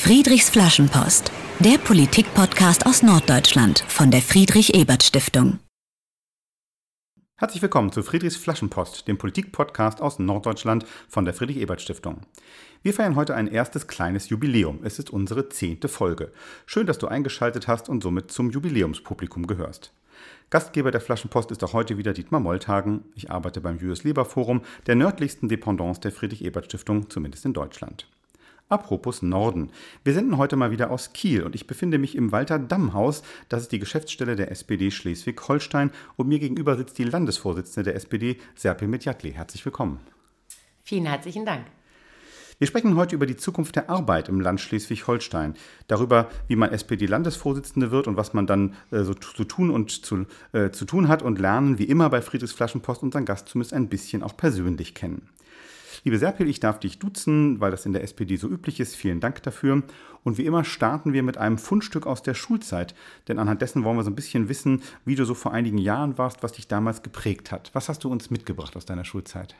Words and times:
Friedrichs 0.00 0.48
Flaschenpost, 0.48 1.32
der 1.58 1.76
Politikpodcast 1.76 2.86
aus 2.86 3.02
Norddeutschland 3.02 3.80
von 3.88 4.12
der 4.12 4.22
Friedrich-Ebert-Stiftung. 4.22 5.58
Herzlich 7.36 7.60
willkommen 7.60 7.90
zu 7.90 8.04
Friedrichs 8.04 8.36
Flaschenpost, 8.36 9.08
dem 9.08 9.18
Politikpodcast 9.18 10.00
aus 10.00 10.20
Norddeutschland 10.20 10.86
von 11.08 11.24
der 11.24 11.34
Friedrich-Ebert-Stiftung. 11.34 12.22
Wir 12.82 12.94
feiern 12.94 13.16
heute 13.16 13.34
ein 13.34 13.48
erstes 13.48 13.88
kleines 13.88 14.28
Jubiläum. 14.30 14.78
Es 14.84 15.00
ist 15.00 15.10
unsere 15.10 15.48
zehnte 15.48 15.88
Folge. 15.88 16.32
Schön, 16.64 16.86
dass 16.86 16.98
du 16.98 17.08
eingeschaltet 17.08 17.66
hast 17.66 17.88
und 17.88 18.02
somit 18.02 18.30
zum 18.30 18.50
Jubiläumspublikum 18.50 19.48
gehörst. 19.48 19.92
Gastgeber 20.48 20.92
der 20.92 21.02
Flaschenpost 21.02 21.50
ist 21.50 21.64
auch 21.64 21.72
heute 21.72 21.98
wieder 21.98 22.14
Dietmar 22.14 22.40
Molthagen. 22.40 23.04
Ich 23.16 23.32
arbeite 23.32 23.60
beim 23.60 23.78
Julius 23.78 24.04
Leber 24.04 24.24
Forum, 24.24 24.62
der 24.86 24.94
nördlichsten 24.94 25.48
Dependance 25.48 26.00
der 26.00 26.12
Friedrich-Ebert-Stiftung, 26.12 27.10
zumindest 27.10 27.44
in 27.44 27.52
Deutschland. 27.52 28.06
Apropos 28.70 29.22
Norden. 29.22 29.70
Wir 30.04 30.12
senden 30.12 30.36
heute 30.36 30.56
mal 30.56 30.70
wieder 30.70 30.90
aus 30.90 31.14
Kiel 31.14 31.42
und 31.42 31.54
ich 31.54 31.66
befinde 31.66 31.96
mich 31.96 32.14
im 32.14 32.32
Walter 32.32 32.58
Dammhaus. 32.58 33.22
Das 33.48 33.62
ist 33.62 33.72
die 33.72 33.78
Geschäftsstelle 33.78 34.36
der 34.36 34.50
SPD 34.50 34.90
Schleswig-Holstein 34.90 35.90
und 36.16 36.28
mir 36.28 36.38
gegenüber 36.38 36.76
sitzt 36.76 36.98
die 36.98 37.04
Landesvorsitzende 37.04 37.84
der 37.84 37.96
SPD, 37.96 38.36
Serpil 38.56 38.88
Medjatli. 38.88 39.32
Herzlich 39.32 39.64
willkommen. 39.64 40.00
Vielen 40.82 41.06
herzlichen 41.06 41.46
Dank. 41.46 41.64
Wir 42.58 42.66
sprechen 42.66 42.96
heute 42.96 43.14
über 43.14 43.24
die 43.24 43.36
Zukunft 43.36 43.74
der 43.76 43.88
Arbeit 43.88 44.28
im 44.28 44.40
Land 44.40 44.60
Schleswig-Holstein, 44.60 45.54
darüber, 45.86 46.28
wie 46.48 46.56
man 46.56 46.70
SPD-Landesvorsitzende 46.70 47.90
wird 47.90 48.06
und 48.06 48.16
was 48.18 48.34
man 48.34 48.46
dann 48.46 48.74
äh, 48.90 49.02
so 49.02 49.14
zu 49.14 49.44
tun 49.44 49.70
und 49.70 50.04
zu, 50.04 50.26
äh, 50.52 50.70
zu 50.70 50.84
tun 50.84 51.08
hat 51.08 51.22
und 51.22 51.38
lernen, 51.38 51.78
wie 51.78 51.84
immer 51.84 52.10
bei 52.10 52.20
Friedrichs 52.20 52.52
Flaschenpost 52.52 53.02
unseren 53.02 53.24
Gast 53.24 53.48
zumindest 53.48 53.72
ein 53.72 53.88
bisschen 53.88 54.22
auch 54.22 54.36
persönlich 54.36 54.94
kennen. 54.94 55.28
Liebe 56.08 56.16
Serpil, 56.16 56.48
ich 56.48 56.58
darf 56.58 56.80
dich 56.80 56.98
duzen, 56.98 57.60
weil 57.60 57.70
das 57.70 57.84
in 57.84 57.92
der 57.92 58.02
SPD 58.02 58.36
so 58.36 58.48
üblich 58.48 58.80
ist. 58.80 58.96
Vielen 58.96 59.20
Dank 59.20 59.42
dafür. 59.42 59.82
Und 60.24 60.38
wie 60.38 60.46
immer 60.46 60.64
starten 60.64 61.12
wir 61.12 61.22
mit 61.22 61.36
einem 61.36 61.58
Fundstück 61.58 62.06
aus 62.06 62.22
der 62.22 62.32
Schulzeit. 62.32 62.94
Denn 63.28 63.38
anhand 63.38 63.60
dessen 63.60 63.84
wollen 63.84 63.98
wir 63.98 64.04
so 64.04 64.10
ein 64.10 64.14
bisschen 64.14 64.48
wissen, 64.48 64.80
wie 65.04 65.16
du 65.16 65.26
so 65.26 65.34
vor 65.34 65.52
einigen 65.52 65.76
Jahren 65.76 66.16
warst, 66.16 66.42
was 66.42 66.52
dich 66.52 66.66
damals 66.66 67.02
geprägt 67.02 67.52
hat. 67.52 67.68
Was 67.74 67.90
hast 67.90 68.04
du 68.04 68.10
uns 68.10 68.30
mitgebracht 68.30 68.74
aus 68.74 68.86
deiner 68.86 69.04
Schulzeit? 69.04 69.54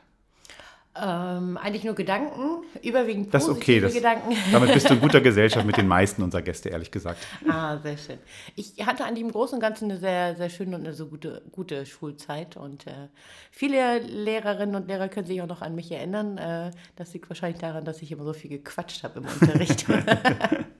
Ähm, 1.00 1.56
eigentlich 1.56 1.84
nur 1.84 1.94
Gedanken, 1.94 2.64
überwiegend 2.82 3.32
das 3.32 3.46
positive 3.46 3.62
okay, 3.62 3.80
das, 3.80 3.94
Gedanken. 3.94 4.36
Damit 4.52 4.72
bist 4.72 4.88
du 4.88 4.94
in 4.94 5.00
guter 5.00 5.20
Gesellschaft 5.20 5.66
mit 5.66 5.76
den 5.76 5.86
meisten 5.86 6.22
unserer 6.22 6.42
Gäste, 6.42 6.70
ehrlich 6.70 6.90
gesagt. 6.90 7.26
Ah, 7.48 7.78
sehr 7.78 7.96
schön. 7.96 8.18
Ich 8.56 8.84
hatte 8.84 9.04
an 9.04 9.14
dem 9.14 9.30
Großen 9.30 9.54
und 9.56 9.60
Ganzen 9.60 9.90
eine 9.90 9.98
sehr, 9.98 10.36
sehr 10.36 10.50
schöne 10.50 10.76
und 10.76 10.84
eine 10.84 10.94
so 10.94 11.06
gute, 11.06 11.42
gute 11.52 11.86
Schulzeit. 11.86 12.56
Und 12.56 12.86
äh, 12.86 13.08
viele 13.50 13.98
Lehrerinnen 13.98 14.74
und 14.74 14.88
Lehrer 14.88 15.08
können 15.08 15.26
sich 15.26 15.40
auch 15.42 15.46
noch 15.46 15.62
an 15.62 15.74
mich 15.74 15.92
erinnern. 15.92 16.38
Äh, 16.38 16.70
das 16.96 17.12
liegt 17.12 17.28
wahrscheinlich 17.30 17.60
daran, 17.60 17.84
dass 17.84 18.02
ich 18.02 18.10
immer 18.10 18.24
so 18.24 18.32
viel 18.32 18.50
gequatscht 18.50 19.04
habe 19.04 19.20
im 19.20 19.26
Unterricht. 19.26 19.86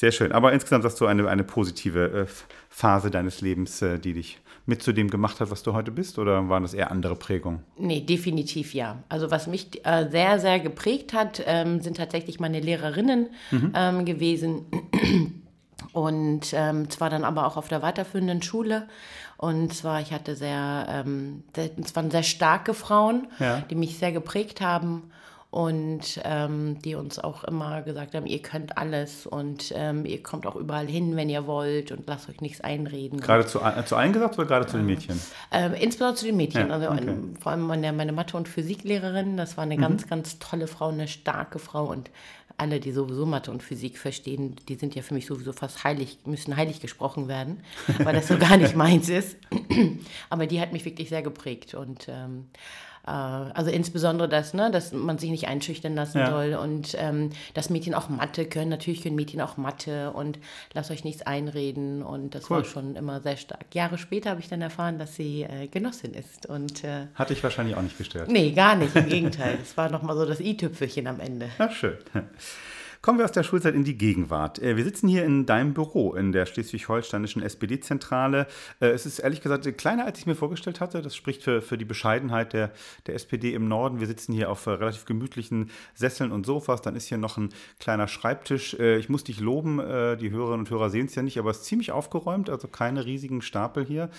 Sehr 0.00 0.12
schön. 0.12 0.32
Aber 0.32 0.50
insgesamt 0.54 0.82
hast 0.86 0.98
du 1.02 1.04
eine, 1.04 1.28
eine 1.28 1.44
positive 1.44 2.22
äh, 2.22 2.26
Phase 2.70 3.10
deines 3.10 3.42
Lebens, 3.42 3.82
äh, 3.82 3.98
die 3.98 4.14
dich 4.14 4.38
mit 4.64 4.82
zu 4.82 4.92
dem 4.92 5.10
gemacht 5.10 5.40
hat, 5.40 5.50
was 5.50 5.62
du 5.62 5.74
heute 5.74 5.90
bist? 5.90 6.18
Oder 6.18 6.48
waren 6.48 6.62
das 6.62 6.72
eher 6.72 6.90
andere 6.90 7.16
Prägungen? 7.16 7.64
Nee, 7.76 8.00
definitiv 8.00 8.72
ja. 8.72 9.02
Also 9.10 9.30
was 9.30 9.46
mich 9.46 9.84
äh, 9.84 10.08
sehr, 10.08 10.40
sehr 10.40 10.58
geprägt 10.58 11.12
hat, 11.12 11.42
ähm, 11.44 11.82
sind 11.82 11.98
tatsächlich 11.98 12.40
meine 12.40 12.60
Lehrerinnen 12.60 13.28
mhm. 13.50 13.72
ähm, 13.76 14.04
gewesen. 14.06 14.64
Und 15.92 16.54
ähm, 16.54 16.88
zwar 16.88 17.10
dann 17.10 17.24
aber 17.24 17.46
auch 17.46 17.58
auf 17.58 17.68
der 17.68 17.82
weiterführenden 17.82 18.40
Schule. 18.40 18.88
Und 19.36 19.74
zwar, 19.74 20.00
ich 20.00 20.12
hatte 20.12 20.34
sehr, 20.34 20.86
ähm, 20.88 21.42
es 21.54 21.94
waren 21.94 22.10
sehr 22.10 22.22
starke 22.22 22.72
Frauen, 22.72 23.26
ja. 23.38 23.60
die 23.68 23.74
mich 23.74 23.98
sehr 23.98 24.12
geprägt 24.12 24.62
haben 24.62 25.10
und 25.50 26.20
ähm, 26.24 26.80
die 26.82 26.94
uns 26.94 27.18
auch 27.18 27.42
immer 27.42 27.82
gesagt 27.82 28.14
haben, 28.14 28.26
ihr 28.26 28.40
könnt 28.40 28.78
alles 28.78 29.26
und 29.26 29.72
ähm, 29.74 30.04
ihr 30.04 30.22
kommt 30.22 30.46
auch 30.46 30.54
überall 30.54 30.86
hin, 30.86 31.16
wenn 31.16 31.28
ihr 31.28 31.46
wollt 31.46 31.90
und 31.90 32.06
lasst 32.06 32.28
euch 32.28 32.40
nichts 32.40 32.60
einreden. 32.60 33.20
Gerade 33.20 33.44
zu, 33.46 33.60
äh, 33.60 33.84
zu 33.84 33.96
allen 33.96 34.12
gesagt 34.12 34.38
oder 34.38 34.46
gerade 34.46 34.66
zu 34.66 34.76
den 34.76 34.86
Mädchen? 34.86 35.20
Ähm, 35.50 35.74
insbesondere 35.74 36.14
zu 36.14 36.26
den 36.26 36.36
Mädchen. 36.36 36.68
Ja, 36.68 36.74
also 36.74 36.90
okay. 36.90 37.14
vor 37.40 37.52
allem 37.52 37.62
meine, 37.62 37.92
meine 37.92 38.12
Mathe- 38.12 38.36
und 38.36 38.48
Physiklehrerin, 38.48 39.36
das 39.36 39.56
war 39.56 39.64
eine 39.64 39.76
mhm. 39.76 39.80
ganz, 39.80 40.08
ganz 40.08 40.38
tolle 40.38 40.68
Frau, 40.68 40.90
eine 40.90 41.08
starke 41.08 41.58
Frau 41.58 41.86
und 41.86 42.10
alle, 42.56 42.78
die 42.78 42.92
sowieso 42.92 43.26
Mathe 43.26 43.50
und 43.50 43.62
Physik 43.62 43.98
verstehen, 43.98 44.54
die 44.68 44.74
sind 44.74 44.94
ja 44.94 45.02
für 45.02 45.14
mich 45.14 45.26
sowieso 45.26 45.52
fast 45.52 45.82
heilig, 45.82 46.18
müssen 46.26 46.56
heilig 46.56 46.80
gesprochen 46.80 47.26
werden, 47.26 47.60
weil 48.04 48.14
das 48.14 48.28
so 48.28 48.36
gar 48.38 48.56
nicht 48.58 48.76
meins 48.76 49.08
ist. 49.08 49.36
Aber 50.28 50.46
die 50.46 50.60
hat 50.60 50.72
mich 50.72 50.84
wirklich 50.84 51.08
sehr 51.08 51.22
geprägt 51.22 51.74
und 51.74 52.06
ähm, 52.08 52.48
äh, 52.54 52.89
also 53.08 53.70
insbesondere 53.70 54.28
das, 54.28 54.54
ne, 54.54 54.70
dass 54.70 54.92
man 54.92 55.18
sich 55.18 55.30
nicht 55.30 55.48
einschüchtern 55.48 55.94
lassen 55.94 56.18
ja. 56.18 56.30
soll 56.30 56.54
und 56.54 56.94
ähm, 56.98 57.30
dass 57.54 57.70
Mädchen 57.70 57.94
auch 57.94 58.08
Mathe 58.08 58.44
können. 58.44 58.70
Natürlich 58.70 59.02
können 59.02 59.16
Mädchen 59.16 59.40
auch 59.40 59.56
Mathe 59.56 60.12
und 60.12 60.38
lasst 60.74 60.90
euch 60.90 61.04
nichts 61.04 61.22
einreden 61.22 62.02
und 62.02 62.34
das 62.34 62.50
cool. 62.50 62.58
war 62.58 62.64
schon 62.64 62.96
immer 62.96 63.20
sehr 63.20 63.36
stark. 63.36 63.74
Jahre 63.74 63.98
später 63.98 64.30
habe 64.30 64.40
ich 64.40 64.48
dann 64.48 64.60
erfahren, 64.60 64.98
dass 64.98 65.16
sie 65.16 65.42
äh, 65.42 65.66
Genossin 65.68 66.14
ist. 66.14 66.46
Und, 66.46 66.84
äh, 66.84 67.06
Hat 67.14 67.30
dich 67.30 67.42
wahrscheinlich 67.42 67.76
auch 67.76 67.82
nicht 67.82 67.96
gestört. 67.96 68.28
Nee, 68.28 68.52
gar 68.52 68.76
nicht, 68.76 68.94
im 68.94 69.08
Gegenteil. 69.08 69.58
Es 69.62 69.76
war 69.76 69.90
nochmal 69.90 70.16
so 70.16 70.26
das 70.26 70.40
i-Tüpfelchen 70.40 71.06
am 71.06 71.20
Ende. 71.20 71.48
Ach, 71.58 71.72
schön. 71.72 71.96
Kommen 73.02 73.16
wir 73.16 73.24
aus 73.24 73.32
der 73.32 73.44
Schulzeit 73.44 73.74
in 73.74 73.84
die 73.84 73.96
Gegenwart. 73.96 74.60
Äh, 74.60 74.76
wir 74.76 74.84
sitzen 74.84 75.08
hier 75.08 75.24
in 75.24 75.46
deinem 75.46 75.72
Büro 75.72 76.12
in 76.12 76.32
der 76.32 76.44
schleswig-holsteinischen 76.44 77.40
SPD-Zentrale. 77.40 78.46
Äh, 78.78 78.88
es 78.88 79.06
ist 79.06 79.20
ehrlich 79.20 79.40
gesagt 79.40 79.66
kleiner, 79.78 80.04
als 80.04 80.18
ich 80.18 80.26
mir 80.26 80.34
vorgestellt 80.34 80.80
hatte. 80.80 81.00
Das 81.00 81.16
spricht 81.16 81.42
für, 81.42 81.62
für 81.62 81.78
die 81.78 81.86
Bescheidenheit 81.86 82.52
der, 82.52 82.72
der 83.06 83.14
SPD 83.14 83.54
im 83.54 83.68
Norden. 83.68 84.00
Wir 84.00 84.06
sitzen 84.06 84.34
hier 84.34 84.50
auf 84.50 84.66
äh, 84.66 84.72
relativ 84.72 85.06
gemütlichen 85.06 85.70
Sesseln 85.94 86.30
und 86.30 86.44
Sofas. 86.44 86.82
Dann 86.82 86.94
ist 86.94 87.06
hier 87.06 87.16
noch 87.16 87.38
ein 87.38 87.54
kleiner 87.78 88.06
Schreibtisch. 88.06 88.74
Ich 88.74 89.08
muss 89.08 89.24
dich 89.24 89.40
loben. 89.40 89.78
Die 89.78 90.30
Hörerinnen 90.30 90.60
und 90.60 90.70
Hörer 90.70 90.90
sehen 90.90 91.06
es 91.06 91.14
ja 91.14 91.22
nicht, 91.22 91.38
aber 91.38 91.50
es 91.50 91.58
ist 91.58 91.64
ziemlich 91.64 91.92
aufgeräumt, 91.92 92.50
also 92.50 92.68
keine 92.68 93.04
riesigen 93.04 93.42
Stapel 93.42 93.84
hier. 93.84 94.10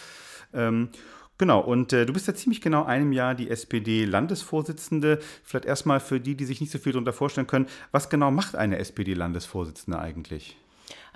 Genau, 1.42 1.60
und 1.60 1.92
äh, 1.92 2.06
du 2.06 2.14
bist 2.14 2.28
ja 2.28 2.36
ziemlich 2.36 2.62
genau 2.62 2.84
einem 2.84 3.12
Jahr 3.12 3.34
die 3.34 3.50
SPD-Landesvorsitzende. 3.50 5.18
Vielleicht 5.44 5.66
erstmal 5.66 6.00
für 6.00 6.20
die, 6.20 6.36
die 6.36 6.46
sich 6.46 6.62
nicht 6.62 6.72
so 6.72 6.78
viel 6.78 6.92
darunter 6.92 7.14
vorstellen 7.14 7.48
können, 7.48 7.66
was 7.92 8.12
genau 8.12 8.30
macht 8.30 8.56
eine 8.56 8.78
SPD-Landesvorsitzende 8.78 9.98
eigentlich? 9.98 10.56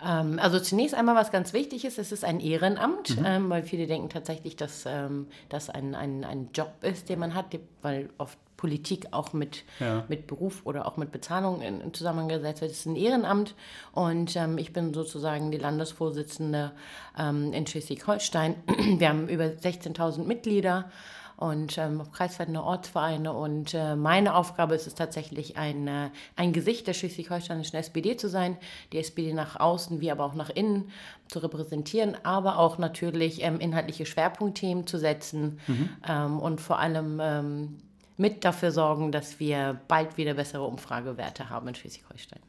Ähm, 0.04 0.40
also 0.40 0.60
zunächst 0.60 0.96
einmal, 0.96 1.14
was 1.14 1.32
ganz 1.32 1.54
wichtig 1.54 1.86
ist, 1.86 2.00
es 2.00 2.12
ist 2.12 2.26
ein 2.26 2.40
Ehrenamt, 2.40 3.20
mhm. 3.20 3.24
ähm, 3.24 3.50
weil 3.52 3.62
viele 3.62 3.86
denken 3.86 4.10
tatsächlich, 4.10 4.56
dass 4.56 4.86
ähm, 4.88 5.28
das 5.50 5.70
ein, 5.70 5.94
ein, 5.94 6.24
ein 6.24 6.50
Job 6.56 6.74
ist, 6.82 7.10
den 7.10 7.20
man 7.20 7.36
hat, 7.36 7.56
weil 7.84 8.10
oft 8.18 8.40
Politik 8.66 9.10
auch 9.12 9.32
mit, 9.32 9.64
ja. 9.80 10.06
mit 10.08 10.26
Beruf 10.26 10.66
oder 10.66 10.88
auch 10.88 10.98
mit 10.98 11.12
Bezahlung 11.12 11.62
in, 11.62 11.82
in 11.82 11.94
Zusammenhang 11.94 12.30
gesetzt 12.30 12.62
wird. 12.62 12.72
Es 12.72 12.80
ist 12.80 12.88
ein 12.88 12.96
Ehrenamt 12.96 13.54
und 13.92 14.36
ähm, 14.36 14.58
ich 14.58 14.74
bin 14.74 14.92
sozusagen 14.92 15.52
die 15.52 15.60
Landesvorsitzende 15.60 16.72
ähm, 17.16 17.54
in 17.54 17.68
Schleswig-Holstein. 17.68 18.56
Wir 18.98 19.10
haben 19.10 19.28
über 19.28 19.44
16.000 19.44 20.24
Mitglieder 20.24 20.90
und 21.38 21.78
ähm, 21.78 22.02
kreisweite 22.12 22.60
Ortsvereine. 22.60 23.34
Und 23.34 23.76
äh, 23.76 23.96
meine 23.96 24.34
Aufgabe 24.34 24.74
ist 24.74 24.88
es 24.88 24.96
tatsächlich, 24.96 25.58
ein, 25.58 25.88
äh, 25.88 26.10
ein 26.36 26.52
Gesicht 26.52 26.88
der 26.88 26.94
schleswig-holsteinischen 26.94 27.78
SPD 27.78 28.18
zu 28.18 28.30
sein, 28.30 28.58
die 28.94 28.98
SPD 28.98 29.32
nach 29.32 29.60
außen 29.60 30.02
wie 30.02 30.10
aber 30.10 30.26
auch 30.26 30.34
nach 30.34 30.50
innen 30.50 30.90
zu 31.28 31.38
repräsentieren, 31.38 32.18
aber 32.24 32.58
auch 32.58 32.80
natürlich 32.80 33.44
ähm, 33.44 33.60
inhaltliche 33.60 34.08
Schwerpunktthemen 34.08 34.88
zu 34.88 34.98
setzen 34.98 35.60
mhm. 35.68 35.90
ähm, 36.08 36.40
und 36.40 36.62
vor 36.62 36.80
allem 36.80 37.20
ähm, 37.22 37.78
mit 38.18 38.46
dafür 38.46 38.72
sorgen, 38.72 39.12
dass 39.12 39.40
wir 39.40 39.80
bald 39.88 40.18
wieder 40.18 40.34
bessere 40.34 40.64
Umfragewerte 40.64 41.50
haben 41.50 41.68
in 41.68 41.76
Schleswig-Holstein. 41.76 42.40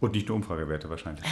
Und 0.00 0.14
nicht 0.14 0.28
nur 0.28 0.36
Umfragewerte 0.36 0.88
wahrscheinlich. 0.88 1.24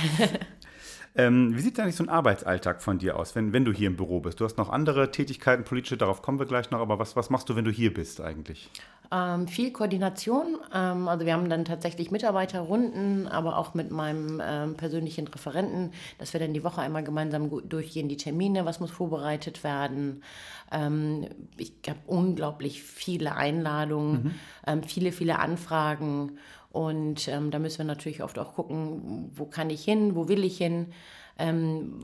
ähm, 1.16 1.56
wie 1.56 1.60
sieht 1.60 1.80
eigentlich 1.80 1.96
so 1.96 2.04
ein 2.04 2.08
Arbeitsalltag 2.08 2.82
von 2.82 2.98
dir 2.98 3.16
aus, 3.16 3.34
wenn, 3.34 3.52
wenn 3.52 3.64
du 3.64 3.72
hier 3.72 3.86
im 3.86 3.96
Büro 3.96 4.20
bist? 4.20 4.40
Du 4.40 4.44
hast 4.44 4.58
noch 4.58 4.68
andere 4.68 5.10
Tätigkeiten, 5.10 5.64
politische, 5.64 5.96
darauf 5.96 6.20
kommen 6.20 6.38
wir 6.38 6.46
gleich 6.46 6.70
noch, 6.70 6.80
aber 6.80 6.98
was, 6.98 7.16
was 7.16 7.30
machst 7.30 7.48
du, 7.48 7.56
wenn 7.56 7.64
du 7.64 7.70
hier 7.70 7.94
bist 7.94 8.20
eigentlich? 8.20 8.70
Ähm, 9.10 9.48
viel 9.48 9.72
Koordination. 9.72 10.58
Ähm, 10.74 11.08
also 11.08 11.24
wir 11.24 11.32
haben 11.32 11.48
dann 11.48 11.64
tatsächlich 11.64 12.10
Mitarbeiterrunden, 12.10 13.26
aber 13.26 13.56
auch 13.56 13.72
mit 13.72 13.90
meinem 13.90 14.42
ähm, 14.44 14.74
persönlichen 14.74 15.26
Referenten, 15.28 15.92
dass 16.18 16.34
wir 16.34 16.40
dann 16.40 16.52
die 16.52 16.62
Woche 16.62 16.82
einmal 16.82 17.02
gemeinsam 17.02 17.48
durchgehen, 17.68 18.08
die 18.08 18.18
Termine, 18.18 18.66
was 18.66 18.80
muss 18.80 18.90
vorbereitet 18.90 19.64
werden. 19.64 20.22
Ähm, 20.70 21.26
ich 21.56 21.72
habe 21.88 22.00
unglaublich 22.06 22.82
viele 22.82 23.34
Einladungen, 23.34 24.24
mhm. 24.24 24.34
Ähm, 24.66 24.82
viele, 24.82 25.12
viele 25.12 25.38
Anfragen. 25.38 26.38
Und 26.70 27.28
ähm, 27.28 27.50
da 27.50 27.58
müssen 27.58 27.78
wir 27.78 27.86
natürlich 27.86 28.22
oft 28.22 28.38
auch 28.38 28.52
gucken, 28.52 29.30
wo 29.34 29.46
kann 29.46 29.70
ich 29.70 29.82
hin, 29.82 30.14
wo 30.14 30.28
will 30.28 30.44
ich 30.44 30.58
hin. 30.58 30.92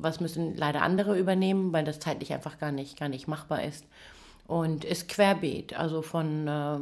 was 0.01 0.21
müssen 0.21 0.57
leider 0.57 0.83
andere 0.83 1.19
übernehmen, 1.19 1.73
weil 1.73 1.85
das 1.85 1.99
zeitlich 1.99 2.33
einfach 2.33 2.57
gar 2.59 2.71
nicht, 2.71 2.97
gar 2.97 3.09
nicht 3.09 3.27
machbar 3.27 3.65
ist 3.65 3.85
und 4.47 4.85
ist 4.85 5.09
querbeet, 5.09 5.79
also 5.79 6.03
von, 6.03 6.47
äh, 6.47 6.79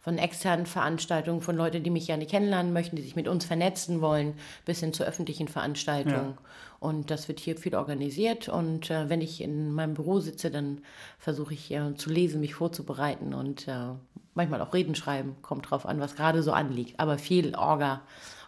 von 0.00 0.18
externen 0.18 0.66
Veranstaltungen, 0.66 1.40
von 1.40 1.56
Leuten, 1.56 1.82
die 1.82 1.90
mich 1.90 2.06
gerne 2.06 2.26
kennenlernen 2.26 2.72
möchten, 2.72 2.96
die 2.96 3.02
sich 3.02 3.16
mit 3.16 3.28
uns 3.28 3.44
vernetzen 3.44 4.00
wollen, 4.00 4.34
bis 4.64 4.80
hin 4.80 4.92
zu 4.92 5.04
öffentlichen 5.04 5.48
Veranstaltungen. 5.48 6.30
Ja. 6.30 6.38
Und 6.80 7.10
das 7.10 7.26
wird 7.26 7.40
hier 7.40 7.56
viel 7.56 7.74
organisiert. 7.74 8.48
Und 8.48 8.90
äh, 8.90 9.08
wenn 9.08 9.20
ich 9.20 9.40
in 9.40 9.72
meinem 9.72 9.94
Büro 9.94 10.20
sitze, 10.20 10.50
dann 10.50 10.82
versuche 11.18 11.54
ich 11.54 11.70
äh, 11.72 11.94
zu 11.96 12.10
lesen, 12.10 12.40
mich 12.40 12.54
vorzubereiten 12.54 13.34
und 13.34 13.66
äh, 13.66 13.94
manchmal 14.34 14.60
auch 14.60 14.74
Reden 14.74 14.94
schreiben. 14.94 15.36
Kommt 15.42 15.70
drauf 15.70 15.86
an, 15.86 16.00
was 16.00 16.14
gerade 16.14 16.42
so 16.42 16.52
anliegt. 16.52 17.00
Aber 17.00 17.18
viel 17.18 17.54
Orga 17.56 18.02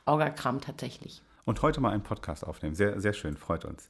Orgakram 0.06 0.60
tatsächlich. 0.60 1.22
Und 1.50 1.62
heute 1.62 1.80
mal 1.80 1.90
einen 1.90 2.04
Podcast 2.04 2.46
aufnehmen. 2.46 2.76
Sehr, 2.76 3.00
sehr 3.00 3.12
schön, 3.12 3.36
freut 3.36 3.64
uns. 3.64 3.88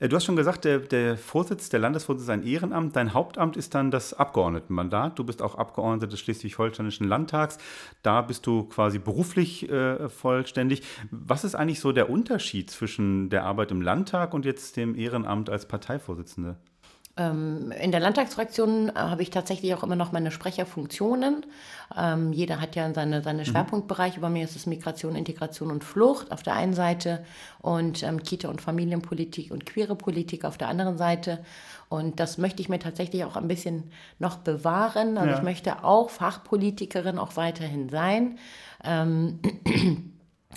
Äh, 0.00 0.08
du 0.08 0.16
hast 0.16 0.24
schon 0.24 0.34
gesagt, 0.34 0.64
der, 0.64 0.80
der 0.80 1.16
Vorsitz, 1.16 1.68
der 1.68 1.78
Landesvorsitz 1.78 2.24
ist 2.24 2.28
ein 2.28 2.42
Ehrenamt. 2.42 2.96
Dein 2.96 3.14
Hauptamt 3.14 3.56
ist 3.56 3.76
dann 3.76 3.92
das 3.92 4.14
Abgeordnetenmandat. 4.14 5.16
Du 5.16 5.22
bist 5.22 5.40
auch 5.40 5.54
Abgeordnete 5.54 6.08
des 6.08 6.18
Schleswig-Holsteinischen 6.18 7.06
Landtags. 7.06 7.58
Da 8.02 8.20
bist 8.20 8.48
du 8.48 8.64
quasi 8.64 8.98
beruflich 8.98 9.70
äh, 9.70 10.08
vollständig. 10.08 10.82
Was 11.12 11.44
ist 11.44 11.54
eigentlich 11.54 11.78
so 11.78 11.92
der 11.92 12.10
Unterschied 12.10 12.68
zwischen 12.68 13.30
der 13.30 13.44
Arbeit 13.44 13.70
im 13.70 13.80
Landtag 13.80 14.34
und 14.34 14.44
jetzt 14.44 14.76
dem 14.76 14.96
Ehrenamt 14.96 15.50
als 15.50 15.68
Parteivorsitzende? 15.68 16.56
Ähm, 17.18 17.72
in 17.72 17.90
der 17.90 18.00
Landtagsfraktion 18.00 18.90
äh, 18.90 18.92
habe 18.94 19.22
ich 19.22 19.30
tatsächlich 19.30 19.74
auch 19.74 19.82
immer 19.82 19.96
noch 19.96 20.12
meine 20.12 20.30
Sprecherfunktionen. 20.30 21.44
Ähm, 21.96 22.32
jeder 22.32 22.60
hat 22.60 22.76
ja 22.76 22.92
seine, 22.94 23.22
seine 23.22 23.40
mhm. 23.40 23.46
Schwerpunktbereiche. 23.46 24.20
Bei 24.20 24.28
mir 24.28 24.44
ist 24.44 24.54
es 24.54 24.66
Migration, 24.66 25.16
Integration 25.16 25.70
und 25.72 25.82
Flucht 25.82 26.30
auf 26.30 26.44
der 26.44 26.54
einen 26.54 26.74
Seite 26.74 27.24
und 27.60 28.04
ähm, 28.04 28.22
Kita- 28.22 28.48
und 28.48 28.62
Familienpolitik 28.62 29.50
und 29.50 29.66
queere 29.66 29.96
Politik 29.96 30.44
auf 30.44 30.58
der 30.58 30.68
anderen 30.68 30.96
Seite. 30.96 31.40
Und 31.88 32.20
das 32.20 32.38
möchte 32.38 32.62
ich 32.62 32.68
mir 32.68 32.78
tatsächlich 32.78 33.24
auch 33.24 33.36
ein 33.36 33.48
bisschen 33.48 33.90
noch 34.18 34.36
bewahren. 34.36 35.18
Also 35.18 35.30
ja. 35.30 35.36
ich 35.38 35.42
möchte 35.42 35.84
auch 35.84 36.10
Fachpolitikerin 36.10 37.18
auch 37.18 37.36
weiterhin 37.36 37.88
sein. 37.88 38.38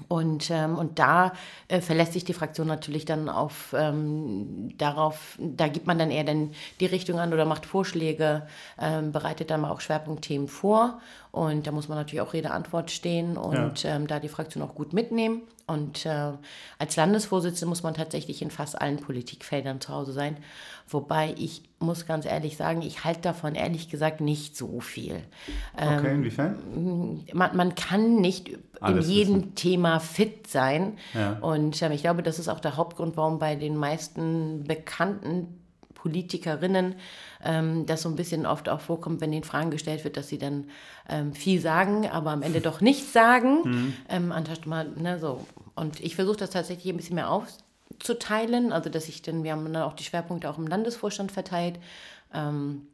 Und, 0.08 0.50
ähm, 0.50 0.78
und 0.78 1.00
da 1.00 1.34
äh, 1.68 1.82
verlässt 1.82 2.14
sich 2.14 2.24
die 2.24 2.34
Fraktion 2.34 2.68
natürlich 2.68 3.04
dann 3.06 3.28
auf 3.28 3.76
ähm, 3.78 4.70
darauf, 4.78 5.38
da 5.38 5.68
gibt 5.68 5.86
man 5.86 6.00
dann 6.00 6.12
eher 6.12 6.24
dann 6.24 6.52
die 6.80 6.86
Richtung 6.86 7.20
an 7.20 7.34
oder 7.34 7.46
macht 7.46 7.66
Vorschläge, 7.66 8.48
ähm, 8.80 9.12
bereitet 9.12 9.52
dann 9.52 9.62
mal 9.62 9.72
auch 9.72 9.82
Schwerpunktthemen 9.82 10.48
vor. 10.48 11.02
Und 11.32 11.68
da 11.68 11.72
muss 11.72 11.90
man 11.90 11.98
natürlich 11.98 12.22
auch 12.22 12.34
Rede 12.34 12.52
Antwort 12.52 12.90
stehen 12.90 13.38
und 13.38 13.84
ja. 13.84 13.96
ähm, 13.96 14.08
da 14.08 14.20
die 14.20 14.30
Fraktion 14.30 14.64
auch 14.64 14.76
gut 14.76 14.94
mitnehmen. 14.94 15.42
Und 15.72 16.06
äh, 16.06 16.34
als 16.78 16.96
Landesvorsitzende 16.96 17.68
muss 17.70 17.84
man 17.84 17.94
tatsächlich 17.94 18.42
in 18.42 18.52
fast 18.52 18.80
allen 18.80 18.98
Politikfeldern 18.98 19.80
zu 19.80 19.94
Hause 19.94 20.12
sein. 20.12 20.38
Wobei 20.88 21.34
ich 21.38 21.64
muss 21.80 22.06
ganz 22.06 22.26
ehrlich 22.26 22.58
sagen, 22.58 22.82
ich 22.82 23.06
halte 23.06 23.22
davon 23.22 23.56
ehrlich 23.56 23.90
gesagt 23.90 24.20
nicht 24.20 24.58
so 24.58 24.82
viel. 24.82 25.22
Okay, 25.76 26.08
ähm, 26.08 26.16
inwiefern? 26.16 27.24
Man, 27.34 27.56
man 27.56 27.76
kann 27.76 28.18
nicht 28.18 28.58
Alles 28.82 29.08
in 29.08 29.12
jedem 29.12 29.36
wissen. 29.36 29.56
Thema 29.56 30.00
fit 30.00 30.48
sein. 30.48 30.98
Ja. 31.14 31.38
Und 31.40 31.82
ähm, 31.82 31.94
ich 31.94 32.02
glaube, 32.02 32.24
das 32.24 32.40
ist 32.40 32.50
auch 32.50 32.60
der 32.60 32.76
Hauptgrund, 32.76 33.16
warum 33.16 33.40
bei 33.40 33.56
den 33.56 33.78
meisten 33.78 34.66
bekannten 34.66 35.61
Politikerinnen 36.02 36.96
ähm, 37.44 37.86
das 37.86 38.02
so 38.02 38.10
ein 38.10 38.16
bisschen 38.16 38.48
oft 38.48 38.70
auch 38.70 38.82
vorkommt, 38.82 39.22
wenn 39.22 39.32
ihnen 39.32 39.44
Fragen 39.44 39.70
gestellt 39.70 40.04
wird, 40.04 40.18
dass 40.18 40.30
sie 40.30 40.40
dann 40.40 40.66
ähm, 41.08 41.34
viel 41.34 41.62
sagen, 41.62 42.10
aber 42.10 42.32
am 42.32 42.42
Ende 42.42 42.60
doch 42.62 42.82
nichts 42.82 43.14
sagen. 43.14 43.62
Mhm. 43.64 43.94
Ähm, 44.10 44.32
anstatt 44.32 44.66
mal, 44.66 44.90
ne, 44.96 45.20
so. 45.20 45.46
Und 45.76 46.00
ich 46.00 46.16
versuche 46.16 46.38
das 46.38 46.50
tatsächlich 46.50 46.92
ein 46.92 46.98
bisschen 46.98 47.16
mehr 47.16 47.30
aufzuteilen, 47.30 48.74
also 48.74 48.90
dass 48.90 49.08
ich 49.08 49.22
dann, 49.22 49.44
wir 49.44 49.52
haben 49.52 49.72
dann 49.72 49.84
auch 49.84 49.94
die 49.94 50.04
Schwerpunkte 50.04 50.50
auch 50.50 50.58
im 50.58 50.68
Landesvorstand 50.68 51.32
verteilt. 51.32 51.80
Ähm, 52.34 52.88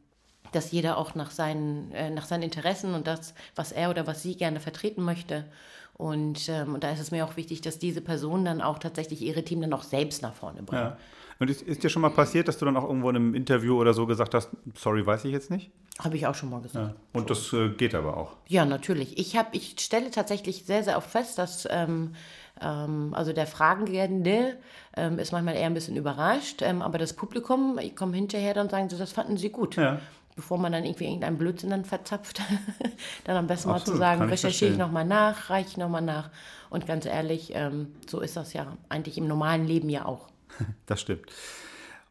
dass 0.52 0.72
jeder 0.72 0.96
auch 0.96 1.14
nach 1.14 1.30
seinen, 1.30 1.92
äh, 1.92 2.08
nach 2.08 2.24
seinen 2.24 2.42
Interessen 2.42 2.94
und 2.94 3.06
das, 3.06 3.34
was 3.54 3.70
er 3.70 3.90
oder 3.90 4.06
was 4.06 4.22
sie 4.22 4.34
gerne 4.34 4.60
vertreten 4.60 5.02
möchte. 5.02 5.44
Und, 5.92 6.48
ähm, 6.48 6.74
und 6.74 6.84
da 6.84 6.90
ist 6.90 7.00
es 7.00 7.10
mir 7.10 7.26
auch 7.26 7.36
wichtig, 7.36 7.60
dass 7.60 7.78
diese 7.78 8.00
Person 8.00 8.46
dann 8.46 8.62
auch 8.62 8.78
tatsächlich 8.78 9.20
ihre 9.20 9.42
Team 9.42 9.60
dann 9.60 9.74
auch 9.74 9.82
selbst 9.82 10.22
nach 10.22 10.32
vorne 10.32 10.62
bringen. 10.62 10.84
Ja. 10.84 10.96
Und 11.40 11.50
ist, 11.50 11.62
ist, 11.62 11.84
dir 11.84 11.88
schon 11.88 12.02
mal 12.02 12.10
passiert, 12.10 12.48
dass 12.48 12.58
du 12.58 12.64
dann 12.64 12.76
auch 12.76 12.84
irgendwo 12.84 13.10
in 13.10 13.16
einem 13.16 13.34
Interview 13.34 13.78
oder 13.78 13.94
so 13.94 14.06
gesagt 14.06 14.34
hast, 14.34 14.50
sorry, 14.74 15.06
weiß 15.06 15.24
ich 15.24 15.32
jetzt 15.32 15.50
nicht? 15.50 15.70
Habe 16.00 16.16
ich 16.16 16.26
auch 16.26 16.34
schon 16.34 16.50
mal 16.50 16.60
gesagt. 16.60 16.94
Ja. 16.94 17.00
Und 17.12 17.30
das 17.30 17.52
äh, 17.52 17.68
geht 17.68 17.94
aber 17.94 18.16
auch. 18.16 18.36
Ja, 18.48 18.64
natürlich. 18.64 19.18
Ich, 19.18 19.36
hab, 19.36 19.54
ich 19.54 19.76
stelle 19.78 20.10
tatsächlich 20.10 20.64
sehr, 20.64 20.82
sehr 20.82 20.96
oft 20.96 21.10
fest, 21.10 21.38
dass 21.38 21.68
ähm, 21.70 22.14
ähm, 22.60 23.14
also 23.14 23.32
der 23.32 23.46
Fragende 23.46 24.56
ähm, 24.96 25.18
ist 25.20 25.32
manchmal 25.32 25.54
eher 25.54 25.66
ein 25.66 25.74
bisschen 25.74 25.96
überrascht, 25.96 26.62
ähm, 26.62 26.82
aber 26.82 26.98
das 26.98 27.12
Publikum, 27.12 27.78
ich 27.80 27.94
komme 27.94 28.16
hinterher 28.16 28.54
dann 28.54 28.66
und 28.66 28.70
sagen 28.70 28.88
sie, 28.88 28.98
das 28.98 29.12
fanden 29.12 29.36
sie 29.36 29.50
gut. 29.50 29.76
Ja 29.76 30.00
bevor 30.38 30.56
man 30.56 30.70
dann 30.70 30.84
irgendwie 30.84 31.06
irgendeinen 31.06 31.36
Blödsinn 31.36 31.70
dann 31.70 31.84
verzapft, 31.84 32.40
dann 33.24 33.36
am 33.36 33.48
besten 33.48 33.70
Absolut, 33.70 33.98
mal 33.98 34.14
zu 34.14 34.18
sagen, 34.20 34.30
recherchiere 34.30 34.70
ich 34.70 34.78
nochmal 34.78 35.04
nach, 35.04 35.50
reiche 35.50 35.70
ich 35.70 35.76
nochmal 35.76 36.00
nach. 36.00 36.30
Und 36.70 36.86
ganz 36.86 37.06
ehrlich, 37.06 37.50
ähm, 37.56 37.88
so 38.08 38.20
ist 38.20 38.36
das 38.36 38.52
ja 38.52 38.76
eigentlich 38.88 39.18
im 39.18 39.26
normalen 39.26 39.66
Leben 39.66 39.88
ja 39.88 40.06
auch. 40.06 40.28
Das 40.86 41.00
stimmt. 41.00 41.30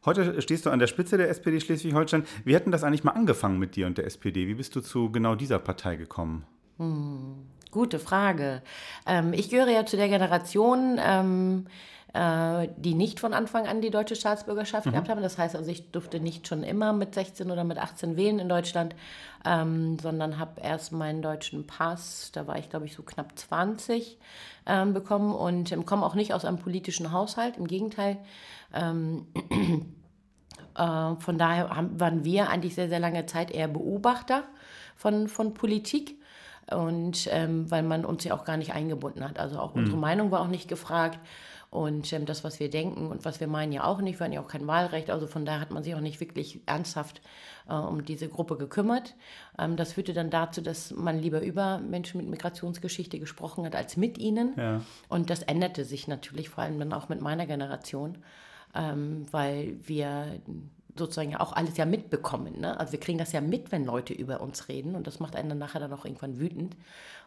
Heute 0.05 0.41
stehst 0.41 0.65
du 0.65 0.69
an 0.69 0.79
der 0.79 0.87
Spitze 0.87 1.17
der 1.17 1.29
SPD 1.29 1.59
Schleswig-Holstein. 1.59 2.25
Wie 2.45 2.55
hätten 2.55 2.71
das 2.71 2.83
eigentlich 2.83 3.03
mal 3.03 3.11
angefangen 3.11 3.59
mit 3.59 3.75
dir 3.75 3.87
und 3.87 3.97
der 3.97 4.05
SPD? 4.05 4.47
Wie 4.47 4.53
bist 4.53 4.75
du 4.75 4.81
zu 4.81 5.11
genau 5.11 5.35
dieser 5.35 5.59
Partei 5.59 5.97
gekommen? 5.97 6.45
Hm, 6.77 7.45
gute 7.71 7.99
Frage. 7.99 8.61
Ähm, 9.05 9.33
ich 9.33 9.49
gehöre 9.49 9.69
ja 9.69 9.85
zu 9.85 9.97
der 9.97 10.07
Generation, 10.07 10.97
ähm, 11.03 11.65
äh, 12.13 12.69
die 12.77 12.93
nicht 12.93 13.19
von 13.19 13.33
Anfang 13.33 13.67
an 13.67 13.81
die 13.81 13.89
deutsche 13.89 14.15
Staatsbürgerschaft 14.15 14.85
mhm. 14.85 14.91
gehabt 14.91 15.09
haben. 15.09 15.21
Das 15.21 15.37
heißt 15.37 15.55
also, 15.55 15.69
ich 15.69 15.91
durfte 15.91 16.19
nicht 16.19 16.47
schon 16.47 16.63
immer 16.63 16.93
mit 16.93 17.13
16 17.13 17.51
oder 17.51 17.63
mit 17.63 17.77
18 17.77 18.15
wählen 18.15 18.39
in 18.39 18.49
Deutschland, 18.49 18.95
ähm, 19.45 19.99
sondern 19.99 20.39
habe 20.39 20.61
erst 20.61 20.91
meinen 20.91 21.21
deutschen 21.21 21.67
Pass, 21.67 22.31
da 22.33 22.47
war 22.47 22.57
ich 22.57 22.69
glaube 22.69 22.85
ich 22.85 22.95
so 22.95 23.03
knapp 23.03 23.37
20, 23.37 24.17
ähm, 24.65 24.93
bekommen 24.93 25.33
und 25.33 25.71
ähm, 25.71 25.85
komme 25.85 26.05
auch 26.05 26.15
nicht 26.15 26.33
aus 26.33 26.45
einem 26.45 26.59
politischen 26.59 27.11
Haushalt. 27.11 27.57
Im 27.57 27.67
Gegenteil. 27.67 28.17
Ähm, 28.73 29.27
äh, 30.75 31.15
von 31.19 31.37
daher 31.37 31.69
haben, 31.69 31.99
waren 31.99 32.23
wir 32.23 32.49
eigentlich 32.49 32.75
sehr, 32.75 32.89
sehr 32.89 32.99
lange 32.99 33.25
Zeit 33.25 33.51
eher 33.51 33.67
Beobachter 33.67 34.43
von, 34.95 35.27
von 35.27 35.53
Politik 35.53 36.15
und 36.71 37.29
ähm, 37.31 37.69
weil 37.71 37.83
man 37.83 38.03
uns 38.03 38.23
ja 38.23 38.33
auch 38.33 38.43
gar 38.43 38.57
nicht 38.57 38.73
eingebunden 38.73 39.23
hat. 39.23 39.39
Also 39.39 39.59
auch 39.59 39.73
mhm. 39.73 39.81
unsere 39.81 39.97
Meinung 39.97 40.31
war 40.31 40.41
auch 40.41 40.47
nicht 40.47 40.67
gefragt. 40.67 41.19
Und 41.69 42.11
ähm, 42.13 42.25
das, 42.25 42.43
was 42.43 42.59
wir 42.59 42.69
denken 42.69 43.07
und 43.07 43.25
was 43.25 43.39
wir 43.39 43.47
meinen, 43.47 43.73
ja 43.73 43.83
auch 43.83 43.99
nicht. 43.99 44.19
Wir 44.19 44.25
hatten 44.25 44.33
ja 44.33 44.41
auch 44.41 44.47
kein 44.47 44.67
Wahlrecht. 44.67 45.09
Also 45.09 45.27
von 45.27 45.45
daher 45.45 45.59
hat 45.59 45.71
man 45.71 45.83
sich 45.83 45.95
auch 45.95 45.99
nicht 46.01 46.19
wirklich 46.19 46.61
ernsthaft 46.65 47.21
äh, 47.67 47.73
um 47.73 48.05
diese 48.05 48.29
Gruppe 48.29 48.57
gekümmert. 48.57 49.15
Ähm, 49.59 49.75
das 49.75 49.93
führte 49.93 50.13
dann 50.13 50.29
dazu, 50.29 50.61
dass 50.61 50.91
man 50.91 51.19
lieber 51.19 51.41
über 51.41 51.79
Menschen 51.79 52.21
mit 52.21 52.29
Migrationsgeschichte 52.29 53.19
gesprochen 53.19 53.65
hat 53.65 53.75
als 53.75 53.97
mit 53.97 54.17
ihnen. 54.17 54.53
Ja. 54.55 54.81
Und 55.09 55.29
das 55.29 55.43
änderte 55.43 55.83
sich 55.83 56.07
natürlich 56.07 56.49
vor 56.49 56.63
allem 56.63 56.79
dann 56.79 56.93
auch 56.93 57.09
mit 57.09 57.19
meiner 57.19 57.45
Generation, 57.45 58.19
ähm, 58.73 59.25
weil 59.31 59.75
wir 59.83 60.39
sozusagen 60.97 61.35
auch 61.35 61.53
alles 61.53 61.77
ja 61.77 61.85
mitbekommen. 61.85 62.59
Ne? 62.59 62.79
Also 62.79 62.91
wir 62.91 62.99
kriegen 62.99 63.17
das 63.17 63.31
ja 63.31 63.41
mit, 63.41 63.71
wenn 63.71 63.85
Leute 63.85 64.13
über 64.13 64.41
uns 64.41 64.67
reden 64.67 64.95
und 64.95 65.07
das 65.07 65.19
macht 65.19 65.35
einen 65.35 65.49
dann 65.49 65.57
nachher 65.57 65.79
dann 65.79 65.93
auch 65.93 66.05
irgendwann 66.05 66.39
wütend. 66.39 66.75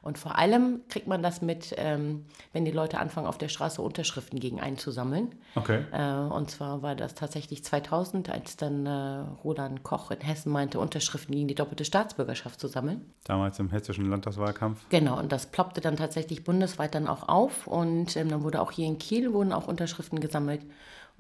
Und 0.03 0.17
vor 0.17 0.39
allem 0.39 0.81
kriegt 0.89 1.07
man 1.07 1.23
das 1.23 1.43
mit, 1.43 1.75
ähm, 1.77 2.25
wenn 2.53 2.65
die 2.65 2.71
Leute 2.71 2.99
anfangen, 2.99 3.27
auf 3.27 3.37
der 3.37 3.49
Straße 3.49 3.83
Unterschriften 3.83 4.41
gegen 4.41 4.59
einen 4.59 4.79
zu 4.79 4.91
sammeln. 4.91 5.35
Okay. 5.57 5.85
Äh, 5.93 6.33
und 6.33 6.51
zwar 6.51 6.81
war 6.83 6.95
das 6.95 7.15
tatsächlich 7.15 7.63
2000, 7.65 8.31
als 8.31 8.57
dann 8.57 8.87
äh, 8.87 9.25
Roland 9.45 9.83
Koch 9.83 10.11
in 10.11 10.21
Hessen 10.21 10.53
meinte, 10.53 10.81
Unterschriften 10.81 11.35
gegen 11.35 11.49
die 11.49 11.55
doppelte 11.55 11.85
Staatsbürgerschaft 11.85 12.59
zu 12.59 12.67
sammeln. 12.67 13.13
Damals 13.25 13.59
im 13.59 13.69
hessischen 13.69 14.09
Landtagswahlkampf. 14.09 14.81
Genau, 14.89 15.19
und 15.19 15.33
das 15.33 15.47
ploppte 15.47 15.83
dann 15.83 15.97
tatsächlich 15.97 16.45
bundesweit 16.45 16.95
dann 16.95 17.07
auch 17.07 17.29
auf 17.29 17.67
und 17.67 18.17
ähm, 18.17 18.31
dann 18.31 18.43
wurde 18.43 18.63
auch 18.63 18.73
hier 18.73 18.87
in 18.87 18.99
Kiel 18.99 19.35
wurden 19.35 19.53
auch 19.53 19.69
Unterschriften 19.69 20.21
gesammelt. 20.21 20.63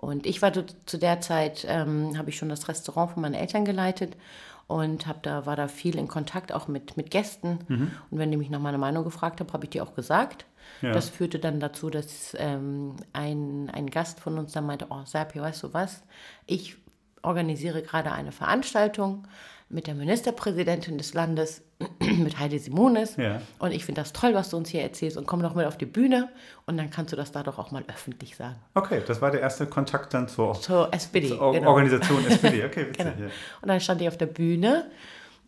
Und 0.00 0.26
ich 0.26 0.40
war 0.40 0.50
zu 0.52 0.96
der 0.96 1.20
Zeit, 1.20 1.66
ähm, 1.68 2.16
habe 2.16 2.30
ich 2.30 2.38
schon 2.38 2.48
das 2.48 2.68
Restaurant 2.68 3.12
von 3.12 3.22
meinen 3.22 3.34
Eltern 3.34 3.66
geleitet 3.66 4.16
und 4.66 5.06
hab 5.06 5.22
da, 5.22 5.44
war 5.44 5.56
da 5.56 5.68
viel 5.68 5.98
in 5.98 6.08
Kontakt 6.08 6.54
auch 6.54 6.68
mit, 6.68 6.96
mit 6.96 7.10
Gästen. 7.10 7.58
Mhm. 7.68 7.90
Und 8.10 8.18
wenn 8.18 8.30
die 8.30 8.38
mich 8.38 8.48
nach 8.48 8.60
meiner 8.60 8.78
Meinung 8.78 9.04
gefragt 9.04 9.40
haben, 9.40 9.52
habe 9.52 9.64
ich 9.64 9.70
die 9.70 9.82
auch 9.82 9.94
gesagt. 9.94 10.46
Ja. 10.80 10.92
Das 10.92 11.10
führte 11.10 11.38
dann 11.38 11.60
dazu, 11.60 11.90
dass 11.90 12.34
ähm, 12.38 12.96
ein, 13.12 13.68
ein 13.74 13.90
Gast 13.90 14.20
von 14.20 14.38
uns 14.38 14.52
dann 14.52 14.64
meinte, 14.64 14.86
oh 14.88 15.04
Serpio, 15.04 15.42
weißt 15.42 15.64
du 15.64 15.74
was, 15.74 16.02
ich 16.46 16.76
organisiere 17.20 17.82
gerade 17.82 18.10
eine 18.12 18.32
Veranstaltung 18.32 19.26
mit 19.70 19.86
der 19.86 19.94
Ministerpräsidentin 19.94 20.98
des 20.98 21.14
Landes, 21.14 21.62
mit 22.00 22.38
Heidi 22.38 22.58
Simonis. 22.58 23.16
Ja. 23.16 23.40
Und 23.58 23.72
ich 23.72 23.84
finde 23.84 24.00
das 24.00 24.12
toll, 24.12 24.34
was 24.34 24.50
du 24.50 24.56
uns 24.56 24.68
hier 24.68 24.82
erzählst. 24.82 25.16
Und 25.16 25.26
komm 25.26 25.42
doch 25.42 25.54
mal 25.54 25.64
auf 25.64 25.78
die 25.78 25.86
Bühne 25.86 26.28
und 26.66 26.76
dann 26.76 26.90
kannst 26.90 27.12
du 27.12 27.16
das 27.16 27.30
da 27.32 27.42
doch 27.42 27.58
auch 27.58 27.70
mal 27.70 27.84
öffentlich 27.88 28.36
sagen. 28.36 28.56
Okay, 28.74 29.00
das 29.06 29.22
war 29.22 29.30
der 29.30 29.40
erste 29.40 29.66
Kontakt 29.66 30.12
dann 30.12 30.28
zur, 30.28 30.54
zur 30.54 30.92
SPD. 30.92 31.28
Zur 31.28 31.52
genau. 31.52 31.70
Organisation 31.70 32.26
SPD. 32.26 32.64
Okay, 32.70 32.88
witzig. 32.88 32.96
genau. 32.96 33.26
ja. 33.28 33.32
Und 33.62 33.68
dann 33.68 33.80
stand 33.80 34.02
ich 34.02 34.08
auf 34.08 34.18
der 34.18 34.26
Bühne 34.26 34.90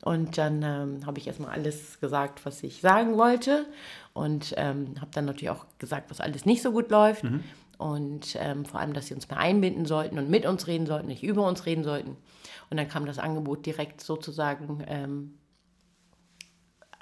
und 0.02 0.38
dann 0.38 0.62
ähm, 0.62 1.06
habe 1.06 1.18
ich 1.18 1.26
erstmal 1.26 1.50
alles 1.50 2.00
gesagt, 2.00 2.46
was 2.46 2.62
ich 2.62 2.80
sagen 2.80 3.16
wollte. 3.16 3.66
Und 4.14 4.54
ähm, 4.56 4.94
habe 5.00 5.10
dann 5.12 5.24
natürlich 5.24 5.50
auch 5.50 5.66
gesagt, 5.78 6.10
was 6.10 6.20
alles 6.20 6.44
nicht 6.44 6.62
so 6.62 6.72
gut 6.72 6.90
läuft. 6.90 7.24
Mhm. 7.24 7.42
Und 7.82 8.36
ähm, 8.38 8.64
vor 8.64 8.78
allem, 8.78 8.92
dass 8.92 9.08
sie 9.08 9.14
uns 9.14 9.28
mehr 9.28 9.38
einbinden 9.38 9.86
sollten 9.86 10.18
und 10.18 10.30
mit 10.30 10.46
uns 10.46 10.66
reden 10.68 10.86
sollten, 10.86 11.08
nicht 11.08 11.24
über 11.24 11.46
uns 11.46 11.66
reden 11.66 11.82
sollten. 11.82 12.16
Und 12.70 12.76
dann 12.76 12.88
kam 12.88 13.06
das 13.06 13.18
Angebot 13.18 13.66
direkt 13.66 14.00
sozusagen 14.00 14.84
ähm, 14.86 15.38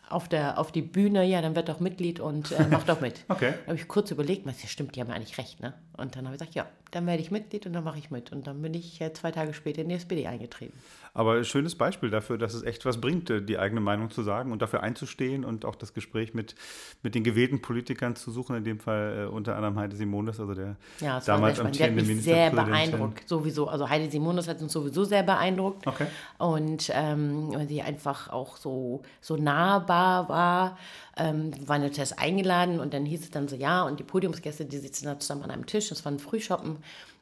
auf, 0.09 0.29
der, 0.29 0.59
auf 0.59 0.73
die 0.73 0.83
Bühne, 0.83 1.25
ja, 1.25 1.43
dann 1.43 1.55
wird 1.55 1.69
doch 1.69 1.81
Mitglied 1.81 2.19
und 2.19 2.53
äh, 2.53 2.67
mach 2.71 2.85
doch 2.85 3.01
mit. 3.01 3.25
okay. 3.29 3.55
Da 3.61 3.67
habe 3.67 3.77
ich 3.77 3.89
kurz 3.89 4.11
überlegt, 4.11 4.47
das 4.47 4.69
stimmt, 4.71 4.97
die 4.97 5.01
haben 5.01 5.09
ja 5.09 5.15
eigentlich 5.15 5.39
recht, 5.39 5.61
ne? 5.61 5.75
Und 6.01 6.17
dann 6.17 6.25
habe 6.25 6.35
ich 6.35 6.41
gesagt, 6.41 6.55
ja, 6.55 6.67
dann 6.91 7.07
werde 7.07 7.23
ich 7.23 7.31
Mitglied 7.31 7.67
und 7.67 7.73
dann 7.73 7.85
mache 7.85 7.99
ich 7.99 8.11
mit. 8.11 8.33
Und 8.33 8.47
dann 8.47 8.63
bin 8.63 8.75
ich 8.75 9.01
äh, 9.01 9.13
zwei 9.13 9.31
Tage 9.31 9.55
später 9.55 9.83
in 9.83 9.89
die 9.89 9.95
SPD 9.95 10.27
eingetreten. 10.27 10.77
Aber 11.13 11.43
schönes 11.43 11.75
Beispiel 11.75 12.11
dafür, 12.11 12.39
dass 12.39 12.55
es 12.55 12.63
echt 12.63 12.85
was 12.85 13.01
bringt, 13.01 13.31
äh, 13.31 13.43
die 13.43 13.59
eigene 13.59 13.81
Meinung 13.81 14.11
zu 14.11 14.23
sagen 14.23 14.53
und 14.53 14.63
dafür 14.63 14.83
einzustehen 14.83 15.45
und 15.45 15.65
auch 15.65 15.75
das 15.75 15.93
Gespräch 15.93 16.35
mit, 16.35 16.55
mit 17.03 17.15
den 17.15 17.25
gewählten 17.25 17.61
Politikern 17.61 18.17
zu 18.17 18.31
suchen, 18.31 18.57
in 18.57 18.65
dem 18.65 18.79
Fall 18.79 19.27
äh, 19.27 19.31
unter 19.31 19.57
anderem 19.57 19.79
Heide 19.79 19.97
Simonis, 19.97 20.39
also 20.39 20.55
der 20.55 20.77
Ja, 21.01 21.21
damals 21.21 21.59
amtierende 21.59 22.03
mich 22.03 22.23
sehr 22.23 22.51
beeindruckt, 22.51 23.29
sowieso. 23.29 23.69
Also 23.69 23.89
Heidi 23.89 24.11
Simonis 24.11 24.47
hat 24.49 24.63
uns 24.63 24.73
sowieso 24.73 25.05
sehr 25.05 25.23
beeindruckt. 25.23 25.87
Okay. 25.87 26.07
Und 26.39 26.91
ähm, 26.95 27.53
weil 27.55 27.69
sie 27.69 27.83
einfach 27.83 28.31
auch 28.31 28.57
so, 28.57 29.03
so 29.21 29.37
nahbar 29.37 30.29
war. 30.29 30.79
Ähm, 31.17 31.51
waren 31.67 31.83
jetzt 31.83 31.99
erst 31.99 32.19
eingeladen 32.19 32.81
und 32.81 32.95
dann 32.95 33.05
hieß 33.05 33.21
es 33.21 33.31
dann 33.31 33.47
so, 33.47 33.55
ja, 33.55 33.83
und 33.83 34.01
die 34.01 34.05
Podiumsgäste, 34.05 34.65
die 34.65 34.79
sitzen 34.79 35.05
da 35.05 35.19
zusammen 35.19 35.43
an 35.43 35.51
einem 35.51 35.67
Tisch, 35.67 35.90
das 35.91 36.05
war 36.05 36.13
ein 36.13 36.19
Frühshoppen. 36.19 36.79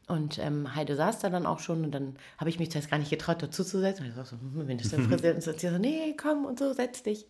Und 0.08 0.38
ähm, 0.38 0.74
Heide 0.74 0.96
saß 0.96 1.18
da 1.18 1.28
dann 1.28 1.44
auch 1.44 1.58
schon 1.58 1.84
und 1.84 1.90
dann 1.90 2.16
habe 2.38 2.48
ich 2.48 2.58
mich 2.58 2.70
zuerst 2.70 2.90
gar 2.90 2.98
nicht 2.98 3.10
getraut, 3.10 3.42
dazu 3.42 3.62
zu 3.62 3.78
setzen. 3.78 4.04
Und 4.04 4.08
ich 4.08 4.28
so, 4.28 4.36
hm, 4.36 4.66
Ministerpräsident, 4.66 5.46
und 5.46 5.60
sie 5.60 5.68
so, 5.68 5.78
nee, 5.78 6.16
komm 6.16 6.46
und 6.46 6.58
so, 6.58 6.72
setz 6.72 7.02
dich. 7.02 7.26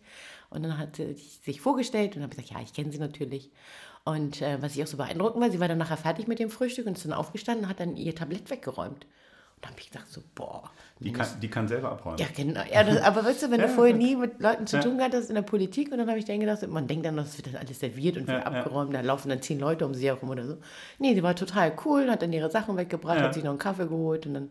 Und 0.49 0.63
dann 0.63 0.77
hat 0.77 0.95
sie 0.95 1.13
sich 1.13 1.59
vorgestellt 1.59 2.15
und 2.15 2.23
habe 2.23 2.33
gesagt, 2.33 2.51
ja, 2.51 2.61
ich 2.61 2.71
kenne 2.71 2.91
sie 2.91 2.97
natürlich. 2.97 3.51
Und 4.05 4.41
äh, 4.41 4.61
was 4.61 4.75
ich 4.75 4.83
auch 4.83 4.87
so 4.87 4.95
beeindruckend 4.95 5.41
war, 5.43 5.51
sie 5.51 5.59
war 5.59 5.67
dann 5.67 5.77
nachher 5.77 5.97
fertig 5.97 6.27
mit 6.27 6.39
dem 6.39 6.49
Frühstück 6.49 6.87
und 6.87 6.95
ist 6.95 7.03
dann 7.05 7.13
aufgestanden 7.13 7.65
und 7.65 7.69
hat 7.69 7.81
dann 7.81 7.97
ihr 7.97 8.15
Tablett 8.15 8.49
weggeräumt. 8.49 9.05
Und 9.59 9.65
dann 9.65 9.71
habe 9.71 9.81
ich 9.81 9.91
gedacht 9.91 10.07
so, 10.09 10.21
boah. 10.35 10.71
Die 11.01 11.11
kann, 11.11 11.27
die 11.41 11.49
kann 11.49 11.67
selber 11.67 11.91
abräumen. 11.91 12.17
Ja, 12.17 12.27
genau. 12.33 12.61
Ja, 12.71 12.83
das, 12.83 13.01
aber 13.01 13.25
weißt 13.25 13.43
du, 13.43 13.51
wenn 13.51 13.59
du 13.61 13.67
vorher 13.69 13.93
nie 13.93 14.15
mit 14.15 14.39
Leuten 14.39 14.67
zu 14.67 14.79
tun 14.79 15.01
hattest 15.01 15.29
in 15.29 15.35
der 15.35 15.41
Politik 15.41 15.91
und 15.91 15.97
dann 15.97 16.07
habe 16.07 16.17
ich 16.19 16.25
dann 16.25 16.39
gedacht, 16.39 16.65
man 16.67 16.87
denkt 16.87 17.05
dann, 17.05 17.17
das 17.17 17.37
wird 17.37 17.47
dann 17.47 17.55
alles 17.57 17.79
serviert 17.79 18.15
und 18.17 18.27
wird 18.27 18.45
abgeräumt, 18.45 18.93
da 18.93 19.01
laufen 19.01 19.29
dann 19.29 19.41
zehn 19.41 19.59
Leute 19.59 19.85
um 19.85 19.93
sie 19.93 20.07
herum 20.07 20.29
oder 20.29 20.45
so. 20.45 20.57
Nee, 20.97 21.13
sie 21.15 21.23
war 21.23 21.35
total 21.35 21.73
cool, 21.85 22.09
hat 22.09 22.21
dann 22.21 22.31
ihre 22.33 22.49
Sachen 22.49 22.77
weggebracht, 22.77 23.19
hat 23.19 23.33
sich 23.33 23.43
noch 23.43 23.51
einen 23.51 23.59
Kaffee 23.59 23.87
geholt 23.87 24.25
und 24.25 24.33
dann 24.33 24.49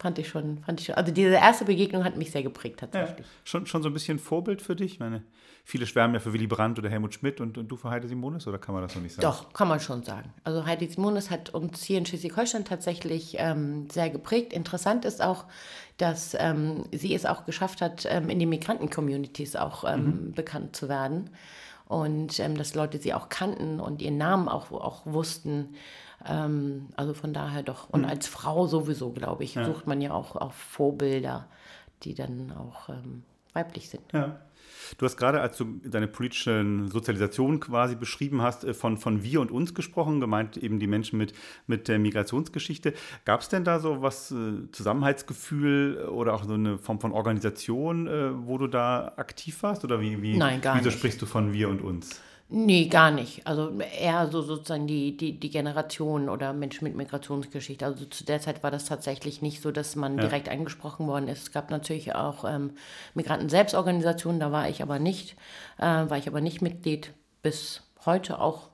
fand 0.00 0.18
ich 0.18 0.28
schon, 0.28 0.58
fand 0.64 0.80
ich 0.80 0.86
schon, 0.86 0.94
also 0.94 1.12
diese 1.12 1.34
erste 1.34 1.64
Begegnung 1.64 2.04
hat 2.04 2.16
mich 2.16 2.30
sehr 2.30 2.42
geprägt 2.42 2.80
Ja, 2.80 2.88
tatsächlich. 2.88 3.26
schon, 3.44 3.66
schon 3.66 3.82
so 3.82 3.88
ein 3.90 3.92
bisschen 3.92 4.18
Vorbild 4.18 4.62
für 4.62 4.74
dich? 4.74 4.94
Ich 4.94 4.98
meine, 5.00 5.22
viele 5.64 5.86
schwärmen 5.86 6.14
ja 6.14 6.20
für 6.20 6.32
Willy 6.32 6.46
Brandt 6.46 6.78
oder 6.78 6.88
Helmut 6.88 7.14
Schmidt 7.14 7.40
und, 7.40 7.58
und 7.58 7.68
du 7.68 7.76
für 7.76 7.90
Heide 7.90 8.08
Simonis, 8.08 8.46
oder 8.46 8.58
kann 8.58 8.74
man 8.74 8.82
das 8.82 8.94
noch 8.94 9.02
nicht 9.02 9.14
sagen? 9.14 9.22
Doch, 9.22 9.52
kann 9.52 9.68
man 9.68 9.78
schon 9.78 10.02
sagen. 10.02 10.32
Also 10.42 10.64
Heidi 10.64 10.86
Simonis 10.86 11.30
hat 11.30 11.50
uns 11.50 11.82
hier 11.82 11.98
in 11.98 12.06
Schleswig-Holstein 12.06 12.64
tatsächlich 12.64 13.36
ähm, 13.38 13.88
sehr 13.90 14.10
geprägt. 14.10 14.52
Interessant 14.52 15.04
ist 15.04 15.22
auch, 15.22 15.44
dass 15.98 16.34
ähm, 16.38 16.84
sie 16.92 17.14
es 17.14 17.26
auch 17.26 17.44
geschafft 17.44 17.82
hat, 17.82 18.06
ähm, 18.08 18.30
in 18.30 18.38
den 18.38 18.48
Migranten-Communities 18.48 19.56
auch 19.56 19.84
ähm, 19.84 20.32
bekannt 20.32 20.74
zu 20.74 20.88
werden. 20.88 21.30
Und 21.86 22.38
ähm, 22.38 22.56
dass 22.56 22.74
Leute 22.74 22.98
sie 22.98 23.12
auch 23.14 23.28
kannten 23.28 23.80
und 23.80 24.00
ihren 24.00 24.16
Namen 24.16 24.48
auch, 24.48 24.70
auch 24.70 25.04
wussten. 25.06 25.74
Ähm, 26.26 26.88
also 26.96 27.14
von 27.14 27.32
daher 27.32 27.62
doch. 27.62 27.88
Und 27.90 28.04
als 28.04 28.26
Frau 28.26 28.66
sowieso, 28.66 29.12
glaube 29.12 29.44
ich, 29.44 29.54
sucht 29.54 29.86
man 29.86 30.00
ja 30.00 30.12
auch 30.12 30.36
auf 30.36 30.54
Vorbilder, 30.54 31.48
die 32.02 32.14
dann 32.14 32.52
auch 32.52 32.88
ähm, 32.88 33.22
weiblich 33.52 33.88
sind. 33.88 34.02
Ja. 34.12 34.40
Du 34.98 35.06
hast 35.06 35.16
gerade, 35.16 35.40
als 35.40 35.56
du 35.56 35.80
deine 35.84 36.08
politische 36.08 36.86
Sozialisation 36.86 37.60
quasi 37.60 37.94
beschrieben 37.94 38.42
hast, 38.42 38.64
äh, 38.64 38.74
von, 38.74 38.96
von 38.96 39.22
wir 39.22 39.40
und 39.40 39.50
uns 39.50 39.74
gesprochen, 39.74 40.20
gemeint 40.20 40.56
eben 40.56 40.78
die 40.78 40.86
Menschen 40.86 41.18
mit, 41.18 41.32
mit 41.66 41.88
der 41.88 41.98
Migrationsgeschichte. 41.98 42.94
Gab 43.24 43.40
es 43.40 43.48
denn 43.48 43.64
da 43.64 43.78
so 43.78 44.02
was, 44.02 44.30
äh, 44.30 44.70
Zusammenhaltsgefühl 44.72 46.06
oder 46.08 46.34
auch 46.34 46.44
so 46.44 46.54
eine 46.54 46.78
Form 46.78 47.00
von 47.00 47.12
Organisation, 47.12 48.06
äh, 48.06 48.46
wo 48.46 48.58
du 48.58 48.66
da 48.66 49.12
aktiv 49.16 49.62
warst? 49.62 49.84
Oder 49.84 50.00
wie, 50.00 50.20
wie, 50.22 50.36
Nein, 50.36 50.60
gar 50.60 50.76
wieso 50.76 50.86
nicht. 50.86 50.98
sprichst 50.98 51.20
du 51.22 51.26
von 51.26 51.52
wir 51.52 51.68
und 51.68 51.80
uns? 51.80 52.20
Nee, 52.52 52.86
gar 52.86 53.12
nicht. 53.12 53.46
Also 53.46 53.70
eher 53.78 54.28
so 54.28 54.42
sozusagen 54.42 54.88
die, 54.88 55.16
die, 55.16 55.38
die 55.38 55.50
Generation 55.50 56.28
oder 56.28 56.52
Menschen 56.52 56.82
mit 56.82 56.96
Migrationsgeschichte. 56.96 57.86
Also 57.86 58.06
zu 58.06 58.24
der 58.24 58.40
Zeit 58.40 58.64
war 58.64 58.72
das 58.72 58.86
tatsächlich 58.86 59.40
nicht 59.40 59.62
so, 59.62 59.70
dass 59.70 59.94
man 59.94 60.16
direkt 60.16 60.48
angesprochen 60.48 61.06
worden 61.06 61.28
ist. 61.28 61.42
Es 61.42 61.52
gab 61.52 61.70
natürlich 61.70 62.16
auch 62.16 62.44
ähm, 62.44 62.72
Migranten-Selbstorganisationen, 63.14 64.40
da 64.40 64.50
war 64.50 64.68
ich 64.68 64.82
aber 64.82 64.98
nicht, 64.98 65.36
äh, 65.78 65.82
war 65.84 66.18
ich 66.18 66.26
aber 66.26 66.40
nicht 66.40 66.60
Mitglied 66.60 67.12
bis 67.40 67.82
heute 68.04 68.40
auch. 68.40 68.70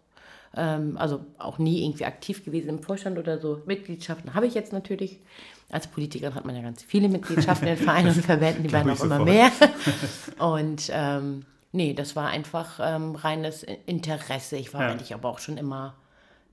Ähm, 0.57 0.97
also 0.97 1.27
auch 1.37 1.59
nie 1.59 1.85
irgendwie 1.85 2.07
aktiv 2.07 2.47
gewesen 2.47 2.71
im 2.71 2.83
Vorstand 2.83 3.19
oder 3.19 3.39
so. 3.39 3.61
Mitgliedschaften 3.67 4.33
habe 4.33 4.47
ich 4.47 4.55
jetzt 4.55 4.73
natürlich. 4.73 5.21
Als 5.69 5.89
Politikerin 5.89 6.35
hat 6.35 6.47
man 6.47 6.55
ja 6.57 6.63
ganz 6.63 6.83
viele 6.83 7.11
Mitgliedschaften 7.11 7.69
in 7.69 7.77
Vereinen 7.77 8.09
und 8.09 8.25
Verbänden, 8.25 8.63
die 8.63 8.73
werden 8.73 8.91
auch 8.91 9.03
immer 9.03 9.19
mehr. 9.19 9.51
Und 10.39 10.89
ähm, 10.93 11.45
nee, 11.73 11.95
das 11.95 12.17
war 12.17 12.29
einfach 12.29 12.79
ähm, 12.83 13.15
reines 13.15 13.63
Interesse. 13.63 14.57
Ich 14.57 14.73
war 14.75 14.83
Ja. 14.83 14.91
eigentlich 14.91 15.15
aber 15.15 15.29
auch 15.29 15.39
schon 15.39 15.57
immer 15.59 15.95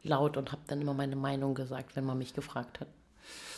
laut 0.04 0.38
und 0.38 0.52
habe 0.52 0.62
dann 0.68 0.82
immer 0.82 0.94
meine 0.94 1.16
Meinung 1.16 1.56
gesagt, 1.56 1.96
wenn 1.96 2.06
man 2.06 2.18
mich 2.18 2.34
gefragt 2.34 2.80
hat. 2.80 2.88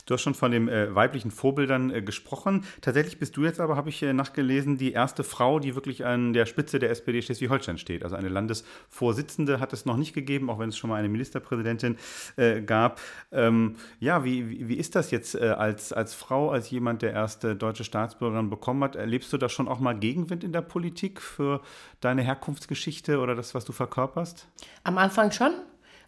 Du 0.05 0.13
hast 0.13 0.21
schon 0.21 0.35
von 0.35 0.51
den 0.51 0.69
äh, 0.69 0.93
weiblichen 0.93 1.31
Vorbildern 1.31 1.89
äh, 1.89 2.01
gesprochen. 2.01 2.63
Tatsächlich 2.81 3.17
bist 3.17 3.35
du 3.37 3.43
jetzt 3.43 3.59
aber, 3.59 3.75
habe 3.75 3.89
ich 3.89 4.03
äh, 4.03 4.13
nachgelesen, 4.13 4.77
die 4.77 4.91
erste 4.91 5.23
Frau, 5.23 5.59
die 5.59 5.73
wirklich 5.73 6.05
an 6.05 6.33
der 6.33 6.45
Spitze 6.45 6.77
der 6.77 6.91
SPD 6.91 7.23
Schleswig-Holstein 7.23 7.79
steht. 7.79 8.03
Also 8.03 8.15
eine 8.15 8.29
Landesvorsitzende 8.29 9.59
hat 9.59 9.73
es 9.73 9.85
noch 9.85 9.97
nicht 9.97 10.13
gegeben, 10.13 10.51
auch 10.51 10.59
wenn 10.59 10.69
es 10.69 10.77
schon 10.77 10.91
mal 10.91 10.97
eine 10.97 11.09
Ministerpräsidentin 11.09 11.97
äh, 12.35 12.61
gab. 12.61 12.99
Ähm, 13.31 13.77
ja, 13.99 14.23
wie, 14.23 14.47
wie, 14.47 14.67
wie 14.69 14.75
ist 14.75 14.95
das 14.95 15.09
jetzt 15.09 15.33
äh, 15.33 15.47
als, 15.49 15.91
als 15.91 16.13
Frau, 16.13 16.51
als 16.51 16.69
jemand, 16.69 17.01
der 17.01 17.11
erste 17.11 17.55
deutsche 17.55 17.83
Staatsbürgerin 17.83 18.51
bekommen 18.51 18.83
hat? 18.83 18.95
Erlebst 18.95 19.33
du 19.33 19.37
da 19.37 19.49
schon 19.49 19.67
auch 19.67 19.79
mal 19.79 19.97
Gegenwind 19.97 20.43
in 20.43 20.53
der 20.53 20.61
Politik 20.61 21.19
für 21.19 21.61
deine 21.99 22.21
Herkunftsgeschichte 22.21 23.19
oder 23.19 23.33
das, 23.33 23.55
was 23.55 23.65
du 23.65 23.73
verkörperst? 23.73 24.47
Am 24.83 24.99
Anfang 24.99 25.31
schon. 25.31 25.51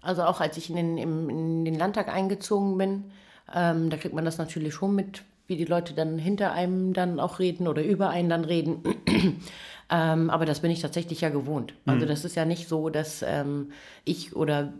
Also 0.01 0.21
auch 0.23 0.39
als 0.39 0.55
ich 0.57 0.69
in 0.69 0.75
den, 0.75 0.97
im, 0.99 1.29
in 1.29 1.65
den 1.65 1.75
Landtag 1.75 2.09
eingezogen 2.09 2.77
bin, 2.77 3.11
ähm, 3.53 3.89
da 3.89 3.97
kriegt 3.97 4.15
man 4.15 4.25
das 4.25 4.37
natürlich 4.37 4.73
schon 4.73 4.95
mit, 4.95 5.23
wie 5.47 5.55
die 5.55 5.65
Leute 5.65 5.93
dann 5.93 6.17
hinter 6.17 6.51
einem 6.51 6.93
dann 6.93 7.19
auch 7.19 7.39
reden 7.39 7.67
oder 7.67 7.83
über 7.83 8.09
einen 8.09 8.29
dann 8.29 8.45
reden. 8.45 8.83
Ähm, 9.89 10.29
aber 10.29 10.45
das 10.45 10.59
bin 10.59 10.71
ich 10.71 10.81
tatsächlich 10.81 11.21
ja 11.21 11.29
gewohnt. 11.29 11.73
Also 11.85 12.05
das 12.05 12.25
ist 12.25 12.35
ja 12.35 12.43
nicht 12.43 12.67
so, 12.67 12.89
dass 12.89 13.21
ähm, 13.21 13.71
ich 14.03 14.35
oder 14.35 14.73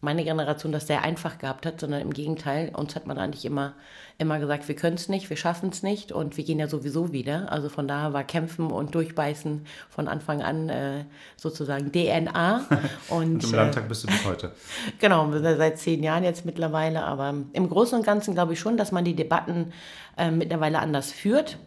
meine 0.00 0.22
Generation 0.22 0.70
das 0.70 0.86
sehr 0.86 1.02
einfach 1.02 1.38
gehabt 1.38 1.66
hat, 1.66 1.80
sondern 1.80 2.02
im 2.02 2.12
Gegenteil, 2.12 2.70
uns 2.72 2.94
hat 2.94 3.08
man 3.08 3.18
eigentlich 3.18 3.44
immer, 3.44 3.74
immer 4.16 4.38
gesagt, 4.38 4.68
wir 4.68 4.76
können 4.76 4.94
es 4.94 5.08
nicht, 5.08 5.28
wir 5.28 5.36
schaffen 5.36 5.70
es 5.70 5.82
nicht 5.82 6.12
und 6.12 6.36
wir 6.36 6.44
gehen 6.44 6.60
ja 6.60 6.68
sowieso 6.68 7.12
wieder. 7.12 7.50
Also 7.50 7.68
von 7.68 7.88
daher 7.88 8.12
war 8.12 8.22
Kämpfen 8.22 8.70
und 8.70 8.94
Durchbeißen 8.94 9.66
von 9.88 10.06
Anfang 10.06 10.40
an 10.40 10.68
äh, 10.68 11.04
sozusagen 11.36 11.90
DNA. 11.90 12.64
Und, 13.08 13.42
Und 13.42 13.44
im 13.44 13.54
äh, 13.54 13.56
Landtag 13.56 13.88
bist 13.88 14.04
du 14.04 14.06
bis 14.06 14.24
heute. 14.24 14.52
Genau, 15.00 15.30
seit 15.32 15.78
zehn 15.78 16.02
Jahren 16.02 16.22
jetzt 16.22 16.44
mittlerweile, 16.44 17.02
aber 17.02 17.34
im 17.52 17.68
Großen 17.68 17.98
und 17.98 18.04
Ganzen 18.04 18.34
glaube 18.34 18.52
ich 18.52 18.60
schon, 18.60 18.76
dass 18.76 18.92
man 18.92 19.04
die 19.04 19.14
Debatten 19.14 19.72
äh, 20.16 20.30
mittlerweile 20.30 20.78
anders 20.78 21.10
führt. 21.10 21.58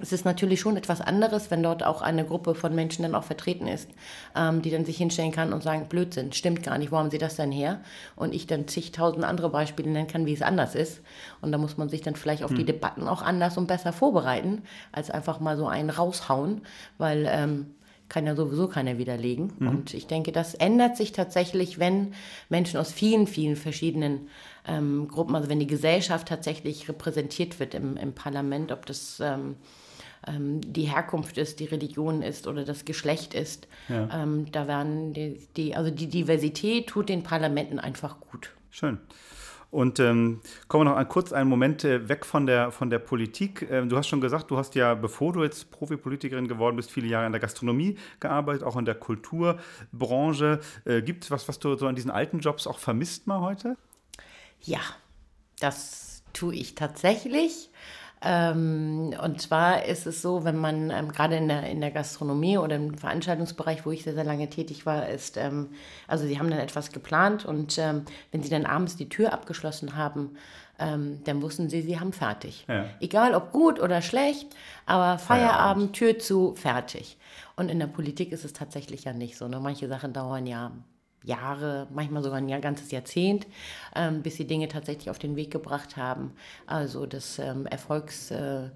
Es 0.00 0.12
ist 0.12 0.24
natürlich 0.24 0.60
schon 0.60 0.76
etwas 0.76 1.00
anderes, 1.00 1.50
wenn 1.50 1.62
dort 1.62 1.82
auch 1.82 2.00
eine 2.00 2.24
Gruppe 2.24 2.54
von 2.54 2.74
Menschen 2.74 3.02
dann 3.02 3.14
auch 3.14 3.24
vertreten 3.24 3.66
ist, 3.66 3.88
ähm, 4.36 4.62
die 4.62 4.70
dann 4.70 4.84
sich 4.84 4.96
hinstellen 4.96 5.32
kann 5.32 5.52
und 5.52 5.62
sagen, 5.62 5.86
Blödsinn, 5.88 6.32
stimmt 6.32 6.62
gar 6.62 6.78
nicht, 6.78 6.92
wo 6.92 6.98
haben 6.98 7.10
Sie 7.10 7.18
das 7.18 7.36
denn 7.36 7.50
her? 7.50 7.80
Und 8.14 8.32
ich 8.32 8.46
dann 8.46 8.68
zigtausend 8.68 9.24
andere 9.24 9.50
Beispiele 9.50 9.90
nennen 9.90 10.06
kann, 10.06 10.26
wie 10.26 10.32
es 10.32 10.42
anders 10.42 10.74
ist. 10.74 11.00
Und 11.40 11.50
da 11.50 11.58
muss 11.58 11.76
man 11.76 11.88
sich 11.88 12.02
dann 12.02 12.14
vielleicht 12.14 12.44
auf 12.44 12.54
die 12.54 12.64
Debatten 12.64 13.08
auch 13.08 13.22
anders 13.22 13.58
und 13.58 13.66
besser 13.66 13.92
vorbereiten, 13.92 14.62
als 14.92 15.10
einfach 15.10 15.40
mal 15.40 15.56
so 15.56 15.66
einen 15.66 15.90
raushauen, 15.90 16.62
weil 16.98 17.26
ähm, 17.28 17.74
kann 18.10 18.26
ja 18.26 18.34
sowieso 18.34 18.68
keiner 18.68 18.98
widerlegen. 18.98 19.52
Und 19.60 19.94
ich 19.94 20.06
denke, 20.06 20.32
das 20.32 20.54
ändert 20.54 20.96
sich 20.96 21.12
tatsächlich, 21.12 21.78
wenn 21.78 22.12
Menschen 22.50 22.78
aus 22.78 22.92
vielen, 22.92 23.26
vielen 23.26 23.56
verschiedenen 23.56 24.28
ähm, 24.66 25.08
Gruppen, 25.08 25.34
also 25.34 25.48
wenn 25.48 25.60
die 25.60 25.66
Gesellschaft 25.66 26.28
tatsächlich 26.28 26.88
repräsentiert 26.88 27.60
wird 27.60 27.74
im, 27.74 27.96
im 27.96 28.12
Parlament, 28.12 28.72
ob 28.72 28.86
das 28.86 29.20
ähm, 29.20 29.56
ähm, 30.26 30.60
die 30.60 30.84
Herkunft 30.84 31.38
ist, 31.38 31.60
die 31.60 31.66
Religion 31.66 32.22
ist 32.22 32.46
oder 32.46 32.64
das 32.64 32.84
Geschlecht 32.84 33.34
ist. 33.34 33.68
Ähm, 33.88 34.46
da 34.52 34.68
werden 34.68 35.12
die, 35.14 35.40
die, 35.56 35.74
also 35.74 35.90
die 35.90 36.08
Diversität 36.08 36.88
tut 36.88 37.08
den 37.08 37.22
Parlamenten 37.22 37.78
einfach 37.78 38.20
gut. 38.20 38.50
Schön. 38.70 38.98
Und 39.70 40.00
ähm, 40.00 40.40
kommen 40.66 40.84
wir 40.84 40.90
noch 40.90 40.96
ein, 40.96 41.08
kurz 41.08 41.32
einen 41.32 41.48
Moment 41.48 41.84
äh, 41.84 42.08
weg 42.08 42.26
von 42.26 42.46
der, 42.46 42.72
von 42.72 42.90
der 42.90 42.98
Politik. 42.98 43.68
Ähm, 43.70 43.88
du 43.88 43.96
hast 43.96 44.08
schon 44.08 44.20
gesagt, 44.20 44.50
du 44.50 44.56
hast 44.56 44.74
ja, 44.74 44.94
bevor 44.94 45.32
du 45.32 45.44
jetzt 45.44 45.70
Profipolitikerin 45.70 46.48
geworden 46.48 46.74
bist, 46.74 46.90
viele 46.90 47.06
Jahre 47.06 47.26
in 47.26 47.32
der 47.32 47.40
Gastronomie 47.40 47.96
gearbeitet, 48.18 48.64
auch 48.64 48.76
in 48.76 48.84
der 48.84 48.96
Kulturbranche. 48.96 50.58
Äh, 50.84 51.02
Gibt 51.02 51.24
es 51.24 51.30
was, 51.30 51.46
was 51.46 51.60
du 51.60 51.76
so 51.76 51.86
an 51.86 51.94
diesen 51.94 52.10
alten 52.10 52.40
Jobs 52.40 52.66
auch 52.66 52.78
vermisst 52.80 53.28
mal 53.28 53.40
heute? 53.40 53.76
Ja, 54.62 54.80
das 55.60 56.22
tue 56.32 56.54
ich 56.54 56.74
tatsächlich. 56.74 57.70
Ähm, 58.22 59.14
und 59.22 59.40
zwar 59.40 59.86
ist 59.86 60.06
es 60.06 60.20
so, 60.20 60.44
wenn 60.44 60.56
man 60.56 60.90
ähm, 60.90 61.10
gerade 61.10 61.36
in 61.36 61.48
der, 61.48 61.70
in 61.70 61.80
der 61.80 61.90
Gastronomie 61.90 62.58
oder 62.58 62.76
im 62.76 62.98
Veranstaltungsbereich, 62.98 63.86
wo 63.86 63.92
ich 63.92 64.04
sehr, 64.04 64.14
sehr 64.14 64.24
lange 64.24 64.50
tätig 64.50 64.84
war, 64.84 65.08
ist, 65.08 65.38
ähm, 65.38 65.70
also 66.06 66.26
sie 66.26 66.38
haben 66.38 66.50
dann 66.50 66.58
etwas 66.58 66.92
geplant 66.92 67.46
und 67.46 67.78
ähm, 67.78 68.04
wenn 68.30 68.42
sie 68.42 68.50
dann 68.50 68.66
abends 68.66 68.96
die 68.96 69.08
Tür 69.08 69.32
abgeschlossen 69.32 69.96
haben, 69.96 70.36
ähm, 70.78 71.22
dann 71.24 71.40
wussten 71.40 71.70
sie, 71.70 71.80
sie 71.80 71.98
haben 71.98 72.12
fertig. 72.12 72.66
Ja. 72.68 72.86
Egal 73.00 73.34
ob 73.34 73.52
gut 73.52 73.80
oder 73.80 74.02
schlecht, 74.02 74.48
aber 74.84 75.18
Feierabend. 75.18 75.22
Feierabend, 75.22 75.92
Tür 75.94 76.18
zu, 76.18 76.54
fertig. 76.56 77.16
Und 77.56 77.70
in 77.70 77.78
der 77.78 77.86
Politik 77.86 78.32
ist 78.32 78.44
es 78.44 78.52
tatsächlich 78.52 79.04
ja 79.04 79.14
nicht 79.14 79.38
so. 79.38 79.48
Ne? 79.48 79.60
Manche 79.60 79.88
Sachen 79.88 80.12
dauern 80.12 80.46
ja 80.46 80.72
Jahre, 81.24 81.86
manchmal 81.92 82.22
sogar 82.22 82.38
ein 82.38 82.60
ganzes 82.60 82.90
Jahrzehnt, 82.90 83.46
ähm, 83.94 84.22
bis 84.22 84.36
sie 84.36 84.46
Dinge 84.46 84.68
tatsächlich 84.68 85.10
auf 85.10 85.18
den 85.18 85.36
Weg 85.36 85.50
gebracht 85.50 85.96
haben. 85.96 86.32
Also 86.66 87.06
das 87.06 87.38
ähm, 87.38 87.66
Erfolgs, 87.66 88.30
äh, 88.30 88.64
äh, 88.64 88.68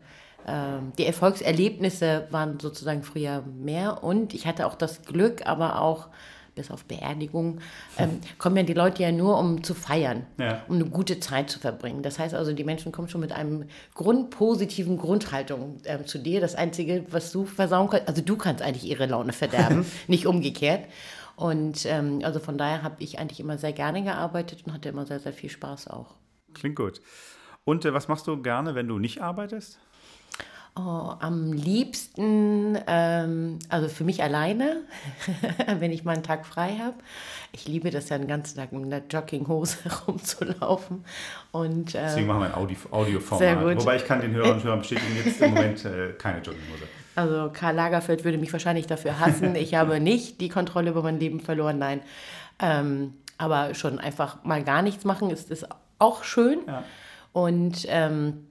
die 0.99 1.07
Erfolgserlebnisse 1.07 2.29
waren 2.31 2.61
sozusagen 2.61 3.03
früher 3.03 3.43
mehr 3.43 4.05
und 4.05 4.35
ich 4.35 4.47
hatte 4.47 4.67
auch 4.67 4.75
das 4.75 5.03
Glück, 5.03 5.47
aber 5.47 5.81
auch 5.81 6.09
bis 6.55 6.71
auf 6.71 6.85
Beerdigung, 6.85 7.61
ähm, 7.99 8.21
kommen 8.39 8.57
ja 8.57 8.63
die 8.63 8.75
Leute 8.75 9.03
ja 9.03 9.13
nur, 9.13 9.39
um 9.39 9.63
zu 9.63 9.75
feiern, 9.75 10.27
ja. 10.39 10.63
um 10.69 10.77
eine 10.77 10.85
gute 10.87 11.21
Zeit 11.21 11.51
zu 11.51 11.59
verbringen. 11.59 12.03
Das 12.03 12.19
heißt 12.19 12.35
also, 12.35 12.53
die 12.53 12.65
Menschen 12.65 12.93
kommen 12.93 13.09
schon 13.09 13.21
mit 13.21 13.33
einem 13.33 13.65
grundpositiven 13.95 14.99
Grundhaltung 14.99 15.79
ähm, 15.85 16.07
zu 16.07 16.19
dir. 16.19 16.41
Das 16.41 16.55
Einzige, 16.55 17.05
was 17.11 17.33
du 17.33 17.45
versauen 17.45 17.89
kannst, 17.91 18.09
also 18.09 18.23
du 18.23 18.37
kannst 18.37 18.63
eigentlich 18.63 18.89
ihre 18.89 19.07
Laune 19.07 19.33
verderben, 19.33 19.85
nicht 20.07 20.27
umgekehrt. 20.27 20.85
Und 21.37 21.85
ähm, 21.87 22.21
also 22.23 22.39
von 22.39 22.59
daher 22.59 22.83
habe 22.83 22.97
ich 22.99 23.19
eigentlich 23.19 23.41
immer 23.41 23.59
sehr 23.59 23.73
gerne 23.73 24.03
gearbeitet 24.03 24.63
und 24.67 24.73
hatte 24.73 24.89
immer 24.89 25.07
sehr, 25.07 25.21
sehr 25.21 25.33
viel 25.33 25.51
Spaß 25.51 25.89
auch. 25.89 26.15
Klingt 26.55 26.77
gut. 26.77 27.01
Und 27.65 27.85
äh, 27.85 27.95
was 27.95 28.09
machst 28.09 28.27
du 28.27 28.41
gerne, 28.41 28.75
wenn 28.75 28.89
du 28.89 28.99
nicht 28.99 29.23
arbeitest? 29.23 29.79
Oh, 30.77 31.13
am 31.21 31.53
liebsten, 31.53 32.77
ähm, 32.89 33.61
also 33.69 33.89
für 33.89 34.03
mich 34.03 34.25
alleine, 34.25 34.83
wenn 35.79 35.93
ich 35.93 36.05
mal 36.05 36.15
einen 36.15 36.25
Tag 36.25 36.45
frei 36.45 36.79
habe. 36.83 36.97
Ich 37.53 37.69
liebe 37.69 37.91
das 37.91 38.09
ja 38.09 38.19
den 38.19 38.27
ganzen 38.27 38.57
Tag 38.57 38.73
mit 38.73 38.85
einer 38.85 39.07
Jogginghose 39.07 39.79
rumzulaufen. 40.09 41.05
Und, 41.53 41.95
äh, 41.95 42.03
Deswegen 42.03 42.27
machen 42.27 42.41
wir 42.41 42.47
ein 42.47 42.55
Audio 42.55 42.77
Audioformat. 42.91 43.79
Wobei 43.79 43.97
ich 43.97 44.05
kann 44.05 44.21
den 44.21 44.35
Hörern 44.35 44.55
und 44.55 44.65
Hörern 44.65 44.81
bestätigen, 44.81 45.17
jetzt 45.25 45.41
im 45.41 45.55
Moment 45.55 45.85
äh, 45.85 46.13
keine 46.19 46.39
Jogginghose. 46.39 46.89
Also 47.15 47.51
Karl 47.53 47.75
Lagerfeld 47.75 48.25
würde 48.25 48.39
mich 48.39 48.53
wahrscheinlich 48.53 48.87
dafür 48.87 49.21
hassen. 49.21 49.55
Ich 49.57 49.75
habe 49.75 50.01
nicht 50.01 50.41
die 50.41 50.49
Kontrolle 50.49 50.91
über 50.91 51.03
mein 51.03 51.21
Leben 51.21 51.41
verloren, 51.41 51.79
nein. 51.79 52.01
Ähm, 52.61 53.15
aber 53.39 53.75
schon 53.75 53.99
einfach 53.99 54.45
mal 54.45 54.63
gar 54.63 54.83
nichts 54.83 55.05
machen 55.05 55.31
ist, 55.31 55.51
ist 55.51 55.67
auch 55.99 56.25
schön. 56.25 56.61
Ja. 56.67 56.85
Und 57.33 57.87
ähm, 57.89 58.47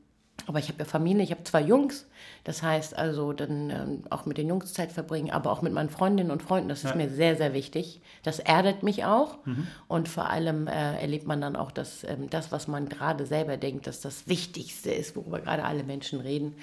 aber 0.47 0.59
ich 0.59 0.67
habe 0.67 0.79
ja 0.79 0.85
Familie, 0.85 1.23
ich 1.23 1.31
habe 1.31 1.43
zwei 1.43 1.61
Jungs. 1.61 2.07
Das 2.43 2.61
heißt 2.61 2.97
also 2.97 3.31
dann 3.31 3.69
ähm, 3.69 4.03
auch 4.09 4.25
mit 4.25 4.37
den 4.37 4.49
Jungs 4.49 4.73
Zeit 4.73 4.91
verbringen, 4.91 5.31
aber 5.31 5.51
auch 5.51 5.61
mit 5.61 5.71
meinen 5.71 5.89
Freundinnen 5.89 6.31
und 6.31 6.43
Freunden. 6.43 6.67
Das 6.67 6.83
ist 6.83 6.89
ja. 6.89 6.95
mir 6.95 7.09
sehr, 7.09 7.37
sehr 7.37 7.53
wichtig. 7.53 8.01
Das 8.23 8.39
erdet 8.39 8.83
mich 8.83 9.05
auch. 9.05 9.37
Mhm. 9.45 9.67
Und 9.87 10.09
vor 10.09 10.29
allem 10.29 10.67
äh, 10.67 10.99
erlebt 10.99 11.25
man 11.25 11.39
dann 11.39 11.55
auch, 11.55 11.71
dass 11.71 12.03
ähm, 12.03 12.29
das, 12.29 12.51
was 12.51 12.67
man 12.67 12.89
gerade 12.89 13.25
selber 13.25 13.55
denkt, 13.55 13.87
dass 13.87 14.01
das 14.01 14.27
Wichtigste 14.27 14.91
ist, 14.91 15.15
worüber 15.15 15.39
gerade 15.39 15.63
alle 15.63 15.83
Menschen 15.83 16.19
reden. 16.19 16.55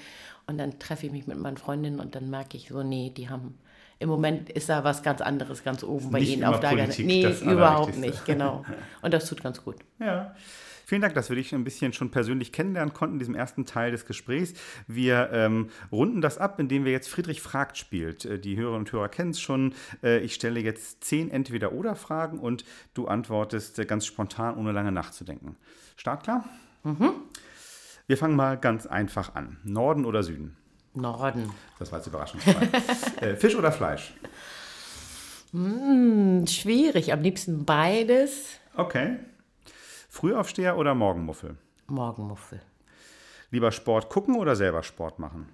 Und 0.51 0.57
dann 0.57 0.79
treffe 0.79 1.05
ich 1.05 1.11
mich 1.13 1.27
mit 1.27 1.37
meinen 1.37 1.55
Freundinnen 1.55 2.01
und 2.01 2.13
dann 2.13 2.29
merke 2.29 2.57
ich 2.57 2.67
so, 2.67 2.83
nee, 2.83 3.11
die 3.15 3.29
haben 3.29 3.57
im 3.99 4.09
Moment 4.09 4.49
ist 4.49 4.67
da 4.67 4.83
was 4.83 5.03
ganz 5.03 5.21
anderes 5.21 5.63
ganz 5.63 5.83
oben 5.83 6.11
bei 6.11 6.19
ihnen 6.19 6.43
auf 6.43 6.59
der 6.59 6.71
Agenda. 6.71 6.95
Nee, 6.97 7.25
überhaupt 7.43 7.97
nicht, 7.97 8.25
genau. 8.25 8.65
Und 9.01 9.13
das 9.13 9.27
tut 9.27 9.41
ganz 9.43 9.63
gut. 9.63 9.77
Ja. 9.99 10.35
Vielen 10.85 11.01
Dank, 11.01 11.13
dass 11.13 11.29
wir 11.29 11.37
dich 11.37 11.55
ein 11.55 11.63
bisschen 11.63 11.93
schon 11.93 12.11
persönlich 12.11 12.51
kennenlernen 12.51 12.93
konnten 12.93 13.15
in 13.15 13.19
diesem 13.19 13.35
ersten 13.35 13.65
Teil 13.65 13.91
des 13.91 14.05
Gesprächs. 14.05 14.55
Wir 14.87 15.29
ähm, 15.31 15.69
runden 15.89 16.19
das 16.19 16.37
ab, 16.37 16.59
indem 16.59 16.83
wir 16.83 16.91
jetzt 16.91 17.07
Friedrich 17.07 17.41
fragt 17.41 17.77
spielt. 17.77 18.25
Äh, 18.25 18.39
die 18.39 18.57
Hörerinnen 18.57 18.81
und 18.81 18.91
Hörer 18.91 19.07
kennen 19.07 19.31
es 19.31 19.39
schon. 19.39 19.73
Äh, 20.03 20.19
ich 20.19 20.33
stelle 20.33 20.59
jetzt 20.59 21.01
zehn 21.05 21.31
Entweder-Oder-Fragen 21.31 22.39
und 22.39 22.65
du 22.93 23.07
antwortest 23.07 23.79
äh, 23.79 23.85
ganz 23.85 24.05
spontan, 24.05 24.57
ohne 24.57 24.73
lange 24.73 24.91
nachzudenken. 24.91 25.55
Startklar? 25.95 26.43
Mhm. 26.83 27.13
Wir 28.11 28.17
fangen 28.17 28.35
mal 28.35 28.57
ganz 28.57 28.87
einfach 28.87 29.35
an. 29.35 29.55
Norden 29.63 30.03
oder 30.03 30.21
Süden? 30.21 30.57
Norden. 30.93 31.49
Das 31.79 31.93
war 31.93 31.99
jetzt 31.99 32.07
Überraschungsfrei. 32.07 32.67
äh, 33.25 33.35
Fisch 33.37 33.55
oder 33.55 33.71
Fleisch? 33.71 34.13
Mm, 35.53 36.45
schwierig, 36.45 37.13
am 37.13 37.21
liebsten 37.21 37.63
beides. 37.63 38.47
Okay. 38.75 39.17
Frühaufsteher 40.09 40.77
oder 40.77 40.93
Morgenmuffel? 40.93 41.55
Morgenmuffel. 41.87 42.61
Lieber 43.49 43.71
Sport 43.71 44.09
gucken 44.09 44.35
oder 44.35 44.57
selber 44.57 44.83
Sport 44.83 45.17
machen? 45.17 45.47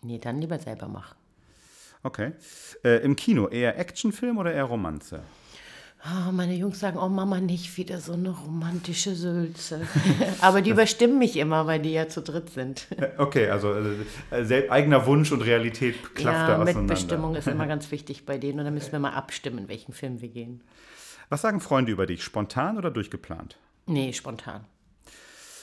Nee, 0.00 0.18
dann 0.18 0.40
lieber 0.40 0.58
selber 0.58 0.88
machen. 0.88 1.18
Okay. 2.02 2.32
Äh, 2.82 3.04
Im 3.04 3.14
Kino 3.14 3.48
eher 3.48 3.78
Actionfilm 3.78 4.38
oder 4.38 4.54
eher 4.54 4.64
Romanze? 4.64 5.22
Oh, 6.06 6.32
meine 6.32 6.54
Jungs 6.54 6.80
sagen, 6.80 6.98
oh 6.98 7.08
Mama, 7.08 7.40
nicht 7.40 7.78
wieder 7.78 7.98
so 7.98 8.12
eine 8.12 8.28
romantische 8.28 9.14
Sülze. 9.14 9.86
Aber 10.42 10.60
die 10.60 10.68
überstimmen 10.68 11.18
mich 11.18 11.38
immer, 11.38 11.66
weil 11.66 11.80
die 11.80 11.92
ja 11.92 12.08
zu 12.08 12.20
dritt 12.20 12.50
sind. 12.50 12.88
Äh, 12.98 13.12
okay, 13.16 13.48
also 13.48 13.74
äh, 14.30 14.68
eigener 14.68 15.06
Wunsch 15.06 15.32
und 15.32 15.40
Realität 15.40 16.14
klafft 16.14 16.40
ja, 16.40 16.46
da 16.48 16.54
auseinander. 16.56 16.80
Mitbestimmung 16.82 17.34
ist 17.36 17.48
immer 17.48 17.66
ganz 17.68 17.90
wichtig 17.90 18.26
bei 18.26 18.36
denen 18.36 18.58
und 18.58 18.66
dann 18.66 18.74
müssen 18.74 18.92
wir 18.92 18.98
mal 18.98 19.14
abstimmen, 19.14 19.66
welchen 19.68 19.94
Film 19.94 20.20
wir 20.20 20.28
gehen. 20.28 20.62
Was 21.30 21.40
sagen 21.40 21.60
Freunde 21.60 21.92
über 21.92 22.04
dich? 22.04 22.22
Spontan 22.22 22.76
oder 22.76 22.90
durchgeplant? 22.90 23.56
Nee, 23.86 24.12
spontan. 24.12 24.66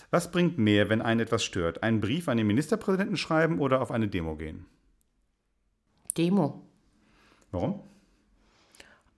Was 0.10 0.32
bringt 0.32 0.58
mehr, 0.58 0.90
wenn 0.90 1.04
einen 1.04 1.20
etwas 1.20 1.44
stört? 1.44 1.84
Einen 1.84 2.02
Brief 2.02 2.28
an 2.28 2.38
den 2.38 2.48
Ministerpräsidenten 2.48 3.16
schreiben 3.16 3.60
oder 3.60 3.80
auf 3.80 3.92
eine 3.92 4.08
Demo 4.08 4.36
gehen? 4.36 4.66
Demo. 6.18 6.64
Warum? 7.52 7.84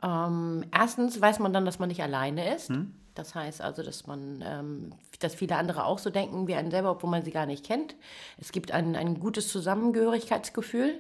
Ähm, 0.04 0.66
erstens 0.72 1.20
weiß 1.20 1.40
man 1.40 1.54
dann, 1.54 1.66
dass 1.66 1.80
man 1.80 1.90
nicht 1.90 2.04
alleine 2.04 2.54
ist. 2.56 2.70
Hm? 2.70 2.94
Das 3.16 3.36
heißt 3.36 3.62
also, 3.62 3.84
dass 3.84 4.08
man, 4.08 4.44
ähm, 4.46 4.92
dass 5.20 5.36
viele 5.36 5.56
andere 5.56 5.86
auch 5.86 6.00
so 6.00 6.10
denken 6.10 6.48
wie 6.48 6.56
einen 6.56 6.72
selber, 6.72 6.92
obwohl 6.92 7.10
man 7.10 7.24
sie 7.24 7.32
gar 7.32 7.46
nicht 7.46 7.66
kennt. 7.66 7.96
Es 8.38 8.52
gibt 8.52 8.72
ein, 8.72 8.96
ein 8.96 9.20
gutes 9.20 9.48
Zusammengehörigkeitsgefühl. 9.50 11.00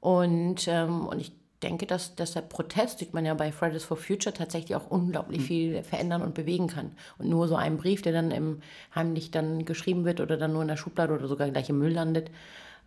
Und, 0.00 0.66
ähm, 0.68 1.06
und 1.06 1.20
ich 1.20 1.32
denke, 1.62 1.86
dass, 1.86 2.14
dass 2.14 2.32
der 2.32 2.40
Protest, 2.40 3.00
sieht 3.00 3.12
man 3.12 3.26
ja 3.26 3.34
bei 3.34 3.52
Fridays 3.52 3.84
for 3.84 3.96
Future, 3.96 4.32
tatsächlich 4.32 4.74
auch 4.76 4.90
unglaublich 4.90 5.40
mhm. 5.40 5.44
viel 5.44 5.82
verändern 5.82 6.22
und 6.22 6.34
bewegen 6.34 6.68
kann. 6.68 6.92
Und 7.18 7.28
nur 7.28 7.48
so 7.48 7.56
ein 7.56 7.76
Brief, 7.76 8.00
der 8.00 8.12
dann 8.12 8.30
im 8.30 8.62
heimlich 8.94 9.30
dann 9.30 9.64
geschrieben 9.64 10.04
wird 10.04 10.20
oder 10.20 10.36
dann 10.36 10.52
nur 10.52 10.62
in 10.62 10.68
der 10.68 10.76
Schublade 10.76 11.12
oder 11.12 11.28
sogar 11.28 11.50
gleich 11.50 11.68
im 11.68 11.78
Müll 11.78 11.92
landet, 11.92 12.30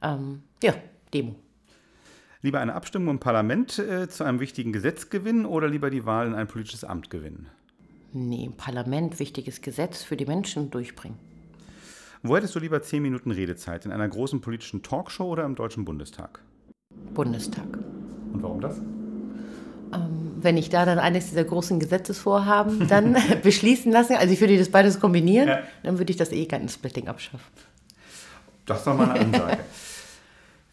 ähm, 0.01 0.41
ja, 0.63 0.73
Demo. 1.13 1.35
Lieber 2.43 2.60
eine 2.60 2.75
Abstimmung 2.75 3.15
im 3.15 3.19
Parlament 3.19 3.79
äh, 3.79 4.10
zu 4.10 4.25
einem 4.25 4.41
wichtigen 4.41 4.73
Gesetz 4.73 5.10
gewinnen 5.10 5.45
oder 5.45 5.69
lieber 5.69 5.89
die 5.89 6.06
Wahl 6.06 6.27
in 6.27 6.36
ein 6.36 6.45
politisches 6.45 6.84
Amt 6.84 7.10
gewinnen? 7.10 7.47
Nee, 8.12 8.43
im 8.43 8.53
Parlament 8.53 9.17
wichtiges 9.19 9.62
Gesetz 9.62 10.03
für 10.03 10.17
die 10.17 10.25
Menschen 10.25 10.69
durchbringen. 10.69 11.17
Wo 12.21 12.36
hättest 12.36 12.53
du 12.53 12.60
lieber 12.60 12.82
zehn 12.82 13.01
Minuten 13.01 13.32
Redezeit? 13.32 13.86
In 13.86 13.93
einer 13.93 14.10
großen 14.10 14.41
politischen 14.41 14.84
Talkshow 14.84 15.23
oder 15.23 15.45
im 15.45 15.56
Deutschen 15.56 15.86
Bundestag? 15.86 16.41
Bundestag. 17.13 17.65
Und 18.34 18.43
warum 18.43 18.60
das? 18.60 18.77
Ähm, 19.93 20.32
wenn 20.41 20.58
ich 20.58 20.69
da 20.69 20.86
dann 20.86 20.99
eines 20.99 21.29
dieser 21.29 21.45
großen 21.45 21.79
Gesetzesvorhaben 21.79 22.89
dann 22.89 23.15
beschließen 23.41 23.89
lasse, 23.89 24.19
also 24.19 24.34
ich 24.34 24.41
würde 24.41 24.58
das 24.58 24.69
beides 24.69 24.99
kombinieren, 24.99 25.47
ja. 25.47 25.60
dann 25.84 25.97
würde 25.97 26.12
ich 26.12 26.17
das 26.17 26.34
E-Splitting 26.34 27.08
abschaffen. 27.08 27.47
Das 28.65 28.79
ist 28.79 28.88
doch 28.88 28.97
mal 28.97 29.12
eine 29.12 29.21
Ansage. 29.21 29.60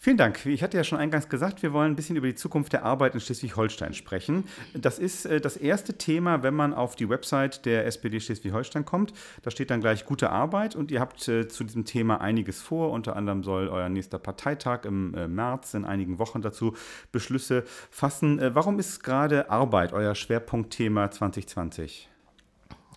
Vielen 0.02 0.16
Dank. 0.16 0.46
Ich 0.46 0.62
hatte 0.62 0.78
ja 0.78 0.82
schon 0.82 0.96
eingangs 0.96 1.28
gesagt, 1.28 1.62
wir 1.62 1.74
wollen 1.74 1.92
ein 1.92 1.94
bisschen 1.94 2.16
über 2.16 2.26
die 2.26 2.34
Zukunft 2.34 2.72
der 2.72 2.86
Arbeit 2.86 3.12
in 3.12 3.20
Schleswig-Holstein 3.20 3.92
sprechen. 3.92 4.44
Das 4.72 4.98
ist 4.98 5.26
äh, 5.26 5.42
das 5.42 5.58
erste 5.58 5.98
Thema, 5.98 6.42
wenn 6.42 6.54
man 6.54 6.72
auf 6.72 6.96
die 6.96 7.10
Website 7.10 7.66
der 7.66 7.84
SPD 7.84 8.18
Schleswig-Holstein 8.18 8.86
kommt. 8.86 9.12
Da 9.42 9.50
steht 9.50 9.70
dann 9.70 9.82
gleich 9.82 10.06
gute 10.06 10.30
Arbeit 10.30 10.74
und 10.74 10.90
ihr 10.90 11.00
habt 11.00 11.28
äh, 11.28 11.48
zu 11.48 11.64
diesem 11.64 11.84
Thema 11.84 12.18
einiges 12.22 12.62
vor. 12.62 12.92
Unter 12.92 13.14
anderem 13.14 13.42
soll 13.42 13.68
euer 13.68 13.90
nächster 13.90 14.18
Parteitag 14.18 14.86
im 14.86 15.12
äh, 15.12 15.28
März 15.28 15.74
in 15.74 15.84
einigen 15.84 16.18
Wochen 16.18 16.40
dazu 16.40 16.74
Beschlüsse 17.12 17.64
fassen. 17.90 18.40
Warum 18.54 18.78
ist 18.78 19.04
gerade 19.04 19.50
Arbeit 19.50 19.92
euer 19.92 20.14
Schwerpunktthema 20.14 21.10
2020? 21.10 22.10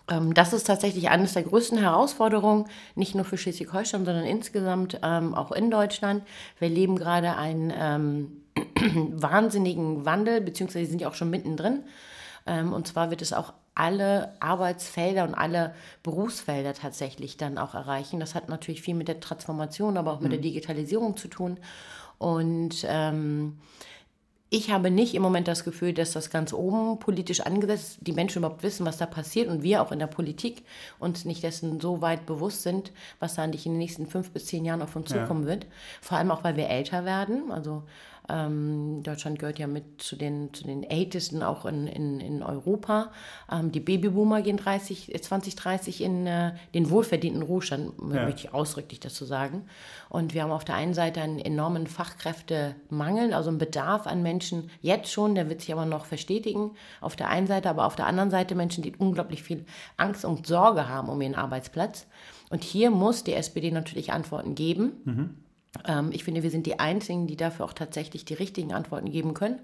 Ähm, 0.08 0.34
das 0.34 0.52
ist 0.52 0.66
tatsächlich 0.66 1.08
eines 1.08 1.34
der 1.34 1.42
größten 1.42 1.78
Herausforderungen, 1.78 2.66
nicht 2.94 3.14
nur 3.14 3.24
für 3.24 3.38
Schleswig-Holstein, 3.38 4.04
sondern 4.04 4.24
insgesamt 4.24 4.98
ähm, 5.02 5.34
auch 5.34 5.52
in 5.52 5.70
Deutschland. 5.70 6.24
Wir 6.58 6.68
erleben 6.68 6.96
gerade 6.96 7.36
einen 7.36 7.72
ähm, 7.76 8.42
wahnsinnigen 9.20 10.04
Wandel, 10.04 10.40
beziehungsweise 10.40 10.86
sind 10.86 11.00
ja 11.00 11.08
auch 11.08 11.14
schon 11.14 11.30
mittendrin. 11.30 11.84
Ähm, 12.46 12.72
und 12.72 12.86
zwar 12.86 13.10
wird 13.10 13.22
es 13.22 13.32
auch 13.32 13.52
alle 13.74 14.34
Arbeitsfelder 14.40 15.24
und 15.24 15.34
alle 15.34 15.74
Berufsfelder 16.02 16.74
tatsächlich 16.74 17.36
dann 17.36 17.58
auch 17.58 17.74
erreichen. 17.74 18.20
Das 18.20 18.34
hat 18.34 18.48
natürlich 18.48 18.82
viel 18.82 18.94
mit 18.94 19.08
der 19.08 19.20
Transformation, 19.20 19.96
aber 19.96 20.12
auch 20.12 20.20
mit 20.20 20.28
mhm. 20.28 20.34
der 20.34 20.42
Digitalisierung 20.42 21.16
zu 21.16 21.28
tun. 21.28 21.58
Und 22.18 22.86
ähm, 22.88 23.58
ich 24.50 24.70
habe 24.70 24.90
nicht 24.90 25.14
im 25.14 25.22
Moment 25.22 25.48
das 25.48 25.64
Gefühl, 25.64 25.92
dass 25.92 26.12
das 26.12 26.30
ganz 26.30 26.52
oben 26.52 26.98
politisch 26.98 27.40
angesetzt 27.40 27.98
ist, 27.98 28.06
die 28.06 28.12
Menschen 28.12 28.38
überhaupt 28.38 28.62
wissen, 28.62 28.86
was 28.86 28.98
da 28.98 29.06
passiert 29.06 29.48
und 29.48 29.62
wir 29.62 29.82
auch 29.82 29.90
in 29.90 29.98
der 29.98 30.06
Politik 30.06 30.62
uns 30.98 31.24
nicht 31.24 31.42
dessen 31.42 31.80
so 31.80 32.00
weit 32.02 32.26
bewusst 32.26 32.62
sind, 32.62 32.92
was 33.18 33.34
da 33.34 33.42
eigentlich 33.42 33.66
in 33.66 33.72
den 33.72 33.78
nächsten 33.78 34.06
fünf 34.06 34.30
bis 34.30 34.46
zehn 34.46 34.64
Jahren 34.64 34.82
auf 34.82 34.94
uns 34.94 35.10
zukommen 35.10 35.42
ja. 35.42 35.48
wird. 35.48 35.66
Vor 36.00 36.18
allem 36.18 36.30
auch, 36.30 36.44
weil 36.44 36.56
wir 36.56 36.68
älter 36.68 37.04
werden. 37.04 37.50
Also 37.50 37.82
Ähm, 38.28 39.02
Deutschland 39.02 39.38
gehört 39.38 39.58
ja 39.58 39.66
mit 39.66 40.00
zu 40.00 40.16
den, 40.16 40.54
zu 40.54 40.64
den 40.64 40.82
ältesten 40.82 41.42
auch 41.42 41.66
in, 41.66 41.86
in, 41.86 42.20
in 42.20 42.42
Europa. 42.42 43.12
Ähm, 43.52 43.70
die 43.70 43.80
Babyboomer 43.80 44.40
gehen 44.40 44.56
30, 44.56 45.12
2030 45.20 46.00
in 46.00 46.26
äh, 46.26 46.52
den 46.72 46.88
wohlverdienten 46.88 47.42
Ruhestand, 47.42 47.92
ja. 47.98 48.24
möchte 48.24 48.46
ich 48.46 48.54
ausdrücklich 48.54 49.00
dazu 49.00 49.26
sagen. 49.26 49.66
Und 50.08 50.32
wir 50.32 50.42
haben 50.42 50.52
auf 50.52 50.64
der 50.64 50.76
einen 50.76 50.94
Seite 50.94 51.20
einen 51.20 51.38
enormen 51.38 51.86
Fachkräftemangel, 51.86 53.34
also 53.34 53.50
einen 53.50 53.58
Bedarf 53.58 54.06
an 54.06 54.22
Menschen 54.22 54.70
jetzt 54.80 55.12
schon, 55.12 55.34
der 55.34 55.50
wird 55.50 55.60
sich 55.60 55.72
aber 55.72 55.84
noch 55.84 56.06
verstetigen. 56.06 56.70
Auf 57.02 57.16
der 57.16 57.28
einen 57.28 57.46
Seite, 57.46 57.68
aber 57.68 57.84
auf 57.84 57.96
der 57.96 58.06
anderen 58.06 58.30
Seite 58.30 58.54
Menschen, 58.54 58.82
die 58.82 58.96
unglaublich 58.96 59.42
viel 59.42 59.66
Angst 59.98 60.24
und 60.24 60.46
Sorge 60.46 60.88
haben 60.88 61.10
um 61.10 61.20
ihren 61.20 61.34
Arbeitsplatz. 61.34 62.06
Und 62.48 62.64
hier 62.64 62.90
muss 62.90 63.24
die 63.24 63.34
SPD 63.34 63.70
natürlich 63.70 64.12
Antworten 64.12 64.54
geben. 64.54 64.92
Mhm. 65.04 65.43
Ähm, 65.86 66.10
ich 66.12 66.24
finde, 66.24 66.42
wir 66.42 66.50
sind 66.50 66.66
die 66.66 66.78
Einzigen, 66.78 67.26
die 67.26 67.36
dafür 67.36 67.64
auch 67.64 67.72
tatsächlich 67.72 68.24
die 68.24 68.34
richtigen 68.34 68.72
Antworten 68.72 69.10
geben 69.10 69.34
können. 69.34 69.60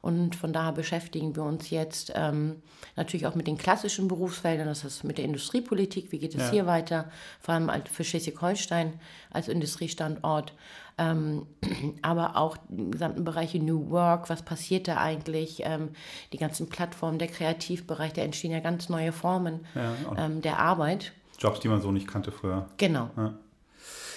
Und 0.00 0.36
von 0.36 0.52
daher 0.52 0.72
beschäftigen 0.72 1.34
wir 1.34 1.42
uns 1.42 1.70
jetzt 1.70 2.12
ähm, 2.14 2.62
natürlich 2.96 3.26
auch 3.26 3.34
mit 3.34 3.46
den 3.46 3.58
klassischen 3.58 4.06
Berufsfeldern, 4.06 4.66
das 4.66 4.84
heißt 4.84 5.04
mit 5.04 5.18
der 5.18 5.24
Industriepolitik, 5.24 6.12
wie 6.12 6.18
geht 6.18 6.34
es 6.34 6.42
ja. 6.42 6.50
hier 6.50 6.66
weiter, 6.66 7.10
vor 7.40 7.54
allem 7.54 7.70
für 7.90 8.04
Schleswig-Holstein 8.04 9.00
als 9.30 9.48
Industriestandort, 9.48 10.54
ähm, 10.98 11.46
aber 12.02 12.36
auch 12.36 12.56
die 12.68 12.90
gesamten 12.90 13.24
Bereiche 13.24 13.58
New 13.58 13.90
Work, 13.90 14.30
was 14.30 14.42
passiert 14.42 14.86
da 14.86 14.98
eigentlich, 14.98 15.62
ähm, 15.64 15.90
die 16.32 16.38
ganzen 16.38 16.68
Plattformen, 16.68 17.18
der 17.18 17.28
Kreativbereich, 17.28 18.12
da 18.12 18.22
entstehen 18.22 18.52
ja 18.52 18.60
ganz 18.60 18.88
neue 18.88 19.12
Formen 19.12 19.66
ja, 19.74 19.94
ähm, 20.16 20.42
der 20.42 20.60
Arbeit. 20.60 21.12
Jobs, 21.40 21.60
die 21.60 21.68
man 21.68 21.80
so 21.80 21.90
nicht 21.90 22.06
kannte 22.06 22.30
früher. 22.30 22.66
Genau. 22.76 23.10
Ja. 23.16 23.34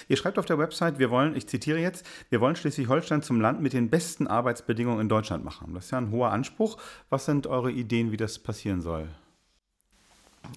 Ihr 0.08 0.16
schreibt 0.16 0.38
auf 0.38 0.46
der 0.46 0.58
Website, 0.58 0.98
wir 0.98 1.10
wollen, 1.10 1.36
ich 1.36 1.46
zitiere 1.46 1.78
jetzt, 1.78 2.06
wir 2.30 2.40
wollen 2.40 2.56
Schleswig-Holstein 2.56 3.22
zum 3.22 3.40
Land 3.40 3.60
mit 3.60 3.72
den 3.72 3.90
besten 3.90 4.26
Arbeitsbedingungen 4.26 5.00
in 5.00 5.08
Deutschland 5.08 5.44
machen. 5.44 5.74
Das 5.74 5.86
ist 5.86 5.90
ja 5.90 5.98
ein 5.98 6.10
hoher 6.10 6.30
Anspruch. 6.30 6.78
Was 7.10 7.24
sind 7.24 7.46
eure 7.46 7.70
Ideen, 7.70 8.12
wie 8.12 8.16
das 8.16 8.38
passieren 8.38 8.80
soll? 8.80 9.08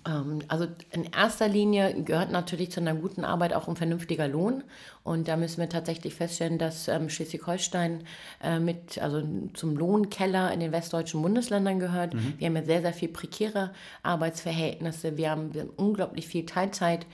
Ähm, 0.07 0.39
also 0.47 0.67
in 0.91 1.05
erster 1.05 1.47
Linie 1.47 2.01
gehört 2.03 2.31
natürlich 2.31 2.71
zu 2.71 2.79
einer 2.79 2.95
guten 2.95 3.23
Arbeit 3.23 3.53
auch 3.53 3.67
ein 3.67 3.75
vernünftiger 3.75 4.27
Lohn. 4.27 4.63
Und 5.03 5.27
da 5.27 5.37
müssen 5.37 5.59
wir 5.59 5.69
tatsächlich 5.69 6.15
feststellen, 6.15 6.57
dass 6.57 6.87
ähm, 6.87 7.09
Schleswig-Holstein 7.09 8.03
äh, 8.43 8.59
mit, 8.59 8.97
also 9.01 9.21
zum 9.53 9.77
Lohnkeller 9.77 10.51
in 10.51 10.59
den 10.59 10.71
westdeutschen 10.71 11.21
Bundesländern 11.21 11.79
gehört. 11.79 12.13
Mhm. 12.13 12.33
Wir 12.37 12.47
haben 12.47 12.55
ja 12.55 12.63
sehr, 12.63 12.81
sehr 12.81 12.93
viel 12.93 13.09
prekäre 13.09 13.71
Arbeitsverhältnisse. 14.03 15.17
Wir 15.17 15.31
haben, 15.31 15.53
wir 15.53 15.61
haben 15.61 15.71
unglaublich 15.75 16.27
viel 16.27 16.45
Teilzeit. 16.45 17.05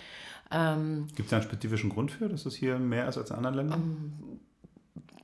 Ähm, 0.51 1.07
Gibt 1.15 1.27
es 1.27 1.29
da 1.29 1.37
einen 1.37 1.45
spezifischen 1.45 1.89
Grund 1.89 2.11
für, 2.11 2.27
dass 2.27 2.45
es 2.45 2.55
hier 2.55 2.77
mehr 2.77 3.07
ist 3.07 3.17
als 3.17 3.29
in 3.29 3.37
anderen 3.37 3.55
Ländern? 3.55 3.81
Ähm, 3.81 4.39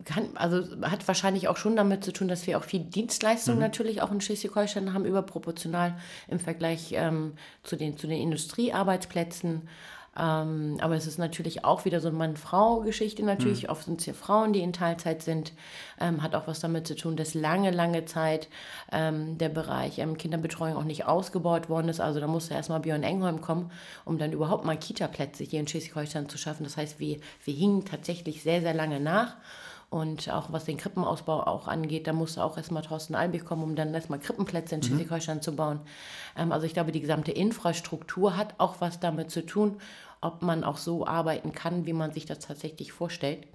kann, 0.06 0.30
also 0.36 0.64
hat 0.84 1.06
wahrscheinlich 1.08 1.50
auch 1.50 1.58
schon 1.58 1.76
damit 1.76 2.04
zu 2.04 2.14
tun, 2.14 2.30
dass 2.30 2.48
wir 2.48 2.58
auch 2.58 2.64
viel 2.64 2.80
Dienstleistung 2.80 3.56
mhm. 3.56 3.62
natürlich 3.62 4.02
auch 4.02 4.12
in 4.12 4.22
Schleswig-Holstein 4.22 4.94
haben, 4.94 5.06
überproportional 5.06 5.98
im 6.30 6.40
Vergleich 6.40 6.94
ähm, 6.94 7.34
zu, 7.64 7.76
den, 7.76 7.98
zu 7.98 8.08
den 8.08 8.22
Industriearbeitsplätzen. 8.22 9.68
Ähm, 10.18 10.78
aber 10.82 10.96
es 10.96 11.06
ist 11.06 11.20
natürlich 11.20 11.64
auch 11.64 11.86
wieder 11.86 12.00
so 12.00 12.08
eine 12.08 12.18
Mann-Frau-Geschichte 12.18 13.24
natürlich. 13.24 13.64
Mhm. 13.64 13.70
Oft 13.70 13.86
sind 13.86 14.00
es 14.00 14.06
ja 14.08 14.14
Frauen, 14.14 14.52
die 14.52 14.62
in 14.62 14.74
Teilzeit 14.74 15.22
sind. 15.22 15.54
Ähm, 16.00 16.24
hat 16.24 16.34
auch 16.34 16.48
was 16.48 16.60
damit 16.60 16.88
zu 16.88 16.96
tun, 16.96 17.16
dass 17.16 17.34
lange, 17.36 17.72
lange 17.72 18.06
Zeit 18.06 18.48
ähm, 18.92 19.38
der 19.38 19.50
Bereich 19.50 20.00
ähm, 20.00 20.18
Kinderbetreuung 20.18 20.76
auch 20.76 20.84
nicht 20.84 21.06
ausgebaut 21.06 21.70
worden 21.70 21.90
ist. 21.90 22.00
Also 22.00 22.20
da 22.20 22.28
musste 22.28 22.56
erstmal 22.56 22.80
Björn 22.80 23.04
Engholm 23.04 23.42
kommen, 23.42 23.72
um 24.06 24.18
dann 24.18 24.32
überhaupt 24.32 24.66
mal 24.66 24.78
Kita-Plätze 24.78 25.44
hier 25.44 25.60
in 25.60 25.68
Schleswig-Holstein 25.68 26.30
zu 26.30 26.38
schaffen. 26.38 26.64
Das 26.64 26.78
heißt, 26.78 27.00
wir, 27.00 27.18
wir 27.44 27.54
hingen 27.54 27.86
tatsächlich 27.86 28.42
sehr, 28.42 28.62
sehr 28.62 28.74
lange 28.74 29.00
nach. 29.00 29.36
Und 29.90 30.30
auch 30.30 30.52
was 30.52 30.66
den 30.66 30.76
Krippenausbau 30.76 31.44
auch 31.48 31.70
angeht, 31.70 32.08
da 32.08 32.14
musste 32.14 32.44
auch 32.44 32.58
erstmal 32.58 32.84
Thorsten 32.84 33.16
Albig 33.16 33.46
kommen, 33.46 33.64
um 33.64 33.76
dann 33.76 33.94
erstmal 33.94 34.20
Krippenplätze 34.20 34.76
in 34.76 34.82
mhm. 34.82 34.86
Schleswig-Holstein 34.86 35.42
zu 35.42 35.56
bauen. 35.56 35.80
Ähm, 36.36 36.52
also 36.52 36.66
ich 36.66 36.74
glaube, 36.74 36.92
die 36.92 37.00
gesamte 37.00 37.32
Infrastruktur 37.32 38.36
hat 38.36 38.56
auch 38.58 38.82
was 38.82 39.00
damit 39.00 39.32
zu 39.32 39.46
tun 39.46 39.78
ob 40.22 40.42
man 40.42 40.64
auch 40.64 40.78
so 40.78 41.06
arbeiten 41.06 41.52
kann, 41.52 41.86
wie 41.86 41.94
man 41.94 42.12
sich 42.12 42.26
das 42.26 42.40
tatsächlich 42.40 42.92
vorstellt. 42.92 43.48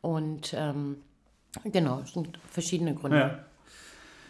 Und 0.00 0.54
ähm, 0.56 1.02
genau, 1.64 2.00
es 2.00 2.12
sind 2.12 2.38
verschiedene 2.50 2.94
Gründe. 2.94 3.18
Ja. 3.18 3.44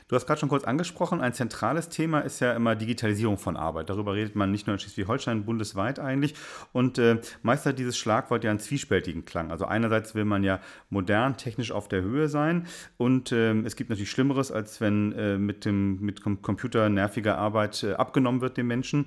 Du 0.08 0.16
hast 0.16 0.26
gerade 0.26 0.40
schon 0.40 0.48
kurz 0.48 0.64
angesprochen, 0.64 1.20
ein 1.20 1.34
zentrales 1.34 1.90
Thema 1.90 2.20
ist 2.20 2.40
ja 2.40 2.54
immer 2.54 2.74
Digitalisierung 2.74 3.36
von 3.36 3.58
Arbeit. 3.58 3.90
Darüber 3.90 4.14
redet 4.14 4.36
man 4.36 4.50
nicht 4.50 4.66
nur 4.66 4.72
in 4.72 4.80
Schleswig-Holstein, 4.80 5.44
bundesweit 5.44 5.98
eigentlich. 5.98 6.34
Und 6.72 6.96
äh, 6.96 7.20
meist 7.42 7.66
hat 7.66 7.78
dieses 7.78 7.98
Schlagwort 7.98 8.42
ja 8.42 8.50
einen 8.50 8.58
zwiespältigen 8.58 9.26
Klang. 9.26 9.50
Also 9.50 9.66
einerseits 9.66 10.14
will 10.14 10.24
man 10.24 10.44
ja 10.44 10.60
modern, 10.88 11.36
technisch 11.36 11.72
auf 11.72 11.88
der 11.88 12.00
Höhe 12.00 12.28
sein. 12.28 12.66
Und 12.96 13.32
äh, 13.32 13.52
es 13.60 13.76
gibt 13.76 13.90
natürlich 13.90 14.10
Schlimmeres, 14.10 14.50
als 14.50 14.80
wenn 14.80 15.12
äh, 15.12 15.36
mit 15.36 15.66
dem 15.66 16.00
mit 16.00 16.22
Computer 16.22 16.88
nerviger 16.88 17.36
Arbeit 17.36 17.82
äh, 17.82 17.92
abgenommen 17.92 18.40
wird 18.40 18.56
den 18.56 18.66
Menschen. 18.66 19.04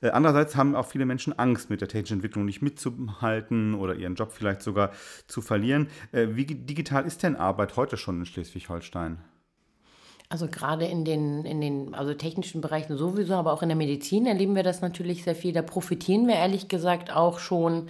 Äh, 0.00 0.10
andererseits 0.10 0.56
haben 0.56 0.74
auch 0.74 0.86
viele 0.86 1.06
Menschen 1.06 1.38
Angst, 1.38 1.70
mit 1.70 1.80
der 1.80 1.86
technischen 1.86 2.14
Entwicklung 2.14 2.44
nicht 2.44 2.60
mitzuhalten 2.60 3.74
oder 3.74 3.94
ihren 3.94 4.16
Job 4.16 4.32
vielleicht 4.32 4.62
sogar 4.62 4.90
zu 5.28 5.42
verlieren. 5.42 5.86
Äh, 6.10 6.28
wie 6.30 6.46
digital 6.46 7.06
ist 7.06 7.22
denn 7.22 7.36
Arbeit 7.36 7.76
heute 7.76 7.96
schon 7.96 8.18
in 8.18 8.26
Schleswig-Holstein? 8.26 9.18
Also 10.32 10.46
gerade 10.46 10.84
in 10.84 11.04
den, 11.04 11.44
in 11.44 11.60
den 11.60 11.92
also 11.92 12.14
technischen 12.14 12.60
Bereichen 12.60 12.96
sowieso, 12.96 13.34
aber 13.34 13.52
auch 13.52 13.62
in 13.62 13.68
der 13.68 13.76
Medizin 13.76 14.26
erleben 14.26 14.54
wir 14.54 14.62
das 14.62 14.80
natürlich 14.80 15.24
sehr 15.24 15.34
viel. 15.34 15.52
Da 15.52 15.60
profitieren 15.60 16.28
wir 16.28 16.36
ehrlich 16.36 16.68
gesagt 16.68 17.10
auch 17.14 17.40
schon 17.40 17.88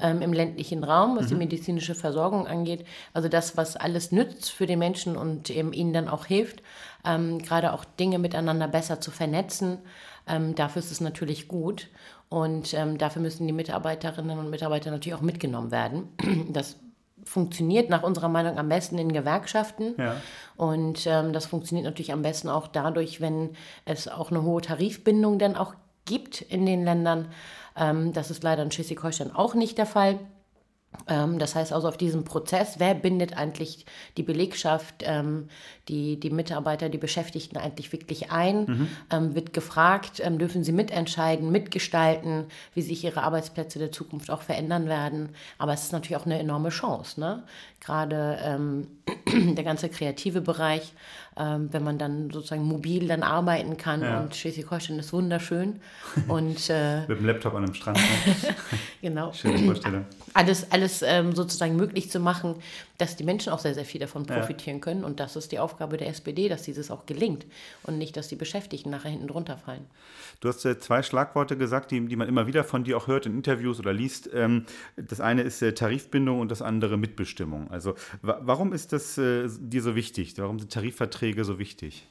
ähm, 0.00 0.22
im 0.22 0.32
ländlichen 0.32 0.84
Raum, 0.84 1.16
was 1.18 1.26
mhm. 1.26 1.28
die 1.28 1.34
medizinische 1.34 1.94
Versorgung 1.94 2.46
angeht. 2.46 2.86
Also 3.12 3.28
das, 3.28 3.58
was 3.58 3.76
alles 3.76 4.10
nützt 4.10 4.50
für 4.50 4.64
den 4.64 4.78
Menschen 4.78 5.18
und 5.18 5.50
eben 5.50 5.74
ihnen 5.74 5.92
dann 5.92 6.08
auch 6.08 6.24
hilft, 6.24 6.62
ähm, 7.04 7.40
gerade 7.40 7.74
auch 7.74 7.84
Dinge 7.84 8.18
miteinander 8.18 8.68
besser 8.68 9.02
zu 9.02 9.10
vernetzen. 9.10 9.76
Ähm, 10.26 10.54
dafür 10.54 10.80
ist 10.80 10.92
es 10.92 11.02
natürlich 11.02 11.46
gut. 11.46 11.88
Und 12.30 12.72
ähm, 12.72 12.96
dafür 12.96 13.20
müssen 13.20 13.46
die 13.46 13.52
Mitarbeiterinnen 13.52 14.38
und 14.38 14.48
Mitarbeiter 14.48 14.90
natürlich 14.90 15.14
auch 15.14 15.20
mitgenommen 15.20 15.70
werden. 15.70 16.08
Das 16.48 16.76
funktioniert 17.24 17.90
nach 17.90 18.02
unserer 18.02 18.28
Meinung 18.28 18.58
am 18.58 18.68
besten 18.68 18.98
in 18.98 19.12
Gewerkschaften. 19.12 19.94
Ja. 19.98 20.16
Und 20.56 21.06
ähm, 21.06 21.32
das 21.32 21.46
funktioniert 21.46 21.84
natürlich 21.84 22.12
am 22.12 22.22
besten 22.22 22.48
auch 22.48 22.68
dadurch, 22.68 23.20
wenn 23.20 23.50
es 23.84 24.08
auch 24.08 24.30
eine 24.30 24.42
hohe 24.42 24.60
Tarifbindung 24.60 25.38
dann 25.38 25.56
auch 25.56 25.74
gibt 26.04 26.42
in 26.42 26.66
den 26.66 26.84
Ländern. 26.84 27.28
Ähm, 27.76 28.12
das 28.12 28.30
ist 28.30 28.42
leider 28.42 28.62
in 28.62 28.70
Schleswig-Holstein 28.70 29.34
auch 29.34 29.54
nicht 29.54 29.78
der 29.78 29.86
Fall. 29.86 30.18
Ähm, 31.08 31.38
das 31.38 31.54
heißt 31.54 31.72
also 31.72 31.88
auf 31.88 31.96
diesem 31.96 32.24
Prozess, 32.24 32.78
wer 32.78 32.94
bindet 32.94 33.36
eigentlich 33.36 33.86
die 34.16 34.22
Belegschaft, 34.22 34.96
ähm, 35.02 35.48
die, 35.88 36.18
die 36.20 36.30
Mitarbeiter, 36.30 36.88
die 36.88 36.98
Beschäftigten 36.98 37.56
eigentlich 37.56 37.92
wirklich 37.92 38.30
ein, 38.30 38.64
mhm. 38.64 38.88
ähm, 39.10 39.34
wird 39.34 39.52
gefragt, 39.52 40.22
dürfen 40.24 40.64
sie 40.64 40.72
mitentscheiden, 40.72 41.50
mitgestalten, 41.50 42.46
wie 42.74 42.82
sich 42.82 43.04
ihre 43.04 43.22
Arbeitsplätze 43.22 43.78
der 43.78 43.92
Zukunft 43.92 44.30
auch 44.30 44.42
verändern 44.42 44.86
werden. 44.86 45.30
Aber 45.58 45.72
es 45.72 45.82
ist 45.82 45.92
natürlich 45.92 46.16
auch 46.16 46.26
eine 46.26 46.38
enorme 46.38 46.68
Chance. 46.68 47.18
Ne? 47.18 47.42
Gerade 47.80 48.38
ähm, 48.42 48.86
der 49.54 49.64
ganze 49.64 49.88
kreative 49.88 50.40
Bereich, 50.40 50.92
ähm, 51.36 51.68
wenn 51.72 51.82
man 51.82 51.98
dann 51.98 52.30
sozusagen 52.30 52.64
mobil 52.64 53.08
dann 53.08 53.22
arbeiten 53.22 53.76
kann 53.76 54.02
ja. 54.02 54.20
und 54.20 54.34
Schleswig-Holstein 54.34 54.98
ist 54.98 55.12
wunderschön. 55.12 55.80
und, 56.28 56.68
äh, 56.68 57.00
Mit 57.06 57.18
dem 57.18 57.26
Laptop 57.26 57.54
an 57.54 57.64
einem 57.64 57.74
Strand. 57.74 57.98
Ne? 57.98 58.54
genau. 59.02 59.32
Schöne 59.32 59.58
Vorstellung. 59.58 60.04
Alles, 60.34 60.70
alles 60.70 61.02
ähm, 61.02 61.34
sozusagen 61.34 61.76
möglich 61.76 62.10
zu 62.10 62.20
machen, 62.20 62.56
dass 63.02 63.16
die 63.16 63.24
Menschen 63.24 63.52
auch 63.52 63.58
sehr, 63.58 63.74
sehr 63.74 63.84
viel 63.84 64.00
davon 64.00 64.26
profitieren 64.26 64.76
ja. 64.76 64.80
können. 64.80 65.02
Und 65.02 65.18
das 65.18 65.34
ist 65.34 65.50
die 65.50 65.58
Aufgabe 65.58 65.96
der 65.96 66.06
SPD, 66.06 66.48
dass 66.48 66.62
dieses 66.62 66.88
auch 66.88 67.04
gelingt 67.04 67.46
und 67.82 67.98
nicht, 67.98 68.16
dass 68.16 68.28
die 68.28 68.36
Beschäftigten 68.36 68.90
nachher 68.90 69.10
hinten 69.10 69.26
drunter 69.26 69.58
fallen. 69.58 69.84
Du 70.40 70.48
hast 70.48 70.64
äh, 70.64 70.78
zwei 70.78 71.02
Schlagworte 71.02 71.56
gesagt, 71.56 71.90
die, 71.90 72.06
die 72.06 72.14
man 72.14 72.28
immer 72.28 72.46
wieder 72.46 72.62
von 72.62 72.84
dir 72.84 72.96
auch 72.96 73.08
hört 73.08 73.26
in 73.26 73.34
Interviews 73.34 73.80
oder 73.80 73.92
liest. 73.92 74.30
Ähm, 74.32 74.66
das 74.96 75.20
eine 75.20 75.42
ist 75.42 75.60
äh, 75.62 75.74
Tarifbindung 75.74 76.38
und 76.38 76.52
das 76.52 76.62
andere 76.62 76.96
Mitbestimmung. 76.96 77.68
Also 77.72 77.94
warum 78.22 78.72
ist 78.72 78.92
das 78.92 79.18
äh, 79.18 79.48
dir 79.58 79.82
so 79.82 79.96
wichtig? 79.96 80.34
Warum 80.38 80.60
sind 80.60 80.72
Tarifverträge 80.72 81.44
so 81.44 81.58
wichtig? 81.58 82.06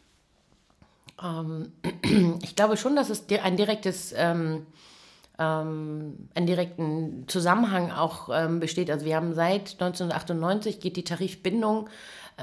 Ähm, 1.24 1.72
ich 2.44 2.58
glaube 2.58 2.76
schon, 2.76 2.98
dass 2.98 3.10
es 3.10 3.24
ein 3.42 3.56
direktes 3.56 4.14
ähm, 4.18 4.66
ähm, 5.40 6.30
einen 6.36 6.48
direkten 6.48 7.26
Zusammenhang 7.28 7.92
auch 7.92 8.30
ähm, 8.32 8.60
besteht. 8.60 8.90
Also 8.92 9.06
wir 9.06 9.16
haben 9.16 9.34
seit 9.34 9.74
1998 9.80 10.80
geht 10.80 10.98
die 10.98 11.04
Tarifbindung 11.04 11.90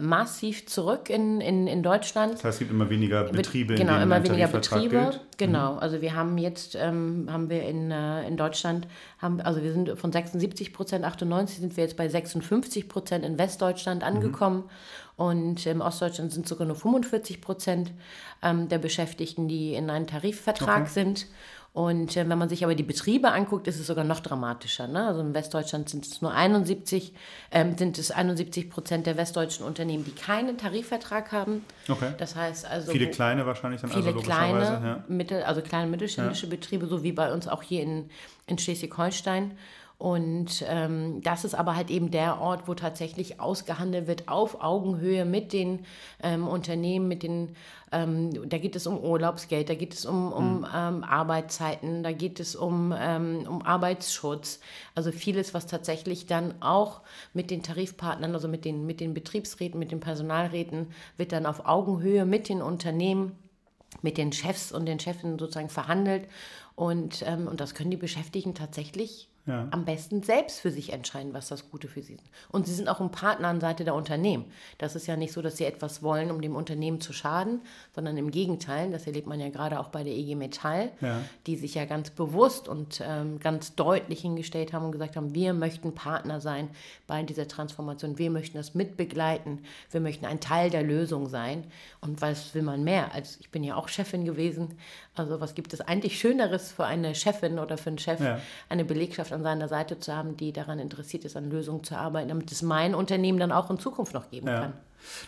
massiv 0.01 0.67
zurück 0.67 1.11
in, 1.11 1.41
in, 1.41 1.67
in 1.67 1.83
Deutschland. 1.83 2.35
Das 2.35 2.45
heißt, 2.45 2.55
es 2.55 2.59
gibt 2.61 2.71
immer 2.71 2.91
weniger 2.91 3.25
Betriebe, 3.25 3.75
genau, 3.75 3.95
in 3.95 3.99
denen 3.99 4.03
immer 4.03 4.25
weniger 4.25 4.49
Betriebe. 4.49 4.89
Gilt. 4.89 5.21
Genau, 5.39 5.75
mhm. 5.75 5.79
also 5.79 6.01
wir 6.01 6.15
haben 6.15 6.39
jetzt 6.39 6.75
ähm, 6.75 7.29
haben 7.31 7.49
wir 7.51 7.63
in, 7.63 7.91
äh, 7.91 8.27
in 8.27 8.37
Deutschland 8.37 8.87
haben 9.19 9.41
also 9.41 9.63
wir 9.63 9.73
sind 9.73 9.99
von 9.99 10.13
76 10.13 10.73
Prozent 10.73 11.05
98 11.05 11.59
sind 11.59 11.77
wir 11.77 11.85
jetzt 11.85 11.97
bei 11.97 12.09
56 12.09 12.89
Prozent 12.89 13.25
in 13.25 13.39
Westdeutschland 13.39 14.03
mhm. 14.03 14.09
angekommen 14.09 14.57
mhm. 14.57 15.25
und 15.25 15.67
im 15.67 15.81
Ostdeutschland 15.81 16.33
sind 16.33 16.47
sogar 16.47 16.67
nur 16.67 16.77
45 16.77 17.41
Prozent 17.41 17.93
ähm, 18.43 18.69
der 18.69 18.79
Beschäftigten, 18.79 19.49
die 19.49 19.75
in 19.75 19.91
einem 19.91 20.07
Tarifvertrag 20.07 20.83
okay. 20.83 20.91
sind. 20.91 21.27
Und 21.73 22.17
äh, 22.17 22.29
wenn 22.29 22.39
man 22.39 22.49
sich 22.49 22.65
aber 22.65 22.75
die 22.75 22.83
Betriebe 22.83 23.31
anguckt, 23.31 23.69
ist 23.69 23.79
es 23.79 23.87
sogar 23.87 24.05
noch 24.05 24.21
dramatischer. 24.21 24.89
Ne? 24.89 25.07
Also 25.07 25.21
in 25.21 25.35
Westdeutschland 25.35 25.89
sind 25.89 26.07
es 26.07 26.23
nur 26.23 26.33
71, 26.33 27.15
ähm, 27.53 27.77
sind 27.77 27.99
es 27.99 28.11
71 28.11 28.71
Prozent 28.71 29.07
der 29.07 29.17
westdeutschen 29.17 29.65
Unternehmen, 29.65 30.05
die 30.05 30.13
keinen 30.13 30.59
Tarifvertrag 30.59 31.31
haben. 31.31 31.65
Okay. 31.89 32.15
Das 32.19 32.35
heißt 32.35 32.67
also 32.67 32.91
viele 32.91 33.11
kleine 33.11 33.47
wahrscheinlich 33.47 33.81
dann 33.81 33.91
viele 33.91 34.07
also 34.07 34.21
kleine, 34.21 34.61
ja. 34.61 35.05
mittel, 35.09 35.43
also 35.43 35.61
kleine 35.61 35.89
mittelständische 35.89 36.47
ja. 36.47 36.51
Betriebe, 36.51 36.87
so 36.87 37.03
wie 37.03 37.13
bei 37.13 37.33
uns 37.33 37.47
auch 37.47 37.63
hier 37.63 37.83
in, 37.83 38.11
in 38.47 38.59
Schleswig-Holstein. 38.59 39.57
Und 39.99 40.65
ähm, 40.69 41.21
das 41.23 41.45
ist 41.45 41.57
aber 41.57 41.75
halt 41.75 41.91
eben 41.91 42.13
der 42.13 42.41
Ort, 42.41 42.69
wo 42.69 42.75
tatsächlich 42.75 43.41
ausgehandelt 43.41 44.07
wird 44.07 44.29
auf 44.29 44.63
Augenhöhe 44.63 45.25
mit 45.25 45.53
den 45.53 45.81
ähm, 46.23 46.47
Unternehmen, 46.47 47.09
mit 47.09 47.25
den, 47.25 47.57
ähm, 47.91 48.49
da 48.49 48.59
geht 48.59 48.77
es 48.77 48.87
um 48.87 48.97
Urlaubsgeld, 48.97 49.69
da 49.69 49.75
geht 49.75 49.95
es 49.95 50.07
um, 50.07 50.33
um 50.33 50.59
mhm. 50.59 50.65
Arbeitszeiten, 51.03 52.05
da 52.05 52.13
geht 52.13 52.39
es 52.39 52.55
um, 52.55 52.95
ähm, 52.97 53.45
um 53.49 53.61
Arbeitsschutz. 53.63 54.61
Also 54.95 55.11
vieles, 55.11 55.53
was 55.53 55.67
tatsächlich 55.67 56.27
dann 56.27 56.63
auch 56.63 57.01
mit 57.35 57.51
den 57.51 57.65
Tarifpartnern, 57.65 58.35
also 58.35 58.47
mit 58.47 58.65
den, 58.65 58.87
mit 58.87 59.01
den 59.01 59.15
Betriebsräten, 59.15 59.81
mit 59.81 59.91
den 59.91 59.99
Personalräten, 59.99 60.93
wird 61.17 61.33
dann 61.33 61.45
auf 61.45 61.67
Augenhöhe 61.67 62.25
mit 62.25 62.49
den 62.49 62.63
Unternehmen 62.63 63.33
mit 64.03 64.19
den 64.19 64.33
Chefs 64.33 64.71
und 64.71 64.87
den 64.87 65.01
Chefinnen 65.01 65.39
sozusagen 65.39 65.71
verhandelt. 65.71 66.29
Und, 66.77 67.25
ähm, 67.27 67.49
und 67.49 67.59
das 67.59 67.75
können 67.75 67.91
die 67.91 67.97
Beschäftigten 67.97 68.55
tatsächlich 68.55 69.29
ja. 69.49 69.67
am 69.71 69.85
besten 69.85 70.23
selbst 70.23 70.61
für 70.61 70.71
sich 70.71 70.93
entscheiden, 70.93 71.33
was 71.33 71.49
das 71.49 71.71
Gute 71.71 71.89
für 71.89 72.03
sie 72.03 72.15
ist. 72.15 72.25
Und 72.51 72.67
sie 72.67 72.75
sind 72.75 72.89
auch 72.89 73.01
ein 73.01 73.11
Partner 73.11 73.49
an 73.49 73.61
Seite 73.61 73.85
der 73.85 73.95
Unternehmen. 73.95 74.45
Das 74.77 74.95
ist 74.95 75.07
ja 75.07 75.17
nicht 75.17 75.33
so, 75.33 75.43
dass 75.43 75.57
sie 75.57 75.65
etwas 75.65 76.03
wollen, 76.03 76.31
um 76.31 76.41
dem 76.41 76.55
Unternehmen 76.55 77.01
zu 77.01 77.13
schaden, 77.13 77.63
sondern 77.95 78.17
im 78.17 78.31
Gegenteil, 78.31 78.91
das 78.91 79.07
erlebt 79.07 79.27
man 79.27 79.41
ja 79.41 79.49
gerade 79.49 79.81
auch 79.81 79.89
bei 79.89 80.05
der 80.05 80.13
EG 80.13 80.35
Metall, 80.35 80.91
ja. 81.01 81.21
die 81.47 81.57
sich 81.57 81.75
ja 81.75 81.87
ganz 81.87 82.11
bewusst 82.11 82.69
und 82.69 83.03
ähm, 83.05 83.41
ganz 83.41 83.75
deutlich 83.75 84.21
hingestellt 84.21 84.73
haben 84.73 84.85
und 84.85 84.93
gesagt 84.93 85.17
haben, 85.17 85.35
wir 85.35 85.55
möchten 85.55 85.95
Partner 85.95 86.41
sein 86.41 86.69
bei 87.07 87.23
dieser 87.23 87.49
Transformation, 87.49 88.19
wir 88.19 88.31
möchten 88.31 88.59
das 88.59 88.75
mitbegleiten, 88.75 89.61
wir 89.91 90.01
möchten 90.01 90.27
ein 90.27 90.41
Teil 90.41 90.71
der 90.71 90.83
Lösung 90.83 91.29
sein. 91.29 91.65
Und 92.01 92.21
was 92.21 92.55
will 92.55 92.63
man 92.63 92.85
mehr? 92.85 93.15
Als 93.15 93.41
ich 93.41 93.51
bin 93.51 93.65
ja 93.65 93.77
auch 93.77 93.89
Chefin 93.89 94.25
gewesen, 94.25 94.77
also 95.15 95.41
was 95.41 95.55
gibt 95.55 95.73
es 95.73 95.81
eigentlich 95.81 96.19
Schöneres 96.19 96.71
für 96.73 96.85
eine 96.85 97.15
Chefin 97.15 97.59
oder 97.59 97.79
für 97.79 97.91
einen 97.91 97.99
Chef, 97.99 98.21
ja. 98.21 98.41
eine 98.69 98.85
Belegschaft 98.85 99.33
an 99.39 99.43
seiner 99.45 99.69
Seite 99.69 99.99
zu 99.99 100.15
haben, 100.15 100.37
die 100.37 100.53
daran 100.53 100.79
interessiert 100.79 101.25
ist, 101.25 101.37
an 101.37 101.51
Lösungen 101.51 101.85
zu 101.85 101.97
arbeiten, 101.97 102.29
damit 102.29 102.51
es 102.53 102.63
mein 102.63 102.95
Unternehmen 102.95 103.39
dann 103.39 103.53
auch 103.53 103.71
in 103.71 103.79
Zukunft 103.79 104.15
noch 104.15 104.31
geben 104.31 104.49
ja. 104.49 104.61
kann. 104.61 104.73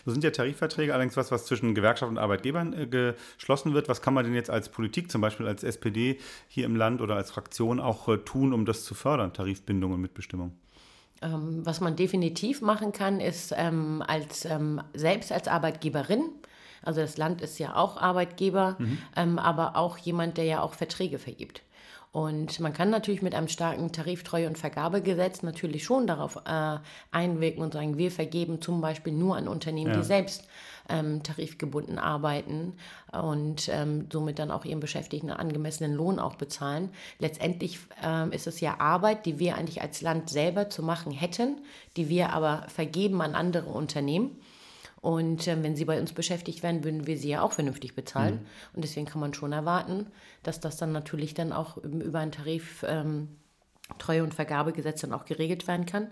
Das 0.05 0.13
sind 0.13 0.23
ja 0.23 0.31
Tarifverträge, 0.31 0.93
allerdings 0.93 1.15
was, 1.15 1.31
was 1.31 1.45
zwischen 1.45 1.73
Gewerkschaft 1.73 2.11
und 2.11 2.17
Arbeitgebern 2.17 2.73
äh, 2.73 2.87
geschlossen 2.87 3.73
wird. 3.73 3.87
Was 3.87 4.01
kann 4.01 4.13
man 4.13 4.25
denn 4.25 4.33
jetzt 4.33 4.49
als 4.49 4.69
Politik, 4.69 5.09
zum 5.09 5.21
Beispiel 5.21 5.47
als 5.47 5.63
SPD 5.63 6.19
hier 6.47 6.65
im 6.65 6.75
Land 6.75 7.01
oder 7.01 7.15
als 7.15 7.31
Fraktion 7.31 7.79
auch 7.79 8.07
äh, 8.09 8.17
tun, 8.17 8.53
um 8.53 8.65
das 8.65 8.83
zu 8.83 8.93
fördern, 8.93 9.33
Tarifbindung 9.33 9.93
und 9.93 10.01
Mitbestimmung? 10.01 10.51
Ähm, 11.21 11.65
was 11.65 11.79
man 11.79 11.95
definitiv 11.95 12.61
machen 12.61 12.91
kann, 12.91 13.21
ist 13.21 13.53
ähm, 13.55 14.03
als, 14.05 14.43
ähm, 14.45 14.81
selbst 14.93 15.31
als 15.31 15.47
Arbeitgeberin 15.47 16.29
also 16.83 17.01
das 17.01 17.17
Land 17.17 17.41
ist 17.41 17.59
ja 17.59 17.75
auch 17.75 17.97
Arbeitgeber, 17.97 18.75
mhm. 18.79 18.97
ähm, 19.15 19.39
aber 19.39 19.75
auch 19.75 19.97
jemand, 19.97 20.37
der 20.37 20.45
ja 20.45 20.61
auch 20.61 20.73
Verträge 20.73 21.19
vergibt. 21.19 21.61
Und 22.11 22.59
man 22.59 22.73
kann 22.73 22.89
natürlich 22.89 23.21
mit 23.21 23.33
einem 23.33 23.47
starken 23.47 23.93
Tariftreue- 23.93 24.47
und 24.47 24.57
Vergabegesetz 24.57 25.43
natürlich 25.43 25.85
schon 25.85 26.07
darauf 26.07 26.35
äh, 26.45 26.77
einwirken 27.11 27.63
und 27.63 27.71
sagen, 27.71 27.97
wir 27.97 28.11
vergeben 28.11 28.61
zum 28.61 28.81
Beispiel 28.81 29.13
nur 29.13 29.37
an 29.37 29.47
Unternehmen, 29.47 29.91
ja. 29.91 29.97
die 29.97 30.03
selbst 30.03 30.45
ähm, 30.89 31.23
tarifgebunden 31.23 31.97
arbeiten 31.97 32.73
und 33.13 33.69
ähm, 33.69 34.07
somit 34.11 34.39
dann 34.39 34.51
auch 34.51 34.65
ihren 34.65 34.81
Beschäftigten 34.81 35.29
einen 35.29 35.39
angemessenen 35.39 35.93
Lohn 35.93 36.19
auch 36.19 36.35
bezahlen. 36.35 36.89
Letztendlich 37.19 37.79
ähm, 38.03 38.33
ist 38.33 38.45
es 38.45 38.59
ja 38.59 38.79
Arbeit, 38.79 39.25
die 39.25 39.39
wir 39.39 39.55
eigentlich 39.55 39.81
als 39.81 40.01
Land 40.01 40.29
selber 40.29 40.69
zu 40.69 40.83
machen 40.83 41.13
hätten, 41.13 41.61
die 41.95 42.09
wir 42.09 42.33
aber 42.33 42.65
vergeben 42.67 43.21
an 43.21 43.35
andere 43.35 43.69
Unternehmen. 43.69 44.37
Und 45.01 45.47
äh, 45.47 45.61
wenn 45.63 45.75
sie 45.75 45.85
bei 45.85 45.99
uns 45.99 46.13
beschäftigt 46.13 46.61
werden, 46.61 46.83
würden 46.83 47.07
wir 47.07 47.17
sie 47.17 47.29
ja 47.29 47.41
auch 47.41 47.53
vernünftig 47.53 47.95
bezahlen. 47.95 48.35
Mhm. 48.35 48.47
Und 48.73 48.83
deswegen 48.83 49.07
kann 49.07 49.19
man 49.19 49.33
schon 49.33 49.51
erwarten, 49.51 50.07
dass 50.43 50.59
das 50.59 50.77
dann 50.77 50.91
natürlich 50.91 51.33
dann 51.33 51.51
auch 51.51 51.77
über 51.77 52.19
ein 52.19 52.31
Tarif 52.31 52.85
ähm, 52.87 53.29
Treue- 53.97 54.23
und 54.23 54.33
Vergabegesetz 54.33 55.01
dann 55.01 55.13
auch 55.13 55.25
geregelt 55.25 55.67
werden 55.67 55.85
kann. 55.85 56.07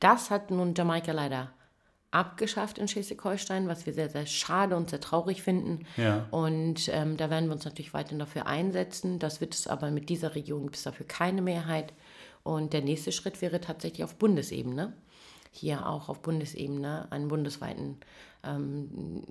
Das 0.00 0.30
hat 0.30 0.50
nun 0.50 0.74
Jamaika 0.74 1.12
leider 1.12 1.50
abgeschafft 2.10 2.78
in 2.78 2.88
Schleswig-Holstein, 2.88 3.68
was 3.68 3.84
wir 3.84 3.92
sehr, 3.92 4.08
sehr 4.08 4.24
schade 4.24 4.76
und 4.76 4.88
sehr 4.88 5.00
traurig 5.00 5.42
finden. 5.42 5.84
Ja. 5.96 6.26
Und 6.30 6.88
ähm, 6.90 7.16
da 7.18 7.28
werden 7.28 7.46
wir 7.46 7.54
uns 7.54 7.66
natürlich 7.66 7.92
weiterhin 7.92 8.20
dafür 8.20 8.46
einsetzen. 8.46 9.18
Das 9.18 9.40
wird 9.40 9.52
es 9.52 9.66
aber 9.66 9.90
mit 9.90 10.08
dieser 10.08 10.34
Regierung 10.34 10.62
gibt 10.62 10.76
es 10.76 10.84
dafür 10.84 11.06
keine 11.06 11.42
Mehrheit. 11.42 11.92
Und 12.44 12.72
der 12.72 12.82
nächste 12.82 13.12
Schritt 13.12 13.42
wäre 13.42 13.60
tatsächlich 13.60 14.04
auf 14.04 14.14
Bundesebene 14.14 14.94
hier 15.52 15.86
auch 15.86 16.08
auf 16.08 16.20
Bundesebene 16.22 17.08
einen 17.10 17.28
bundesweiten 17.28 17.98
ähm, 18.44 19.22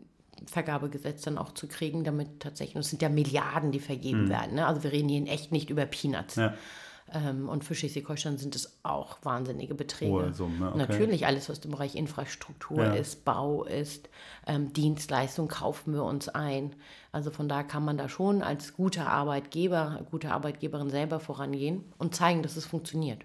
Vergabegesetz 0.46 1.24
dann 1.24 1.38
auch 1.38 1.54
zu 1.54 1.67
kriegen, 1.67 2.04
damit 2.04 2.39
tatsächlich, 2.39 2.76
und 2.76 2.82
es 2.82 2.89
sind 2.89 3.02
ja 3.02 3.10
Milliarden, 3.10 3.72
die 3.72 3.80
vergeben 3.80 4.26
mhm. 4.26 4.30
werden. 4.30 4.56
Ne? 4.56 4.67
Also 4.67 4.84
wir 4.84 4.91
reden 4.91 5.10
hier 5.10 5.17
in 5.17 5.28
echt 5.28 5.52
nicht 5.52 5.70
über 5.70 5.86
Peanuts. 5.86 6.36
Ja. 6.36 6.54
Ähm, 7.13 7.48
und 7.48 7.63
für 7.63 7.74
Schleswig-Holstein 7.74 8.38
sind 8.38 8.56
es 8.56 8.80
auch 8.84 9.17
wahnsinnige 9.24 9.74
Beträge. 9.76 10.34
Summen, 10.34 10.60
ne? 10.60 10.70
okay. 10.70 10.78
Natürlich 10.78 11.26
alles, 11.26 11.50
was 11.50 11.60
im 11.60 11.72
Bereich 11.72 11.96
Infrastruktur 11.96 12.84
ja. 12.84 12.93
ist, 12.93 13.24
Bau 13.24 13.63
ist, 13.63 14.10
ähm, 14.46 14.74
Dienstleistung 14.74 15.48
kaufen 15.48 15.93
wir 15.93 16.04
uns 16.04 16.28
ein. 16.28 16.76
Also 17.12 17.32
von 17.32 17.48
da 17.48 17.63
kann 17.63 17.86
man 17.86 17.98
da 17.98 18.10
schon 18.10 18.41
als 18.41 18.74
guter 18.74 19.08
Arbeitgeber, 19.08 20.06
gute 20.12 20.32
Arbeitgeberin 20.32 20.89
selber 20.89 21.20
vorangehen 21.20 21.86
und 21.98 22.13
zeigen, 22.13 22.43
dass 22.43 22.58
es 22.58 22.65
funktioniert. 22.65 23.24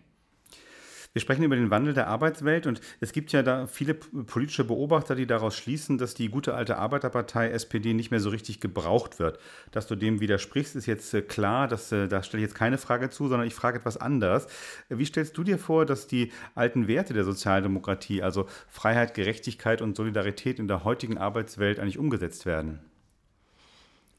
Wir 1.12 1.20
sprechen 1.20 1.42
über 1.42 1.56
den 1.56 1.70
Wandel 1.70 1.92
der 1.92 2.06
Arbeitswelt 2.06 2.66
und 2.66 2.80
es 3.00 3.12
gibt 3.12 3.32
ja 3.32 3.42
da 3.42 3.66
viele 3.66 3.92
politische 3.92 4.64
Beobachter, 4.64 5.14
die 5.14 5.26
daraus 5.26 5.54
schließen, 5.54 5.98
dass 5.98 6.14
die 6.14 6.30
gute 6.30 6.54
alte 6.54 6.78
Arbeiterpartei 6.78 7.50
SPD 7.50 7.92
nicht 7.92 8.10
mehr 8.10 8.20
so 8.20 8.30
richtig 8.30 8.60
gebraucht 8.60 9.18
wird. 9.18 9.38
Dass 9.72 9.86
du 9.86 9.94
dem 9.94 10.20
widersprichst, 10.20 10.74
ist 10.74 10.86
jetzt 10.86 11.12
äh, 11.12 11.20
klar, 11.20 11.68
dass, 11.68 11.92
äh, 11.92 12.08
da 12.08 12.22
stelle 12.22 12.42
ich 12.42 12.48
jetzt 12.48 12.58
keine 12.58 12.78
Frage 12.78 13.10
zu, 13.10 13.28
sondern 13.28 13.46
ich 13.46 13.54
frage 13.54 13.78
etwas 13.78 13.98
anders. 13.98 14.46
Wie 14.88 15.04
stellst 15.04 15.36
du 15.36 15.44
dir 15.44 15.58
vor, 15.58 15.84
dass 15.84 16.06
die 16.06 16.32
alten 16.54 16.88
Werte 16.88 17.12
der 17.12 17.24
Sozialdemokratie, 17.24 18.22
also 18.22 18.46
Freiheit, 18.68 19.12
Gerechtigkeit 19.12 19.82
und 19.82 19.96
Solidarität 19.96 20.58
in 20.58 20.68
der 20.68 20.84
heutigen 20.84 21.18
Arbeitswelt 21.18 21.78
eigentlich 21.78 21.98
umgesetzt 21.98 22.46
werden? 22.46 22.80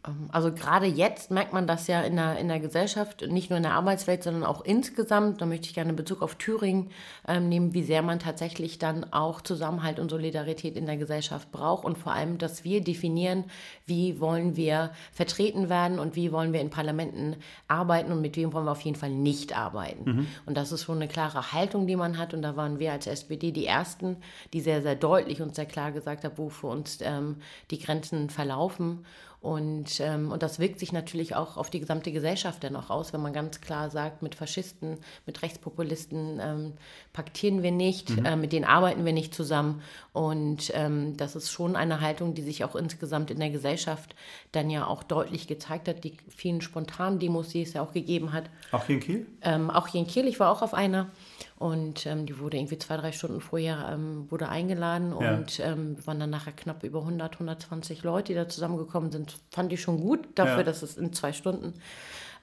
Ähm, 0.08 0.30
also 0.32 0.52
gerade 0.52 0.86
jetzt 0.86 1.32
merkt 1.32 1.54
man 1.54 1.68
das 1.68 1.88
ja 1.88 2.02
in 2.02 2.16
der, 2.16 2.38
in 2.38 2.48
der 2.48 2.60
Gesellschaft, 2.60 3.26
nicht 3.28 3.50
nur 3.50 3.58
in 3.58 3.64
der 3.64 3.74
Arbeitswelt, 3.74 4.24
sondern 4.24 4.44
auch 4.44 4.64
insgesamt. 4.64 5.42
Da 5.42 5.46
möchte 5.46 5.68
ich 5.68 5.74
gerne 5.74 5.94
Bezug 5.94 6.22
auf 6.22 6.36
Thüringen 6.36 6.90
ähm, 7.28 7.50
nehmen, 7.50 7.74
wie 7.74 7.84
sehr 7.84 8.02
man 8.02 8.20
tatsächlich 8.20 8.80
dann 8.80 9.12
auch 9.12 9.42
Zusammenhalt 9.42 10.00
und 10.00 10.10
Solidarität 10.10 10.76
in 10.76 10.86
der 10.86 10.98
Gesellschaft 10.98 11.52
braucht 11.52 11.86
und 11.86 11.98
vor 11.98 12.14
allem, 12.14 12.38
dass 12.38 12.64
wir 12.64 12.84
definieren, 12.84 13.46
wie 13.86 14.20
wollen 14.20 14.56
wir 14.56 14.92
vertreten 15.12 15.70
werden 15.70 16.00
und 16.00 16.16
wie 16.16 16.32
wollen 16.32 16.54
wir 16.54 16.62
in 16.62 16.70
Parlamenten 16.70 17.36
arbeiten 17.68 18.12
und 18.12 18.22
mit 18.22 18.36
wem 18.36 18.54
wollen 18.54 18.66
wir 18.66 18.72
auf 18.72 18.82
jeden 18.82 18.98
Fall 18.98 19.12
nicht 19.12 19.58
arbeiten. 19.58 20.10
Mhm. 20.10 20.28
Und 20.46 20.58
das 20.58 20.72
ist 20.72 20.84
schon 20.84 20.98
eine 20.98 21.08
klare 21.08 21.54
Haltung, 21.54 21.88
die 21.88 21.96
man 21.96 22.18
hat. 22.18 22.34
Und 22.34 22.42
da 22.42 22.56
waren 22.56 22.80
wir 22.80 22.92
als 22.92 23.08
SPD 23.08 23.52
die 23.52 23.66
Ersten, 23.66 24.18
die 24.54 24.62
sehr, 24.62 24.82
sehr 24.82 24.96
deutlich 24.96 25.42
und 25.42 25.56
sehr 25.56 25.66
klar 25.66 25.92
gesagt 25.92 26.24
haben, 26.24 26.38
wo 26.38 26.50
für 26.50 26.68
uns 26.68 27.00
ähm, 27.02 27.38
die 27.72 27.80
Grenzen 27.80 28.30
verlaufen. 28.30 29.06
Und, 29.44 30.00
ähm, 30.00 30.32
und 30.32 30.42
das 30.42 30.58
wirkt 30.58 30.80
sich 30.80 30.94
natürlich 30.94 31.36
auch 31.36 31.58
auf 31.58 31.70
die 31.70 31.82
gesamte 31.82 32.14
Gesellschaft 32.14 32.64
dann 32.64 32.78
auch 32.78 32.90
aus, 32.90 33.12
wenn 33.12 33.22
man 33.22 33.34
ganz 33.34 33.60
klar 33.60 33.90
sagt, 33.90 34.22
mit 34.22 34.36
Faschisten, 34.36 35.00
mit 35.26 35.42
Rechtspopulisten 35.42 36.40
ähm, 36.42 36.74
paktieren 37.12 37.62
wir 37.62 37.72
nicht, 37.72 38.10
mhm. 38.10 38.26
äh, 38.26 38.36
mit 38.38 38.54
denen 38.54 38.64
arbeiten 38.64 39.04
wir 39.04 39.12
nicht 39.12 39.36
zusammen. 39.36 39.82
Und 40.14 40.72
ähm, 40.74 41.18
das 41.18 41.36
ist 41.36 41.52
schon 41.52 41.76
eine 41.76 42.00
Haltung, 42.00 42.36
die 42.36 42.42
sich 42.42 42.64
auch 42.64 42.74
insgesamt 42.74 43.32
in 43.32 43.40
der 43.40 43.50
Gesellschaft 43.50 44.16
dann 44.54 44.70
ja 44.70 44.88
auch 44.88 45.04
deutlich 45.04 45.46
gezeigt 45.46 45.90
hat, 45.90 46.06
die 46.06 46.16
vielen 46.30 46.62
spontanen 46.62 47.20
Demos, 47.20 47.50
die 47.50 47.64
es 47.64 47.74
ja 47.74 47.82
auch 47.82 47.92
gegeben 47.92 48.32
hat. 48.32 48.46
Auch 48.72 48.86
hier 48.86 48.96
in 48.96 49.02
Kiel? 49.02 49.28
Ähm, 49.42 49.70
auch 49.70 49.90
hier 49.90 50.00
in 50.00 50.08
Kiel, 50.08 50.26
ich 50.26 50.40
war 50.40 50.54
auch 50.54 50.62
auf 50.62 50.74
einer. 50.74 51.12
Und 51.58 52.06
ähm, 52.06 52.26
die 52.26 52.40
wurde 52.40 52.58
irgendwie 52.58 52.78
zwei, 52.78 52.98
drei 52.98 53.12
Stunden 53.12 53.40
vorher 53.40 53.90
ähm, 53.94 54.30
wurde 54.30 54.50
eingeladen 54.50 55.16
ja. 55.20 55.36
und 55.36 55.60
ähm, 55.60 55.96
waren 56.06 56.20
dann 56.20 56.30
nachher 56.30 56.54
knapp 56.54 56.84
über 56.84 57.00
100, 57.00 57.34
120 57.34 58.04
Leute, 58.04 58.34
die 58.34 58.36
da 58.36 58.50
zusammengekommen 58.50 59.12
sind. 59.12 59.38
Fand 59.52 59.72
ich 59.72 59.82
schon 59.82 60.00
gut 60.00 60.28
dafür, 60.36 60.58
ja. 60.58 60.64
dass 60.64 60.82
es 60.82 60.98
in 60.98 61.14
zwei 61.14 61.32
Stunden 61.32 61.76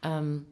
ähm, 0.03 0.46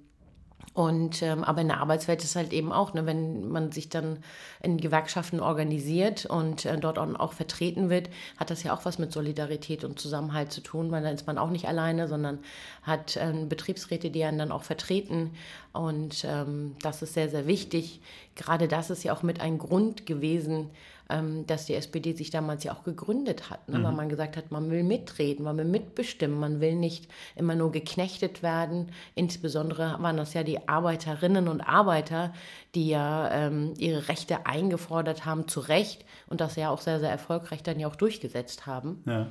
und 0.79 1.23
ähm, 1.23 1.43
aber 1.43 1.61
in 1.63 1.67
der 1.69 1.81
Arbeitswelt 1.81 2.23
ist 2.23 2.37
halt 2.37 2.53
eben 2.53 2.73
auch, 2.73 2.95
ne, 2.95 3.05
wenn 3.05 3.49
man 3.49 3.73
sich 3.73 3.89
dann 3.89 4.19
in 4.63 4.79
Gewerkschaften 4.79 5.41
organisiert 5.41 6.25
und 6.27 6.67
äh, 6.67 6.79
dort 6.79 6.99
auch, 6.99 7.33
vertreten 7.33 7.91
wird, 7.91 8.11
hat 8.37 8.51
das 8.51 8.63
ja 8.63 8.73
auch 8.73 8.85
was 8.85 8.99
mit 8.99 9.13
Solidarität 9.13 9.83
und 9.83 9.99
Zusammenhalt 9.99 10.53
zu 10.53 10.61
tun, 10.61 10.93
weil 10.93 11.03
dann 11.03 11.17
ist 11.17 11.27
man 11.27 11.37
auch 11.37 11.51
nicht 11.51 11.67
alleine, 11.67 12.07
sondern 12.07 12.39
hat 12.83 13.17
äh, 13.17 13.33
Betriebsräte, 13.49 14.11
die 14.11 14.23
einen 14.23 14.39
dann 14.39 14.53
auch 14.53 14.63
vertreten. 14.63 15.33
Und 15.73 16.25
ähm, 16.25 16.77
das 16.81 17.03
ist 17.03 17.15
sehr, 17.15 17.29
sehr 17.29 17.49
wichtig. 17.49 18.01
Gerade 18.37 18.69
das 18.69 18.91
ist 18.91 19.03
ja 19.03 19.13
auch 19.13 19.25
mit 19.25 19.41
ein 19.41 19.59
Grund 19.59 20.07
gewesen, 20.07 20.71
ähm, 21.09 21.47
dass 21.47 21.67
die 21.67 21.75
SPD 21.75 22.13
sich 22.13 22.31
damals 22.31 22.65
ja 22.65 22.73
auch 22.73 22.85
gegründet 22.85 23.51
hat, 23.51 23.69
ne? 23.69 23.79
mhm. 23.79 23.85
weil 23.85 23.93
man 23.93 24.09
gesagt 24.09 24.37
hat, 24.37 24.51
man 24.51 24.71
will 24.71 24.83
mitreden, 24.83 25.45
man 25.45 25.57
will 25.57 25.65
mitbestimmen, 25.65 26.39
man 26.39 26.61
will 26.61 26.75
nicht 26.75 27.09
immer 27.37 27.55
nur 27.55 27.73
geknechtet 27.73 28.43
werden. 28.43 28.93
Insbesondere 29.15 29.97
waren 30.01 30.17
das 30.17 30.35
ja 30.35 30.43
die 30.43 30.69
Arbeiterinnen 30.69 31.49
und 31.49 31.61
Arbeiter, 31.61 32.33
die 32.75 32.89
ja 32.89 33.31
ähm, 33.31 33.75
ihre 33.79 34.09
Rechte 34.09 34.47
eingefordert 34.47 35.25
haben, 35.25 35.49
zu 35.49 35.61
Recht 35.61 36.05
und 36.29 36.41
das 36.41 36.57
ja 36.57 36.71
auch 36.71 36.81
sehr, 36.81 37.01
sehr 37.01 37.11
erfolgreich 37.11 37.63
dann 37.63 37.81
ja 37.81 37.89
auch 37.89 37.97
durchgesetzt 37.97 38.67
haben. 38.67 39.03
Ja. 39.07 39.29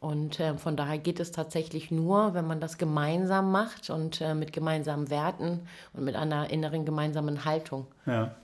Und 0.00 0.40
äh, 0.40 0.58
von 0.58 0.76
daher 0.76 0.98
geht 0.98 1.20
es 1.20 1.30
tatsächlich 1.30 1.92
nur, 1.92 2.34
wenn 2.34 2.44
man 2.44 2.58
das 2.58 2.76
gemeinsam 2.76 3.52
macht 3.52 3.88
und 3.88 4.20
äh, 4.20 4.34
mit 4.34 4.52
gemeinsamen 4.52 5.10
Werten 5.10 5.60
und 5.92 6.02
mit 6.02 6.16
einer 6.16 6.50
inneren 6.50 6.84
gemeinsamen 6.84 7.44
Haltung. 7.44 7.86
Ja. 8.04 8.34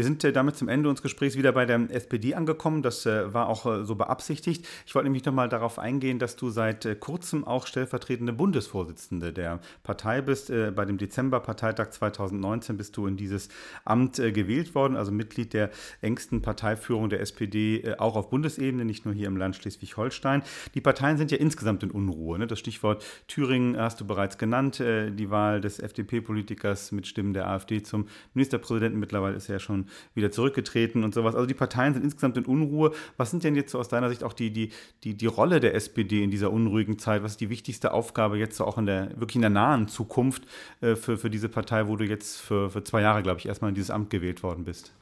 Wir 0.00 0.04
sind 0.04 0.24
äh, 0.24 0.32
damit 0.32 0.56
zum 0.56 0.70
Ende 0.70 0.88
unseres 0.88 1.02
Gesprächs 1.02 1.36
wieder 1.36 1.52
bei 1.52 1.66
der 1.66 1.78
SPD 1.90 2.34
angekommen. 2.34 2.80
Das 2.80 3.04
äh, 3.04 3.34
war 3.34 3.50
auch 3.50 3.66
äh, 3.66 3.84
so 3.84 3.96
beabsichtigt. 3.96 4.66
Ich 4.86 4.94
wollte 4.94 5.04
nämlich 5.04 5.26
noch 5.26 5.34
mal 5.34 5.50
darauf 5.50 5.78
eingehen, 5.78 6.18
dass 6.18 6.36
du 6.36 6.48
seit 6.48 7.00
kurzem 7.00 7.44
auch 7.44 7.66
stellvertretende 7.66 8.32
Bundesvorsitzende 8.32 9.34
der 9.34 9.60
Partei 9.82 10.22
bist. 10.22 10.48
Bei 10.48 10.86
dem 10.86 10.96
Dezember-Parteitag 10.96 11.90
2019 11.90 12.78
bist 12.78 12.96
du 12.96 13.06
in 13.06 13.18
dieses 13.18 13.50
Amt 13.84 14.16
gewählt 14.16 14.74
worden, 14.74 14.96
also 14.96 15.12
Mitglied 15.12 15.52
der 15.52 15.70
engsten 16.00 16.40
Parteiführung 16.40 17.10
der 17.10 17.20
SPD, 17.20 17.94
auch 17.98 18.16
auf 18.16 18.30
Bundesebene, 18.30 18.84
nicht 18.86 19.04
nur 19.04 19.12
hier 19.12 19.26
im 19.26 19.36
Land 19.36 19.56
Schleswig-Holstein. 19.56 20.42
Die 20.74 20.80
Parteien 20.80 21.18
sind 21.18 21.30
ja 21.30 21.36
insgesamt 21.36 21.82
in 21.82 21.90
Unruhe. 21.90 22.38
Ne? 22.38 22.46
Das 22.46 22.58
Stichwort 22.58 23.04
Thüringen 23.28 23.76
hast 23.76 24.00
du 24.00 24.06
bereits 24.06 24.38
genannt. 24.38 24.78
Die 24.78 25.30
Wahl 25.30 25.60
des 25.60 25.78
FDP-Politikers 25.78 26.92
mit 26.92 27.06
Stimmen 27.06 27.34
der 27.34 27.48
AfD 27.48 27.82
zum 27.82 28.06
Ministerpräsidenten 28.34 28.98
mittlerweile 28.98 29.36
ist 29.36 29.48
ja 29.48 29.58
schon 29.58 29.89
wieder 30.14 30.30
zurückgetreten 30.30 31.04
und 31.04 31.14
sowas. 31.14 31.34
Also 31.34 31.46
die 31.46 31.54
Parteien 31.54 31.94
sind 31.94 32.02
insgesamt 32.02 32.36
in 32.36 32.44
Unruhe. 32.44 32.92
Was 33.16 33.30
sind 33.30 33.44
denn 33.44 33.54
jetzt 33.54 33.72
so 33.72 33.78
aus 33.78 33.88
deiner 33.88 34.08
Sicht 34.08 34.24
auch 34.24 34.32
die, 34.32 34.50
die, 34.50 34.70
die, 35.04 35.14
die 35.14 35.26
Rolle 35.26 35.60
der 35.60 35.74
SPD 35.74 36.22
in 36.22 36.30
dieser 36.30 36.52
unruhigen 36.52 36.98
Zeit? 36.98 37.22
Was 37.22 37.32
ist 37.32 37.40
die 37.40 37.50
wichtigste 37.50 37.92
Aufgabe 37.92 38.38
jetzt 38.38 38.56
so 38.56 38.64
auch 38.64 38.78
in 38.78 38.86
der 38.86 39.10
wirklich 39.18 39.36
in 39.36 39.42
der 39.42 39.50
nahen 39.50 39.88
Zukunft 39.88 40.44
äh, 40.80 40.96
für, 40.96 41.16
für 41.16 41.30
diese 41.30 41.48
Partei, 41.48 41.88
wo 41.88 41.96
du 41.96 42.04
jetzt 42.04 42.40
für, 42.40 42.70
für 42.70 42.84
zwei 42.84 43.02
Jahre, 43.02 43.22
glaube 43.22 43.40
ich, 43.40 43.46
erstmal 43.46 43.70
in 43.70 43.74
dieses 43.74 43.90
Amt 43.90 44.10
gewählt 44.10 44.42
worden 44.42 44.64
bist? 44.64 44.92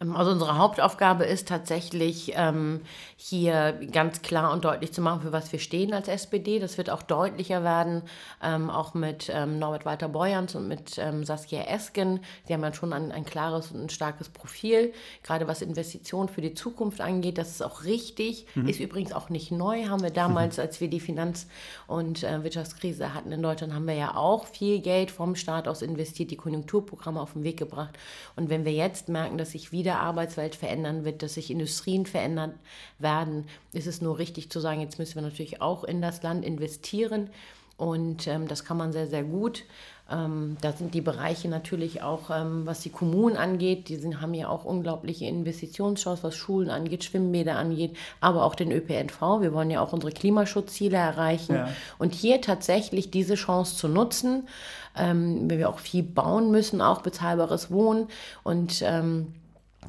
Ähm, 0.00 0.16
also 0.16 0.32
unsere 0.32 0.58
Hauptaufgabe 0.58 1.24
ist 1.24 1.48
tatsächlich 1.48 2.32
ähm, 2.34 2.80
hier 3.16 3.72
ganz 3.92 4.22
klar 4.22 4.52
und 4.52 4.64
deutlich 4.64 4.92
zu 4.92 5.00
machen, 5.00 5.22
für 5.22 5.32
was 5.32 5.52
wir 5.52 5.58
stehen 5.58 5.92
als 5.92 6.08
SPD. 6.08 6.58
Das 6.58 6.78
wird 6.78 6.90
auch 6.90 7.02
deutlicher 7.02 7.62
werden, 7.62 8.02
ähm, 8.42 8.70
auch 8.70 8.94
mit 8.94 9.32
Norbert 9.46 9.86
Walter 9.86 10.08
Beuerns 10.08 10.54
und 10.54 10.68
mit 10.68 11.00
Saskia 11.22 11.62
Esken. 11.62 12.20
Sie 12.46 12.52
haben 12.52 12.62
ja 12.62 12.72
schon 12.72 12.92
ein, 12.92 13.12
ein 13.12 13.24
klares 13.24 13.70
und 13.70 13.82
ein 13.82 13.88
starkes 13.88 14.28
Profil, 14.28 14.92
gerade 15.22 15.48
was 15.48 15.62
Investitionen 15.62 16.28
für 16.28 16.40
die 16.40 16.54
Zukunft 16.54 17.00
angeht. 17.00 17.38
Das 17.38 17.50
ist 17.50 17.62
auch 17.62 17.84
richtig, 17.84 18.46
mhm. 18.54 18.68
ist 18.68 18.80
übrigens 18.80 19.12
auch 19.12 19.28
nicht 19.28 19.50
neu. 19.50 19.86
Haben 19.86 20.02
wir 20.02 20.10
damals, 20.10 20.58
als 20.58 20.80
wir 20.80 20.88
die 20.88 21.00
Finanz- 21.00 21.46
und 21.86 22.22
äh, 22.22 22.42
Wirtschaftskrise 22.42 23.14
hatten 23.14 23.32
in 23.32 23.42
Deutschland, 23.42 23.74
haben 23.74 23.86
wir 23.86 23.94
ja 23.94 24.16
auch 24.16 24.46
viel 24.46 24.80
Geld 24.80 25.10
vom 25.10 25.36
Staat 25.36 25.68
aus 25.68 25.82
investiert, 25.82 26.30
die 26.30 26.36
Konjunkturprogramme 26.36 27.20
auf 27.20 27.32
den 27.32 27.44
Weg 27.44 27.58
gebracht. 27.58 27.98
Und 28.36 28.50
wenn 28.50 28.64
wir 28.64 28.72
jetzt 28.72 29.08
merken, 29.08 29.38
dass 29.38 29.52
sich 29.52 29.72
wieder 29.72 29.83
Arbeitswelt 29.92 30.54
verändern 30.54 31.04
wird, 31.04 31.22
dass 31.22 31.34
sich 31.34 31.50
Industrien 31.50 32.06
verändern 32.06 32.54
werden, 32.98 33.46
ist 33.72 33.86
es 33.86 34.00
nur 34.00 34.18
richtig 34.18 34.50
zu 34.50 34.60
sagen, 34.60 34.80
jetzt 34.80 34.98
müssen 34.98 35.16
wir 35.16 35.22
natürlich 35.22 35.60
auch 35.60 35.84
in 35.84 36.02
das 36.02 36.22
Land 36.22 36.44
investieren. 36.44 37.30
Und 37.76 38.28
ähm, 38.28 38.46
das 38.46 38.64
kann 38.64 38.76
man 38.76 38.92
sehr, 38.92 39.08
sehr 39.08 39.24
gut. 39.24 39.64
Ähm, 40.10 40.58
da 40.60 40.72
sind 40.72 40.92
die 40.92 41.00
Bereiche 41.00 41.48
natürlich 41.48 42.02
auch, 42.02 42.30
ähm, 42.30 42.66
was 42.66 42.80
die 42.80 42.90
Kommunen 42.90 43.36
angeht, 43.36 43.88
die 43.88 43.96
sind, 43.96 44.20
haben 44.20 44.34
ja 44.34 44.48
auch 44.48 44.64
unglaubliche 44.64 45.24
Investitionschancen, 45.24 46.22
was 46.22 46.36
Schulen 46.36 46.68
angeht, 46.68 47.04
Schwimmbäder 47.04 47.56
angeht, 47.56 47.96
aber 48.20 48.44
auch 48.44 48.54
den 48.54 48.70
ÖPNV. 48.70 49.40
Wir 49.40 49.54
wollen 49.54 49.70
ja 49.70 49.80
auch 49.80 49.94
unsere 49.94 50.12
Klimaschutzziele 50.12 50.96
erreichen. 50.96 51.54
Ja. 51.54 51.68
Und 51.98 52.14
hier 52.14 52.42
tatsächlich 52.42 53.10
diese 53.10 53.34
Chance 53.34 53.76
zu 53.76 53.88
nutzen, 53.88 54.46
ähm, 54.94 55.50
weil 55.50 55.58
wir 55.58 55.70
auch 55.70 55.78
viel 55.78 56.02
bauen 56.02 56.50
müssen, 56.50 56.82
auch 56.82 57.00
bezahlbares 57.00 57.70
Wohnen 57.70 58.08
und 58.42 58.82
ähm, 58.82 59.32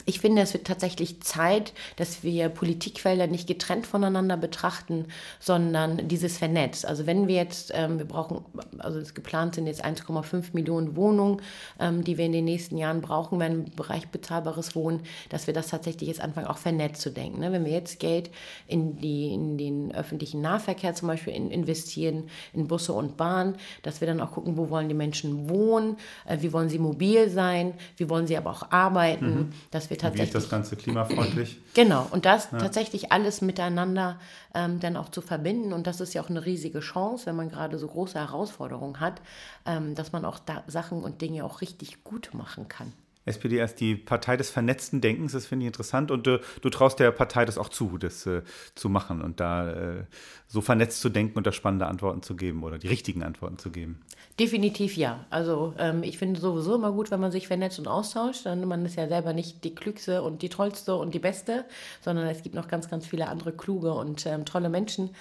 ich 0.06 0.20
finde, 0.20 0.42
es 0.42 0.54
wird 0.54 0.68
tatsächlich 0.68 1.22
Zeit, 1.22 1.74
dass 1.96 2.24
wir 2.24 2.50
Politikfelder 2.50 3.28
nicht 3.28 3.48
getrennt 3.48 3.88
voneinander 3.88 4.38
betrachten, 4.38 5.06
sondern 5.40 6.08
dieses 6.08 6.38
vernetzt. 6.38 6.86
Also 6.86 7.06
wenn 7.06 7.28
wir 7.28 7.36
jetzt, 7.36 7.72
ähm, 7.74 7.98
wir 7.98 8.06
brauchen, 8.06 8.44
also 8.80 9.00
es 9.00 9.14
geplant 9.14 9.56
sind 9.56 9.68
jetzt 9.68 9.84
1,5 9.84 10.54
Millionen 10.54 10.96
Wohnungen, 10.96 11.42
ähm, 11.80 12.04
die 12.04 12.18
wir 12.18 12.26
in 12.26 12.34
den 12.34 12.46
nächsten 12.46 12.78
Jahren 12.78 13.02
brauchen 13.02 13.40
werden 13.40 13.66
im 13.66 13.76
Bereich 13.76 14.08
bezahlbares 14.10 14.76
Wohnen, 14.76 15.02
dass 15.30 15.48
wir 15.48 15.54
das 15.54 15.68
tatsächlich 15.68 16.10
jetzt 16.10 16.22
anfangen, 16.22 16.48
auch 16.48 16.58
vernetzt 16.58 17.02
zu 17.02 17.12
denken. 17.12 17.40
Ne? 17.40 17.52
Wenn 17.52 17.66
wir 17.66 17.72
jetzt 17.72 18.00
Geld 18.00 18.30
in, 18.68 18.98
die, 18.98 19.34
in 19.34 19.58
den 19.58 19.94
öffentlichen 19.94 20.42
Nahverkehr 20.42 20.94
zum 20.94 21.08
Beispiel 21.08 21.34
in, 21.34 21.52
investieren, 21.52 22.30
in 22.54 22.68
Busse 22.68 22.94
und 22.94 23.18
Bahn, 23.18 23.56
dass 23.84 24.02
wir 24.02 24.08
dann 24.08 24.22
auch 24.22 24.32
gucken, 24.32 24.58
wo 24.58 24.70
wollen 24.70 24.90
die 24.90 24.96
Menschen 24.96 25.50
wohnen, 25.50 25.98
äh, 26.28 26.38
wie 26.42 26.54
wollen 26.54 26.70
sie 26.70 26.80
mobil 26.80 27.30
sein, 27.30 27.74
wie 27.98 28.10
wollen 28.10 28.28
sie 28.28 28.38
aber 28.38 28.52
auch 28.52 28.72
arbeiten, 28.72 29.36
mhm. 29.36 29.54
dass 29.72 29.85
dass 29.86 29.90
wir 29.90 29.98
tatsächlich. 29.98 30.34
Wie 30.34 30.38
ist 30.38 30.44
das 30.44 30.50
Ganze 30.50 30.76
klimafreundlich? 30.76 31.58
Genau, 31.76 32.08
und 32.12 32.26
das 32.26 32.50
ja. 32.52 32.58
tatsächlich 32.58 33.12
alles 33.12 33.42
miteinander 33.42 34.18
ähm, 34.54 34.80
dann 34.80 34.96
auch 34.96 35.10
zu 35.10 35.22
verbinden. 35.22 35.74
Und 35.74 35.88
das 35.88 36.00
ist 36.00 36.14
ja 36.14 36.22
auch 36.22 36.30
eine 36.30 36.46
riesige 36.46 36.80
Chance, 36.80 37.26
wenn 37.26 37.36
man 37.36 37.50
gerade 37.50 37.78
so 37.78 37.88
große 37.88 38.18
Herausforderungen 38.18 39.02
hat, 39.02 39.22
ähm, 39.66 39.94
dass 39.94 40.14
man 40.14 40.24
auch 40.24 40.40
da 40.40 40.64
Sachen 40.68 41.04
und 41.04 41.22
Dinge 41.22 41.44
auch 41.44 41.60
richtig 41.60 42.04
gut 42.04 42.30
machen 42.34 42.70
kann. 42.70 42.94
SPD 43.26 43.62
als 43.62 43.76
die 43.76 43.96
Partei 43.96 44.38
des 44.38 44.50
vernetzten 44.50 45.02
Denkens, 45.02 45.34
das 45.34 45.46
finde 45.46 45.66
ich 45.66 45.68
interessant. 45.68 46.12
Und 46.12 46.28
äh, 46.28 46.40
du 46.62 46.70
traust 46.70 47.00
der 47.00 47.12
Partei 47.12 47.46
das 47.46 47.58
auch 47.58 47.70
zu, 47.70 47.98
das 47.98 48.26
äh, 48.26 48.44
zu 48.76 48.90
machen 48.90 49.22
und 49.22 49.40
da 49.40 49.70
äh, 49.72 50.04
so 50.48 50.62
vernetzt 50.62 51.02
zu 51.02 51.10
denken 51.10 51.38
und 51.38 51.48
da 51.48 51.52
spannende 51.52 51.88
Antworten 51.88 52.22
zu 52.22 52.36
geben 52.36 52.64
oder 52.64 52.78
die 52.78 52.88
richtigen 52.88 53.24
Antworten 53.24 53.58
zu 53.58 53.72
geben. 53.72 54.02
Definitiv 54.40 54.96
ja. 54.98 55.26
Also 55.30 55.74
ähm, 55.80 56.04
ich 56.04 56.18
finde 56.18 56.40
sowieso 56.40 56.76
immer 56.76 56.92
gut, 56.92 57.10
wenn 57.10 57.20
man 57.20 57.32
sich 57.32 57.48
vernetzt 57.48 57.80
und 57.80 57.88
austauscht. 57.88 58.46
Dann 58.46 58.68
man 58.68 58.86
ist 58.86 58.96
ja 58.96 59.08
selber 59.08 59.34
nicht 59.34 59.64
die 59.64 59.74
klügste 59.74 60.22
und 60.22 60.42
die 60.42 60.50
tollste 60.50 60.96
und 60.96 61.14
die 61.14 61.20
beste, 61.20 61.66
sondern 62.02 62.28
es 62.28 62.44
gibt 62.44 62.54
noch 62.54 62.68
ganz, 62.68 62.90
ganz 62.90 63.08
viele 63.08 63.28
andere 63.28 63.54
kluge 63.54 63.94
und 63.94 64.26
ähm, 64.26 64.46
tolle 64.46 64.70
Menschen 64.70 65.12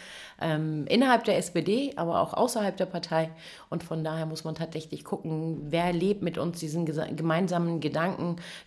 ähm, 0.41 0.87
innerhalb 0.89 1.25
der 1.25 1.39
SPD, 1.39 1.93
aber 1.97 2.21
auch 2.21 2.35
außerhalb 2.35 2.77
der 2.77 2.87
Partei. 2.87 3.31
Und 3.71 3.83
von 3.83 4.05
daher 4.05 4.27
muss 4.27 4.45
man 4.45 4.55
tatsächlich 4.55 5.05
gucken, 5.05 5.67
wer 5.71 5.93
lebt 5.93 6.23
mit 6.23 6.37
uns 6.37 6.59
diesen 6.59 6.85
gemeinsamen 6.85 7.81
Gedanken, 7.81 7.94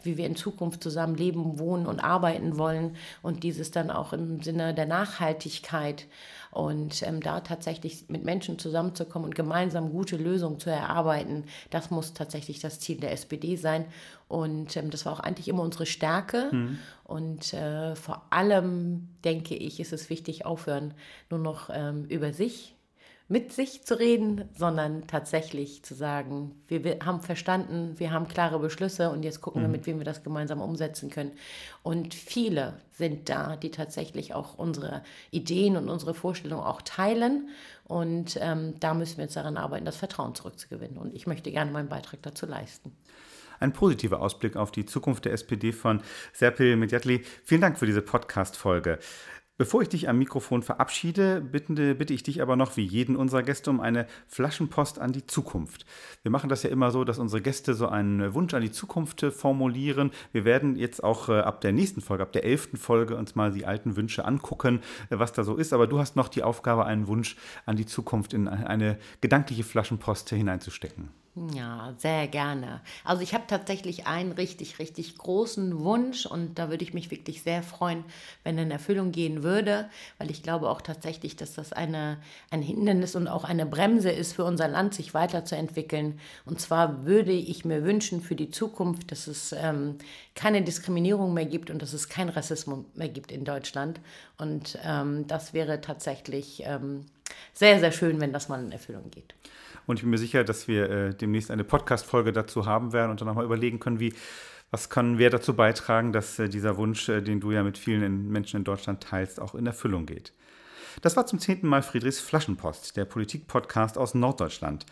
wie 0.03 0.17
wir 0.17 0.25
in 0.25 0.35
Zukunft 0.35 0.81
zusammen 0.81 1.15
leben, 1.15 1.59
wohnen 1.59 1.85
und 1.85 1.99
arbeiten 1.99 2.57
wollen 2.57 2.95
und 3.21 3.43
dieses 3.43 3.71
dann 3.71 3.91
auch 3.91 4.13
im 4.13 4.41
Sinne 4.41 4.73
der 4.73 4.85
Nachhaltigkeit 4.85 6.07
und 6.51 7.03
ähm, 7.03 7.21
da 7.21 7.41
tatsächlich 7.41 8.05
mit 8.07 8.23
Menschen 8.23 8.57
zusammenzukommen 8.57 9.27
und 9.27 9.35
gemeinsam 9.35 9.91
gute 9.91 10.17
Lösungen 10.17 10.59
zu 10.59 10.69
erarbeiten, 10.69 11.43
das 11.69 11.91
muss 11.91 12.13
tatsächlich 12.13 12.59
das 12.59 12.79
Ziel 12.79 12.97
der 12.97 13.11
SPD 13.11 13.55
sein. 13.57 13.85
Und 14.27 14.75
ähm, 14.75 14.89
das 14.89 15.05
war 15.05 15.13
auch 15.13 15.19
eigentlich 15.19 15.47
immer 15.47 15.63
unsere 15.63 15.85
Stärke. 15.85 16.49
Mhm. 16.51 16.79
Und 17.03 17.53
äh, 17.53 17.95
vor 17.95 18.25
allem, 18.31 19.09
denke 19.23 19.55
ich, 19.55 19.79
ist 19.79 19.93
es 19.93 20.09
wichtig, 20.09 20.45
aufhören, 20.45 20.93
nur 21.29 21.39
noch 21.39 21.69
ähm, 21.71 22.05
über 22.05 22.33
sich 22.33 22.76
mit 23.29 23.51
sich 23.51 23.83
zu 23.83 23.99
reden, 23.99 24.47
sondern 24.55 25.05
tatsächlich 25.07 25.83
zu 25.83 25.93
sagen, 25.93 26.55
wir, 26.67 26.83
wir 26.83 26.99
haben 27.03 27.21
verstanden, 27.21 27.95
wir 27.97 28.11
haben 28.11 28.27
klare 28.27 28.57
Beschlüsse 28.59 29.09
und 29.09 29.23
jetzt 29.23 29.41
gucken 29.41 29.61
mhm. 29.61 29.65
wir, 29.65 29.69
mit 29.69 29.85
wem 29.85 29.97
wir 29.97 30.05
das 30.05 30.23
gemeinsam 30.23 30.61
umsetzen 30.61 31.09
können. 31.09 31.31
Und 31.83 32.13
viele 32.13 32.79
sind 32.91 33.27
da, 33.27 33.57
die 33.57 33.71
tatsächlich 33.71 34.33
auch 34.33 34.57
unsere 34.57 35.03
Ideen 35.31 35.75
und 35.75 35.89
unsere 35.89 36.13
Vorstellungen 36.13 36.63
auch 36.63 36.81
teilen. 36.81 37.49
Und 37.83 38.37
ähm, 38.41 38.75
da 38.79 38.93
müssen 38.93 39.17
wir 39.17 39.25
jetzt 39.25 39.35
daran 39.35 39.57
arbeiten, 39.57 39.85
das 39.85 39.97
Vertrauen 39.97 40.33
zurückzugewinnen. 40.33 40.97
Und 40.97 41.13
ich 41.13 41.27
möchte 41.27 41.51
gerne 41.51 41.71
meinen 41.71 41.89
Beitrag 41.89 42.21
dazu 42.21 42.45
leisten 42.45 42.95
ein 43.59 43.73
positiver 43.73 44.21
Ausblick 44.21 44.55
auf 44.55 44.69
die 44.69 44.85
Zukunft 44.85 45.25
der 45.25 45.33
SPD 45.33 45.71
von 45.71 46.01
Serpil 46.31 46.75
Medjatli. 46.75 47.23
Vielen 47.43 47.61
Dank 47.61 47.79
für 47.79 47.87
diese 47.87 48.03
Podcast-Folge. 48.03 48.99
Bevor 49.59 49.81
ich 49.81 49.89
dich 49.89 50.07
am 50.07 50.19
Mikrofon 50.19 50.61
verabschiede, 50.61 51.41
bitte, 51.41 51.95
bitte 51.95 52.13
ich 52.13 52.21
dich 52.21 52.43
aber 52.43 52.55
noch 52.55 52.77
wie 52.77 52.83
jeden 52.83 53.15
unserer 53.15 53.41
Gäste 53.41 53.71
um 53.71 53.79
eine 53.79 54.05
Flaschenpost 54.27 54.99
an 54.99 55.13
die 55.13 55.25
Zukunft. 55.25 55.83
Wir 56.21 56.29
machen 56.29 56.47
das 56.47 56.61
ja 56.61 56.69
immer 56.69 56.91
so, 56.91 57.03
dass 57.03 57.17
unsere 57.17 57.41
Gäste 57.41 57.73
so 57.73 57.87
einen 57.87 58.35
Wunsch 58.35 58.53
an 58.53 58.61
die 58.61 58.71
Zukunft 58.71 59.23
äh, 59.23 59.31
formulieren. 59.31 60.11
Wir 60.31 60.45
werden 60.45 60.75
jetzt 60.75 61.03
auch 61.03 61.29
äh, 61.29 61.39
ab 61.39 61.61
der 61.61 61.71
nächsten 61.71 62.01
Folge, 62.01 62.21
ab 62.21 62.33
der 62.33 62.43
elften 62.43 62.77
Folge 62.77 63.15
uns 63.15 63.33
mal 63.33 63.51
die 63.51 63.65
alten 63.65 63.95
Wünsche 63.95 64.25
angucken, 64.25 64.81
äh, 65.09 65.17
was 65.17 65.33
da 65.33 65.43
so 65.43 65.55
ist. 65.55 65.73
Aber 65.73 65.87
du 65.87 65.97
hast 65.97 66.15
noch 66.15 66.27
die 66.27 66.43
Aufgabe, 66.43 66.85
einen 66.85 67.07
Wunsch 67.07 67.35
an 67.65 67.77
die 67.77 67.87
Zukunft 67.87 68.35
in 68.35 68.47
eine 68.47 68.99
gedankliche 69.21 69.63
Flaschenpost 69.63 70.29
hineinzustecken. 70.29 71.09
Ja, 71.53 71.93
sehr 71.99 72.27
gerne. 72.27 72.81
Also 73.03 73.21
ich 73.21 73.35
habe 73.35 73.43
tatsächlich 73.45 74.07
einen 74.07 74.31
richtig, 74.31 74.79
richtig 74.79 75.19
großen 75.19 75.79
Wunsch 75.81 76.25
und 76.25 76.57
da 76.57 76.71
würde 76.71 76.83
ich 76.83 76.95
mich 76.95 77.11
wirklich 77.11 77.43
sehr 77.43 77.61
freuen, 77.61 78.03
wenn 78.43 78.57
er 78.57 78.63
in 78.63 78.71
Erfüllung 78.71 79.11
gehen 79.11 79.43
würde, 79.43 79.87
weil 80.17 80.31
ich 80.31 80.41
glaube 80.41 80.67
auch 80.67 80.81
tatsächlich, 80.81 81.35
dass 81.35 81.53
das 81.53 81.73
eine, 81.73 82.17
ein 82.49 82.63
Hindernis 82.63 83.15
und 83.15 83.27
auch 83.27 83.43
eine 83.43 83.67
Bremse 83.67 84.09
ist 84.09 84.33
für 84.33 84.45
unser 84.45 84.67
Land, 84.67 84.95
sich 84.95 85.13
weiterzuentwickeln. 85.13 86.19
Und 86.45 86.59
zwar 86.59 87.05
würde 87.05 87.33
ich 87.33 87.63
mir 87.65 87.83
wünschen 87.83 88.21
für 88.21 88.35
die 88.35 88.49
Zukunft, 88.49 89.11
dass 89.11 89.27
es 89.27 89.51
ähm, 89.51 89.97
keine 90.33 90.63
Diskriminierung 90.63 91.35
mehr 91.35 91.45
gibt 91.45 91.69
und 91.69 91.83
dass 91.83 91.93
es 91.93 92.09
keinen 92.09 92.29
Rassismus 92.29 92.85
mehr 92.95 93.09
gibt 93.09 93.31
in 93.31 93.45
Deutschland. 93.45 93.99
Und 94.39 94.79
ähm, 94.83 95.27
das 95.27 95.53
wäre 95.53 95.81
tatsächlich 95.81 96.63
ähm, 96.65 97.05
sehr, 97.53 97.79
sehr 97.79 97.91
schön, 97.91 98.19
wenn 98.21 98.33
das 98.33 98.49
mal 98.49 98.63
in 98.63 98.71
Erfüllung 98.71 99.09
geht. 99.11 99.33
Und 99.85 99.97
ich 99.97 100.01
bin 100.03 100.11
mir 100.11 100.17
sicher, 100.17 100.43
dass 100.43 100.67
wir 100.67 100.89
äh, 100.89 101.13
demnächst 101.13 101.49
eine 101.49 101.63
Podcast-Folge 101.63 102.33
dazu 102.33 102.65
haben 102.65 102.93
werden 102.93 103.09
und 103.11 103.21
dann 103.21 103.27
nochmal 103.27 103.45
überlegen 103.45 103.79
können, 103.79 103.99
wie, 103.99 104.13
was 104.69 104.89
kann 104.89 105.17
wer 105.17 105.29
dazu 105.29 105.55
beitragen, 105.55 106.11
dass 106.11 106.37
äh, 106.39 106.49
dieser 106.49 106.77
Wunsch, 106.77 107.07
äh, 107.09 107.21
den 107.21 107.39
du 107.39 107.51
ja 107.51 107.63
mit 107.63 107.77
vielen 107.77 108.29
Menschen 108.29 108.57
in 108.57 108.63
Deutschland 108.65 109.01
teilst, 109.01 109.39
auch 109.39 109.55
in 109.55 109.65
Erfüllung 109.65 110.05
geht. 110.05 110.33
Das 111.01 111.15
war 111.15 111.27
zum 111.27 111.37
zehnten 111.37 111.67
Mal 111.67 111.83
Friedrichs 111.83 112.19
Flaschenpost, 112.19 112.97
der 112.97 113.05
Politik-Podcast 113.05 113.99
aus 113.99 114.15
Norddeutschland. 114.15 114.85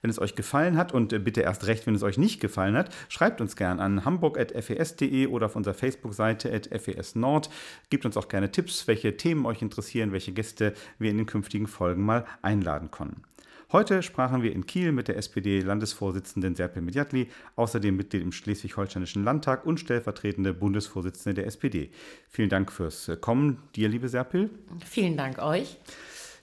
Wenn 0.00 0.10
es 0.10 0.18
euch 0.18 0.34
gefallen 0.34 0.76
hat 0.76 0.92
und 0.92 1.10
bitte 1.24 1.42
erst 1.42 1.66
recht, 1.68 1.86
wenn 1.86 1.94
es 1.94 2.02
euch 2.02 2.18
nicht 2.18 2.40
gefallen 2.40 2.76
hat, 2.76 2.92
schreibt 3.08 3.40
uns 3.40 3.54
gern 3.54 3.78
an 3.78 4.04
hamburg.fes.de 4.04 5.28
oder 5.28 5.46
auf 5.46 5.54
unserer 5.54 5.74
Facebook-Seite 5.74 6.52
at 6.52 6.68
FES 6.82 7.14
Nord. 7.14 7.48
Gebt 7.90 8.04
uns 8.04 8.16
auch 8.16 8.26
gerne 8.26 8.50
Tipps, 8.50 8.88
welche 8.88 9.16
Themen 9.16 9.46
euch 9.46 9.62
interessieren, 9.62 10.10
welche 10.10 10.32
Gäste 10.32 10.74
wir 10.98 11.10
in 11.12 11.18
den 11.18 11.26
künftigen 11.26 11.68
Folgen 11.68 12.04
mal 12.04 12.26
einladen 12.42 12.90
können. 12.90 13.22
Heute 13.72 14.02
sprachen 14.02 14.42
wir 14.42 14.52
in 14.52 14.66
Kiel 14.66 14.92
mit 14.92 15.08
der 15.08 15.16
SPD-Landesvorsitzenden 15.16 16.54
Serpil 16.54 16.82
Medjatli, 16.82 17.30
außerdem 17.56 17.96
Mitglied 17.96 18.20
im 18.20 18.30
Schleswig-Holsteinischen 18.30 19.24
Landtag 19.24 19.64
und 19.64 19.80
stellvertretende 19.80 20.52
Bundesvorsitzende 20.52 21.34
der 21.34 21.46
SPD. 21.46 21.90
Vielen 22.28 22.50
Dank 22.50 22.70
fürs 22.70 23.10
Kommen, 23.22 23.62
dir, 23.74 23.88
liebe 23.88 24.08
Serpil. 24.10 24.50
Vielen 24.84 25.16
Dank 25.16 25.38
euch. 25.38 25.78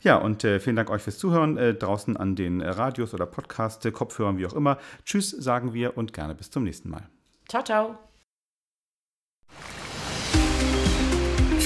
Ja, 0.02 0.18
und 0.18 0.44
äh, 0.44 0.60
vielen 0.60 0.76
Dank 0.76 0.90
euch 0.90 1.04
fürs 1.04 1.20
Zuhören 1.20 1.58
äh, 1.58 1.76
draußen 1.76 2.18
an 2.18 2.36
den 2.36 2.62
Radios 2.62 3.14
oder 3.14 3.28
Podcast, 3.28 3.86
äh, 3.86 3.92
Kopfhörern, 3.92 4.40
wie 4.40 4.48
auch 4.48 4.54
immer. 4.54 4.80
Tschüss, 5.06 5.30
sagen 5.30 5.74
wir 5.74 5.98
und 5.98 6.14
gerne 6.14 6.34
bis 6.34 6.50
zum 6.50 6.64
nächsten 6.64 6.90
Mal. 6.90 7.10
Ciao, 7.48 7.64
ciao. 7.64 8.09